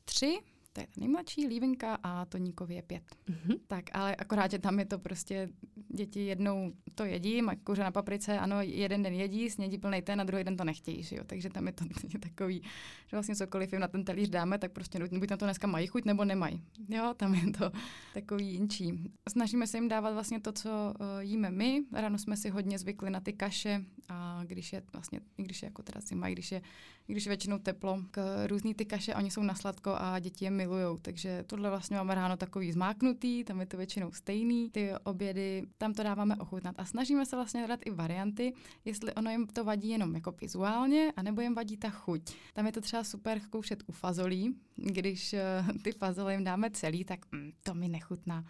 tři, 0.06 0.40
to 0.74 0.82
je 0.82 0.88
ta 0.88 0.94
nejmladší, 1.00 1.48
Lívenka 1.48 1.98
a 2.04 2.26
Toníkovi 2.26 2.76
je 2.76 2.82
pět. 2.82 3.04
Mm-hmm. 3.30 3.60
Tak, 3.68 3.86
ale 3.94 4.16
akorát, 4.16 4.52
že 4.52 4.60
tam 4.60 4.80
je 4.80 4.86
to 4.86 5.00
prostě, 5.00 5.50
děti 5.90 6.26
jednou 6.26 6.72
to 6.96 7.06
jedí, 7.06 7.42
mají 7.42 7.60
kuře 7.60 7.84
na 7.84 7.92
paprice, 7.92 8.40
ano, 8.40 8.62
jeden 8.62 9.04
den 9.04 9.14
jedí, 9.14 9.50
snědí 9.50 9.78
plný 9.78 10.02
ten 10.02 10.22
a 10.22 10.24
druhý 10.24 10.44
den 10.44 10.58
to 10.58 10.64
nechtějí, 10.64 11.04
že 11.04 11.16
jo? 11.16 11.24
takže 11.26 11.50
tam 11.50 11.68
je 11.68 11.74
to 11.74 11.86
je 12.14 12.20
takový, 12.30 12.62
že 13.08 13.16
vlastně 13.18 13.36
cokoliv 13.36 13.72
jim 13.74 13.82
na 13.82 13.88
ten 13.88 14.06
talíř 14.06 14.30
dáme, 14.30 14.58
tak 14.58 14.72
prostě 14.72 15.00
buď 15.00 15.30
na 15.30 15.38
to 15.38 15.46
dneska 15.46 15.68
mají 15.68 15.88
chuť, 15.88 16.06
nebo 16.06 16.26
nemají. 16.26 16.64
Jo, 16.90 17.14
tam 17.18 17.36
je 17.36 17.52
to 17.52 17.72
takový 18.14 18.54
jinčí. 18.54 19.12
Snažíme 19.30 19.68
se 19.68 19.78
jim 19.78 19.88
dávat 19.88 20.14
vlastně 20.14 20.40
to, 20.40 20.52
co 20.52 20.70
uh, 20.70 21.06
jíme 21.20 21.52
my. 21.52 21.84
Ráno 21.94 22.18
jsme 22.18 22.38
si 22.38 22.50
hodně 22.50 22.80
zvykli 22.80 23.10
na 23.10 23.20
ty 23.20 23.34
kaše, 23.34 23.86
a 24.10 24.44
když 24.46 24.74
je 24.74 24.84
vlastně, 24.94 25.20
i 25.38 25.44
když 25.44 25.62
je 25.62 25.66
jako 25.66 25.84
teda 25.84 26.02
zima, 26.02 26.28
i 26.28 26.32
když 26.32 26.52
je, 26.52 26.62
i 27.08 27.12
když 27.12 27.26
je 27.26 27.30
většinou 27.30 27.60
teplo, 27.60 28.04
k 28.12 28.48
různý 28.48 28.74
ty 28.74 28.86
kaše, 28.86 29.16
oni 29.16 29.32
jsou 29.32 29.44
na 29.44 29.56
sladko 29.56 29.96
a 29.98 30.20
děti 30.20 30.46
je 30.46 30.52
milujou, 30.62 30.98
takže 30.98 31.44
tohle 31.48 31.70
vlastně 31.70 31.98
máme 31.98 32.16
ráno 32.16 32.38
takový 32.38 32.72
zmáknutý, 32.72 33.44
tam 33.44 33.60
je 33.60 33.66
to 33.66 33.78
většinou 33.78 34.12
stejný, 34.12 34.70
ty 34.70 34.92
obědy, 35.04 35.64
tam 35.78 35.94
to 35.94 36.04
dáváme 36.04 36.36
ochutnat 36.36 36.76
a 36.78 36.86
snažíme 36.86 37.26
se 37.26 37.36
vlastně 37.36 37.60
hledat 37.60 37.80
i 37.86 37.92
varianty, 37.92 38.54
jestli 38.86 39.14
ono 39.14 39.32
jim 39.32 39.48
to 39.48 39.64
vadí 39.64 39.90
jenom 39.90 40.16
jako 40.16 40.32
vizuálně, 40.32 41.14
anebo 41.16 41.42
jim 41.42 41.56
vadí 41.56 41.78
ta 41.78 41.90
chuť. 41.90 42.22
Tam 42.54 42.66
je 42.66 42.72
to 42.72 42.82
třeba 42.82 43.04
super 43.04 43.40
zkoušet 43.40 43.84
u 43.88 43.92
fazolí, 43.92 44.56
když 44.76 45.34
uh, 45.34 45.78
ty 45.78 45.92
fazole 45.92 46.34
jim 46.34 46.44
dáme 46.44 46.70
celý, 46.72 47.04
tak 47.04 47.20
mm, 47.32 47.52
to 47.64 47.74
mi 47.74 47.90
nechutná. 47.90 48.46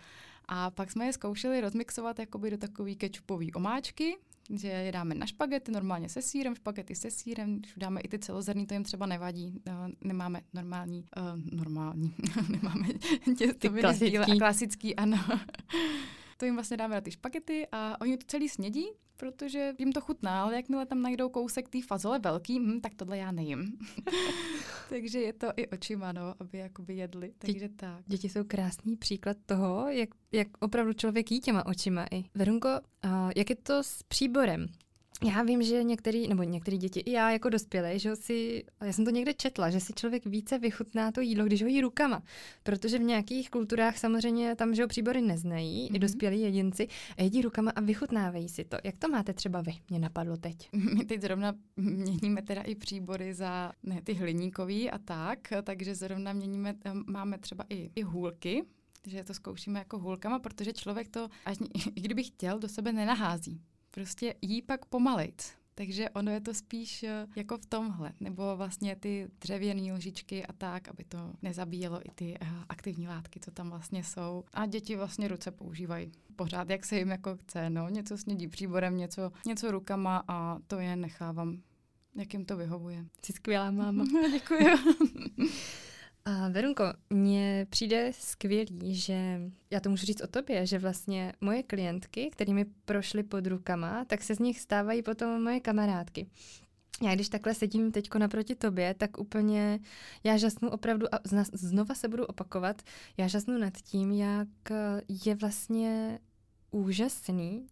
A 0.47 0.71
pak 0.71 0.91
jsme 0.91 1.05
je 1.05 1.13
zkoušeli 1.13 1.61
rozmixovat 1.61 2.19
jakoby 2.19 2.51
do 2.51 2.57
takový 2.57 2.95
kečupový 2.95 3.53
omáčky, 3.53 4.17
že 4.49 4.67
je 4.67 4.91
dáme 4.91 5.15
na 5.15 5.25
špagety, 5.25 5.71
normálně 5.71 6.09
se 6.09 6.21
sírem, 6.21 6.55
špagety 6.55 6.95
se 6.95 7.11
sírem, 7.11 7.57
když 7.57 7.73
dáme 7.77 8.01
i 8.01 8.07
ty 8.07 8.19
celozrný, 8.19 8.67
to 8.67 8.73
jim 8.73 8.83
třeba 8.83 9.05
nevadí. 9.05 9.61
Uh, 9.67 9.73
nemáme 10.01 10.41
normální, 10.53 11.05
uh, 11.17 11.57
normální, 11.57 12.15
nemáme 12.49 12.87
těstoviny 13.37 14.17
a 14.17 14.37
klasický, 14.37 14.95
ano. 14.95 15.17
To 16.41 16.45
jim 16.45 16.55
vlastně 16.55 16.77
dáme 16.77 16.95
na 16.95 17.01
ty 17.01 17.11
špagety 17.11 17.67
a 17.71 18.01
oni 18.01 18.17
to 18.17 18.25
celý 18.27 18.49
snědí, 18.49 18.85
protože 19.17 19.73
jim 19.77 19.91
to 19.91 20.01
chutná, 20.01 20.43
ale 20.43 20.55
jakmile 20.55 20.85
tam 20.85 21.01
najdou 21.01 21.29
kousek 21.29 21.69
té 21.69 21.81
fazole 21.81 22.19
velký, 22.19 22.59
hm, 22.59 22.81
tak 22.81 22.95
tohle 22.95 23.17
já 23.17 23.31
nejím. 23.31 23.77
Takže 24.89 25.19
je 25.19 25.33
to 25.33 25.47
i 25.55 25.67
očima, 25.67 26.11
no, 26.11 26.35
aby 26.39 26.57
jakoby 26.57 26.95
jedli. 26.95 27.33
Takže 27.37 27.69
tak. 27.69 28.03
Děti 28.07 28.29
jsou 28.29 28.43
krásný 28.43 28.97
příklad 28.97 29.37
toho, 29.45 29.89
jak, 29.89 30.09
jak 30.31 30.47
opravdu 30.59 30.93
člověk 30.93 31.31
jí 31.31 31.39
těma 31.39 31.65
očima 31.65 32.05
i. 32.11 32.23
Verunko, 32.35 32.69
uh, 33.05 33.31
jak 33.35 33.49
je 33.49 33.55
to 33.55 33.83
s 33.83 34.03
příborem? 34.03 34.67
Já 35.25 35.43
vím, 35.43 35.63
že 35.63 35.83
některý, 35.83 36.27
nebo 36.27 36.43
některé 36.43 36.77
děti, 36.77 36.99
i 36.99 37.11
já 37.11 37.31
jako 37.31 37.49
dospělý, 37.49 37.99
že 37.99 38.15
si, 38.15 38.63
já 38.81 38.93
jsem 38.93 39.05
to 39.05 39.11
někde 39.11 39.33
četla, 39.33 39.69
že 39.69 39.79
si 39.79 39.93
člověk 39.93 40.25
více 40.25 40.59
vychutná 40.59 41.11
to 41.11 41.21
jídlo, 41.21 41.45
když 41.45 41.61
ho 41.61 41.67
jí 41.67 41.81
rukama. 41.81 42.23
Protože 42.63 42.99
v 42.99 43.01
nějakých 43.01 43.49
kulturách 43.49 43.97
samozřejmě 43.97 44.55
tam, 44.55 44.75
že 44.75 44.81
ho 44.81 44.87
příbory 44.87 45.21
neznají, 45.21 45.81
mm-hmm. 45.81 45.89
i 45.89 45.91
mhm. 45.91 45.99
dospělí 45.99 46.41
jedinci, 46.41 46.87
a 47.17 47.23
jedí 47.23 47.41
rukama 47.41 47.71
a 47.75 47.81
vychutnávají 47.81 48.49
si 48.49 48.63
to. 48.63 48.77
Jak 48.83 48.97
to 48.97 49.07
máte 49.07 49.33
třeba 49.33 49.61
vy? 49.61 49.71
Mě 49.89 49.99
napadlo 49.99 50.37
teď. 50.37 50.69
My 50.97 51.05
teď 51.05 51.21
zrovna 51.21 51.53
měníme 51.77 52.41
teda 52.41 52.61
i 52.61 52.75
příbory 52.75 53.33
za 53.33 53.71
ne, 53.83 54.01
ty 54.01 54.13
hliníkový 54.13 54.91
a 54.91 54.97
tak, 54.97 55.39
takže 55.63 55.95
zrovna 55.95 56.33
měníme, 56.33 56.75
máme 57.05 57.37
třeba 57.37 57.65
i, 57.69 57.91
i 57.95 58.01
hůlky, 58.01 58.63
že 59.07 59.23
to 59.23 59.33
zkoušíme 59.33 59.79
jako 59.79 59.99
hůlkama, 59.99 60.39
protože 60.39 60.73
člověk 60.73 61.09
to, 61.09 61.29
až, 61.45 61.57
i 61.95 62.01
kdyby 62.01 62.23
chtěl, 62.23 62.59
do 62.59 62.69
sebe 62.69 62.93
nenahází 62.93 63.61
prostě 63.91 64.35
jí 64.41 64.61
pak 64.61 64.85
pomalejc. 64.85 65.61
Takže 65.75 66.09
ono 66.09 66.31
je 66.31 66.41
to 66.41 66.53
spíš 66.53 67.03
eh, 67.03 67.27
jako 67.35 67.57
v 67.57 67.65
tomhle, 67.65 68.13
nebo 68.19 68.57
vlastně 68.57 68.95
ty 68.95 69.27
dřevěné 69.41 69.93
lžičky 69.93 70.45
a 70.45 70.53
tak, 70.53 70.87
aby 70.87 71.03
to 71.03 71.33
nezabíjelo 71.41 72.01
i 72.07 72.11
ty 72.15 72.37
uh, 72.41 72.47
aktivní 72.69 73.07
látky, 73.07 73.39
co 73.39 73.51
tam 73.51 73.69
vlastně 73.69 74.03
jsou. 74.03 74.43
A 74.53 74.65
děti 74.65 74.95
vlastně 74.95 75.27
ruce 75.27 75.51
používají 75.51 76.11
pořád, 76.35 76.69
jak 76.69 76.85
se 76.85 76.97
jim 76.97 77.09
jako 77.09 77.37
chce, 77.37 77.69
no. 77.69 77.89
Něco 77.89 78.17
snědí 78.17 78.47
příborem, 78.47 78.97
něco, 78.97 79.31
něco 79.45 79.71
rukama 79.71 80.23
a 80.27 80.57
to 80.67 80.79
je 80.79 80.95
nechávám, 80.95 81.61
jak 82.15 82.33
jim 82.33 82.45
to 82.45 82.57
vyhovuje. 82.57 83.05
Jsi 83.25 83.33
skvělá 83.33 83.71
máma. 83.71 84.05
Děkuji. 84.31 84.65
A 86.25 86.49
Verunko, 86.49 86.83
mně 87.09 87.67
přijde 87.69 88.11
skvělý, 88.13 88.95
že 88.95 89.41
já 89.71 89.79
to 89.79 89.89
můžu 89.89 90.05
říct 90.05 90.21
o 90.21 90.27
tobě, 90.27 90.65
že 90.65 90.79
vlastně 90.79 91.33
moje 91.41 91.63
klientky, 91.63 92.29
kterými 92.31 92.65
prošly 92.85 93.23
pod 93.23 93.47
rukama, 93.47 94.05
tak 94.05 94.23
se 94.23 94.35
z 94.35 94.39
nich 94.39 94.59
stávají 94.59 95.03
potom 95.03 95.43
moje 95.43 95.59
kamarádky. 95.59 96.27
Já 97.03 97.15
když 97.15 97.29
takhle 97.29 97.53
sedím 97.53 97.91
teď 97.91 98.09
naproti 98.17 98.55
tobě, 98.55 98.93
tak 98.93 99.19
úplně 99.19 99.79
já 100.23 100.37
žasnu 100.37 100.69
opravdu, 100.69 101.15
a 101.15 101.19
znova 101.53 101.95
se 101.95 102.07
budu 102.07 102.25
opakovat, 102.25 102.81
já 103.17 103.27
žasnu 103.27 103.57
nad 103.57 103.73
tím, 103.77 104.11
jak 104.11 104.47
je 105.25 105.35
vlastně 105.35 106.19
úžasný 106.71 107.67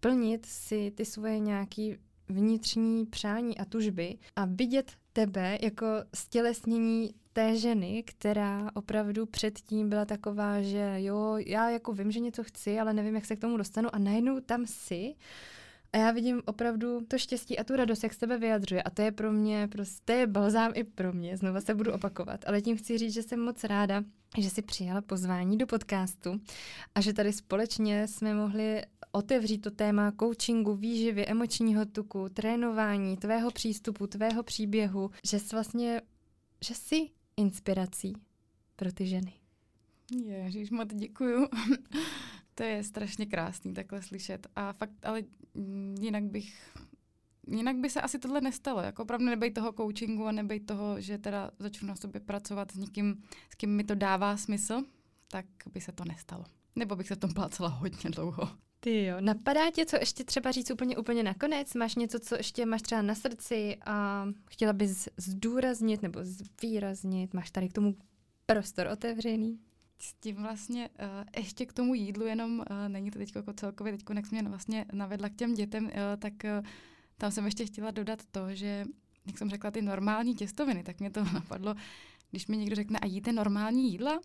plnit 0.00 0.46
si 0.46 0.90
ty 0.90 1.04
svoje 1.04 1.38
nějaký 1.38 1.96
vnitřní 2.28 3.06
přání 3.06 3.58
a 3.58 3.64
tužby 3.64 4.18
a 4.36 4.44
vidět 4.44 4.92
tebe 5.12 5.58
jako 5.62 5.86
stělesnění 6.14 7.14
té 7.32 7.56
ženy, 7.56 8.02
která 8.06 8.70
opravdu 8.74 9.26
předtím 9.26 9.88
byla 9.88 10.04
taková, 10.04 10.62
že 10.62 10.94
jo, 10.96 11.36
já 11.46 11.70
jako 11.70 11.92
vím, 11.92 12.10
že 12.10 12.20
něco 12.20 12.44
chci, 12.44 12.80
ale 12.80 12.92
nevím, 12.92 13.14
jak 13.14 13.24
se 13.24 13.36
k 13.36 13.40
tomu 13.40 13.56
dostanu 13.56 13.94
a 13.94 13.98
najednou 13.98 14.40
tam 14.40 14.66
si 14.66 15.14
a 15.92 15.96
já 15.96 16.10
vidím 16.10 16.42
opravdu 16.44 17.00
to 17.08 17.18
štěstí 17.18 17.58
a 17.58 17.64
tu 17.64 17.76
radost, 17.76 18.02
jak 18.02 18.12
z 18.14 18.16
tebe 18.16 18.38
vyjadřuje. 18.38 18.82
A 18.82 18.90
to 18.90 19.02
je 19.02 19.12
pro 19.12 19.32
mě, 19.32 19.68
prostě, 19.72 20.12
je 20.12 20.26
balzám 20.26 20.72
i 20.74 20.84
pro 20.84 21.12
mě, 21.12 21.36
znova 21.36 21.60
se 21.60 21.74
budu 21.74 21.92
opakovat. 21.92 22.44
Ale 22.46 22.62
tím 22.62 22.76
chci 22.76 22.98
říct, 22.98 23.14
že 23.14 23.22
jsem 23.22 23.40
moc 23.40 23.64
ráda, 23.64 24.04
že 24.38 24.50
si 24.50 24.62
přijala 24.62 25.00
pozvání 25.00 25.58
do 25.58 25.66
podcastu 25.66 26.40
a 26.94 27.00
že 27.00 27.12
tady 27.12 27.32
společně 27.32 28.08
jsme 28.08 28.34
mohli 28.34 28.82
otevřít 29.12 29.58
to 29.58 29.70
téma 29.70 30.12
coachingu, 30.20 30.74
výživy, 30.74 31.26
emočního 31.26 31.86
tuku, 31.86 32.28
trénování, 32.28 33.16
tvého 33.16 33.50
přístupu, 33.50 34.06
tvého 34.06 34.42
příběhu, 34.42 35.10
že 35.24 35.38
jsi 35.38 35.56
vlastně, 35.56 36.00
že 36.64 36.74
jsi 36.74 37.10
inspirací 37.36 38.12
pro 38.76 38.92
ty 38.92 39.06
ženy. 39.06 39.32
Ježíš, 40.24 40.70
moc 40.70 40.94
děkuju. 40.94 41.46
to 42.56 42.62
je 42.62 42.84
strašně 42.84 43.26
krásný 43.26 43.74
takhle 43.74 44.02
slyšet. 44.02 44.46
A 44.56 44.72
fakt, 44.72 44.92
ale 45.02 45.22
jinak 46.00 46.24
bych 46.24 46.76
jinak 47.46 47.76
by 47.76 47.90
se 47.90 48.00
asi 48.00 48.18
tohle 48.18 48.40
nestalo. 48.40 48.80
Jako 48.80 49.02
opravdu 49.02 49.26
nebej 49.26 49.50
toho 49.50 49.72
coachingu 49.72 50.26
a 50.26 50.32
nebej 50.32 50.60
toho, 50.60 51.00
že 51.00 51.18
teda 51.18 51.50
začnu 51.58 51.88
na 51.88 51.96
sobě 51.96 52.20
pracovat 52.20 52.72
s 52.72 52.76
někým, 52.76 53.22
s 53.50 53.54
kým 53.54 53.70
mi 53.70 53.84
to 53.84 53.94
dává 53.94 54.36
smysl, 54.36 54.82
tak 55.30 55.46
by 55.72 55.80
se 55.80 55.92
to 55.92 56.04
nestalo. 56.04 56.44
Nebo 56.76 56.96
bych 56.96 57.08
se 57.08 57.14
v 57.14 57.18
tom 57.18 57.34
plácela 57.34 57.68
hodně 57.68 58.10
dlouho. 58.10 58.48
Ty 58.80 59.04
jo, 59.04 59.16
napadá 59.20 59.70
tě, 59.70 59.86
co 59.86 59.96
ještě 59.96 60.24
třeba 60.24 60.52
říct 60.52 60.70
úplně 60.70 60.96
úplně 60.96 61.22
nakonec? 61.22 61.74
Máš 61.74 61.94
něco, 61.94 62.18
co 62.18 62.34
ještě 62.34 62.66
máš 62.66 62.82
třeba 62.82 63.02
na 63.02 63.14
srdci 63.14 63.76
a 63.86 64.26
chtěla 64.50 64.72
bys 64.72 65.08
zdůraznit 65.16 66.02
nebo 66.02 66.20
zvýraznit? 66.22 67.34
Máš 67.34 67.50
tady 67.50 67.68
k 67.68 67.72
tomu 67.72 67.96
prostor 68.46 68.86
otevřený? 68.86 69.58
S 69.98 70.14
tím 70.14 70.36
vlastně 70.36 70.88
uh, 70.88 71.06
ještě 71.36 71.66
k 71.66 71.72
tomu 71.72 71.94
jídlu, 71.94 72.26
jenom 72.26 72.58
uh, 72.58 72.64
není 72.88 73.10
to 73.10 73.18
teď 73.18 73.36
jako 73.36 73.52
celkově, 73.52 73.92
teď 73.92 74.04
jak 74.14 74.26
jsem 74.26 74.38
mě 74.38 74.48
vlastně 74.48 74.84
navedla 74.92 75.28
k 75.28 75.36
těm 75.36 75.54
dětem, 75.54 75.84
uh, 75.84 75.90
tak 76.18 76.32
uh, 76.44 76.66
tam 77.18 77.30
jsem 77.30 77.44
ještě 77.44 77.66
chtěla 77.66 77.90
dodat 77.90 78.22
to, 78.30 78.54
že, 78.54 78.84
jak 79.26 79.38
jsem 79.38 79.50
řekla, 79.50 79.70
ty 79.70 79.82
normální 79.82 80.34
těstoviny, 80.34 80.82
tak 80.82 81.00
mě 81.00 81.10
to 81.10 81.24
napadlo, 81.34 81.74
když 82.30 82.46
mi 82.46 82.56
někdo 82.56 82.76
řekne, 82.76 82.98
a 82.98 83.06
jíte 83.06 83.32
normální 83.32 83.90
jídla? 83.92 84.20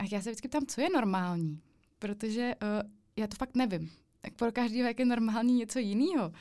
A 0.00 0.04
já 0.12 0.20
se 0.20 0.30
vždycky 0.30 0.48
ptám, 0.48 0.66
co 0.66 0.80
je 0.80 0.90
normální? 0.90 1.60
Protože 1.98 2.54
uh, 2.62 2.90
já 3.16 3.26
to 3.26 3.36
fakt 3.36 3.56
nevím. 3.56 3.90
Tak 4.20 4.34
pro 4.34 4.52
každého, 4.52 4.88
jak 4.88 4.98
je 4.98 5.04
normální 5.04 5.54
něco 5.54 5.78
jiného. 5.78 6.32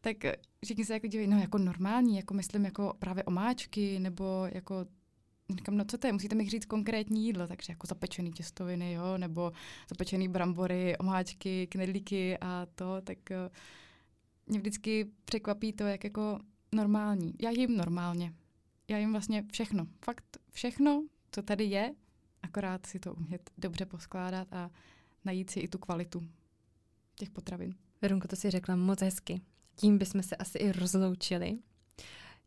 Tak 0.00 0.16
všichni 0.64 0.84
se 0.84 0.92
jako 0.92 1.06
dívají, 1.06 1.28
no 1.28 1.38
jako 1.38 1.58
normální, 1.58 2.16
jako 2.16 2.34
myslím 2.34 2.64
jako 2.64 2.94
právě 2.98 3.24
omáčky, 3.24 3.98
nebo 3.98 4.48
jako 4.52 4.86
Říkám, 5.50 5.76
no 5.76 5.84
co 5.84 5.98
to 5.98 6.06
je, 6.06 6.12
musíte 6.12 6.34
mi 6.34 6.48
říct 6.48 6.66
konkrétní 6.66 7.26
jídlo, 7.26 7.46
takže 7.46 7.72
jako 7.72 7.86
zapečený 7.86 8.32
těstoviny, 8.32 8.92
jo, 8.92 9.18
nebo 9.18 9.52
zapečený 9.88 10.28
brambory, 10.28 10.98
omáčky, 10.98 11.66
knedlíky 11.66 12.38
a 12.40 12.66
to, 12.74 13.00
tak 13.00 13.18
uh, 13.30 13.52
mě 14.46 14.58
vždycky 14.58 15.10
překvapí 15.24 15.72
to, 15.72 15.84
jak 15.84 16.04
jako 16.04 16.38
normální. 16.72 17.34
Já 17.42 17.50
jim 17.50 17.76
normálně. 17.76 18.32
Já 18.88 18.98
jim 18.98 19.12
vlastně 19.12 19.44
všechno. 19.52 19.86
Fakt 20.04 20.36
všechno, 20.50 21.04
co 21.30 21.42
tady 21.42 21.64
je, 21.64 21.94
akorát 22.42 22.86
si 22.86 22.98
to 22.98 23.14
umět 23.14 23.50
dobře 23.58 23.86
poskládat 23.86 24.52
a 24.52 24.70
najít 25.24 25.50
si 25.50 25.60
i 25.60 25.68
tu 25.68 25.78
kvalitu 25.78 26.22
těch 27.14 27.30
potravin. 27.30 27.74
Verunko, 28.02 28.28
to 28.28 28.36
si 28.36 28.50
řekla 28.50 28.76
moc 28.76 29.00
hezky. 29.00 29.40
Tím 29.76 29.98
bychom 29.98 30.22
se 30.22 30.36
asi 30.36 30.58
i 30.58 30.72
rozloučili. 30.72 31.58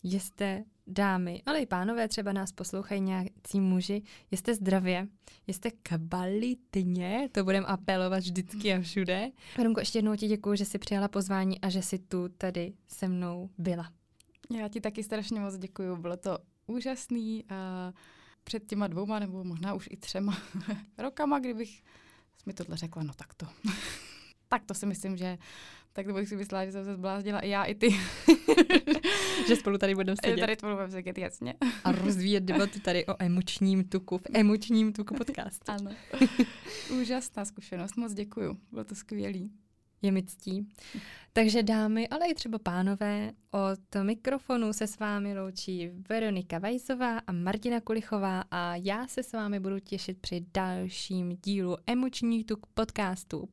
Jste 0.03 0.63
dámy, 0.87 1.41
ale 1.45 1.59
i 1.59 1.65
pánové, 1.65 2.07
třeba 2.07 2.33
nás 2.33 2.51
poslouchají 2.51 3.01
nějací 3.01 3.59
muži, 3.59 4.03
jste 4.31 4.55
zdravě, 4.55 5.07
jste 5.47 5.71
kvalitně, 5.71 7.29
to 7.31 7.43
budeme 7.43 7.65
apelovat 7.65 8.19
vždycky 8.19 8.73
a 8.73 8.81
všude. 8.81 9.31
Verunko, 9.57 9.79
ještě 9.79 9.97
jednou 9.97 10.15
ti 10.15 10.27
děkuji, 10.27 10.57
že 10.57 10.65
jsi 10.65 10.77
přijala 10.77 11.07
pozvání 11.07 11.61
a 11.61 11.69
že 11.69 11.81
jsi 11.81 11.99
tu 11.99 12.29
tady 12.29 12.73
se 12.87 13.07
mnou 13.07 13.49
byla. 13.57 13.91
Já 14.57 14.67
ti 14.67 14.81
taky 14.81 15.03
strašně 15.03 15.39
moc 15.39 15.57
děkuji, 15.57 15.95
bylo 15.95 16.17
to 16.17 16.37
úžasný. 16.67 17.45
A 17.49 17.93
před 18.47 18.67
těma 18.67 18.87
dvouma 18.87 19.19
nebo 19.19 19.43
možná 19.43 19.73
už 19.73 19.87
i 19.91 19.97
třema 19.97 20.37
rokama, 20.97 21.39
kdybych 21.39 21.83
mi 22.45 22.53
tohle 22.53 22.77
řekla, 22.77 23.03
no 23.03 23.13
tak 23.13 23.33
to. 23.33 23.47
tak 24.47 24.65
to 24.65 24.73
si 24.73 24.85
myslím, 24.85 25.17
že 25.17 25.37
tak 25.97 26.05
to 26.07 26.13
bych 26.13 26.29
si 26.29 26.35
myslela, 26.35 26.65
že 26.65 26.71
jsem 26.71 26.85
se 26.85 26.93
zbláznila 26.93 27.39
i 27.39 27.49
já, 27.49 27.63
i 27.63 27.75
ty. 27.75 27.89
že 29.47 29.55
spolu 29.55 29.77
tady 29.77 29.95
budeme 29.95 30.15
sedět. 30.25 30.39
Tady 30.39 30.55
spolu 30.55 30.73
budeme 30.73 30.91
sedět, 30.91 31.17
jasně. 31.17 31.53
A 31.83 31.91
rozvíjet 31.91 32.43
debatu 32.43 32.79
tady 32.79 33.05
o 33.05 33.15
emočním 33.19 33.83
tuku, 33.83 34.17
v 34.17 34.23
emočním 34.33 34.93
tuku 34.93 35.13
podcastu. 35.13 35.71
Ano. 35.71 35.91
Úžasná 37.01 37.45
zkušenost, 37.45 37.97
moc 37.97 38.13
děkuju. 38.13 38.57
Bylo 38.71 38.83
to 38.83 38.95
skvělý. 38.95 39.51
Je 40.01 40.11
mi 40.11 40.23
ctí. 40.23 40.67
Takže 41.33 41.63
dámy, 41.63 42.07
ale 42.07 42.27
i 42.27 42.33
třeba 42.33 42.59
pánové, 42.59 43.31
od 43.51 44.03
mikrofonu 44.03 44.73
se 44.73 44.87
s 44.87 44.99
vámi 44.99 45.39
loučí 45.39 45.89
Veronika 46.09 46.59
Vajzová 46.59 47.19
a 47.19 47.31
Martina 47.31 47.81
Kulichová 47.81 48.43
a 48.51 48.75
já 48.75 49.07
se 49.07 49.23
s 49.23 49.33
vámi 49.33 49.59
budu 49.59 49.79
těšit 49.79 50.17
při 50.21 50.45
dalším 50.53 51.37
dílu 51.43 51.77
Emoční 51.87 52.43
tuk 52.43 52.65
podcastu. 52.73 53.49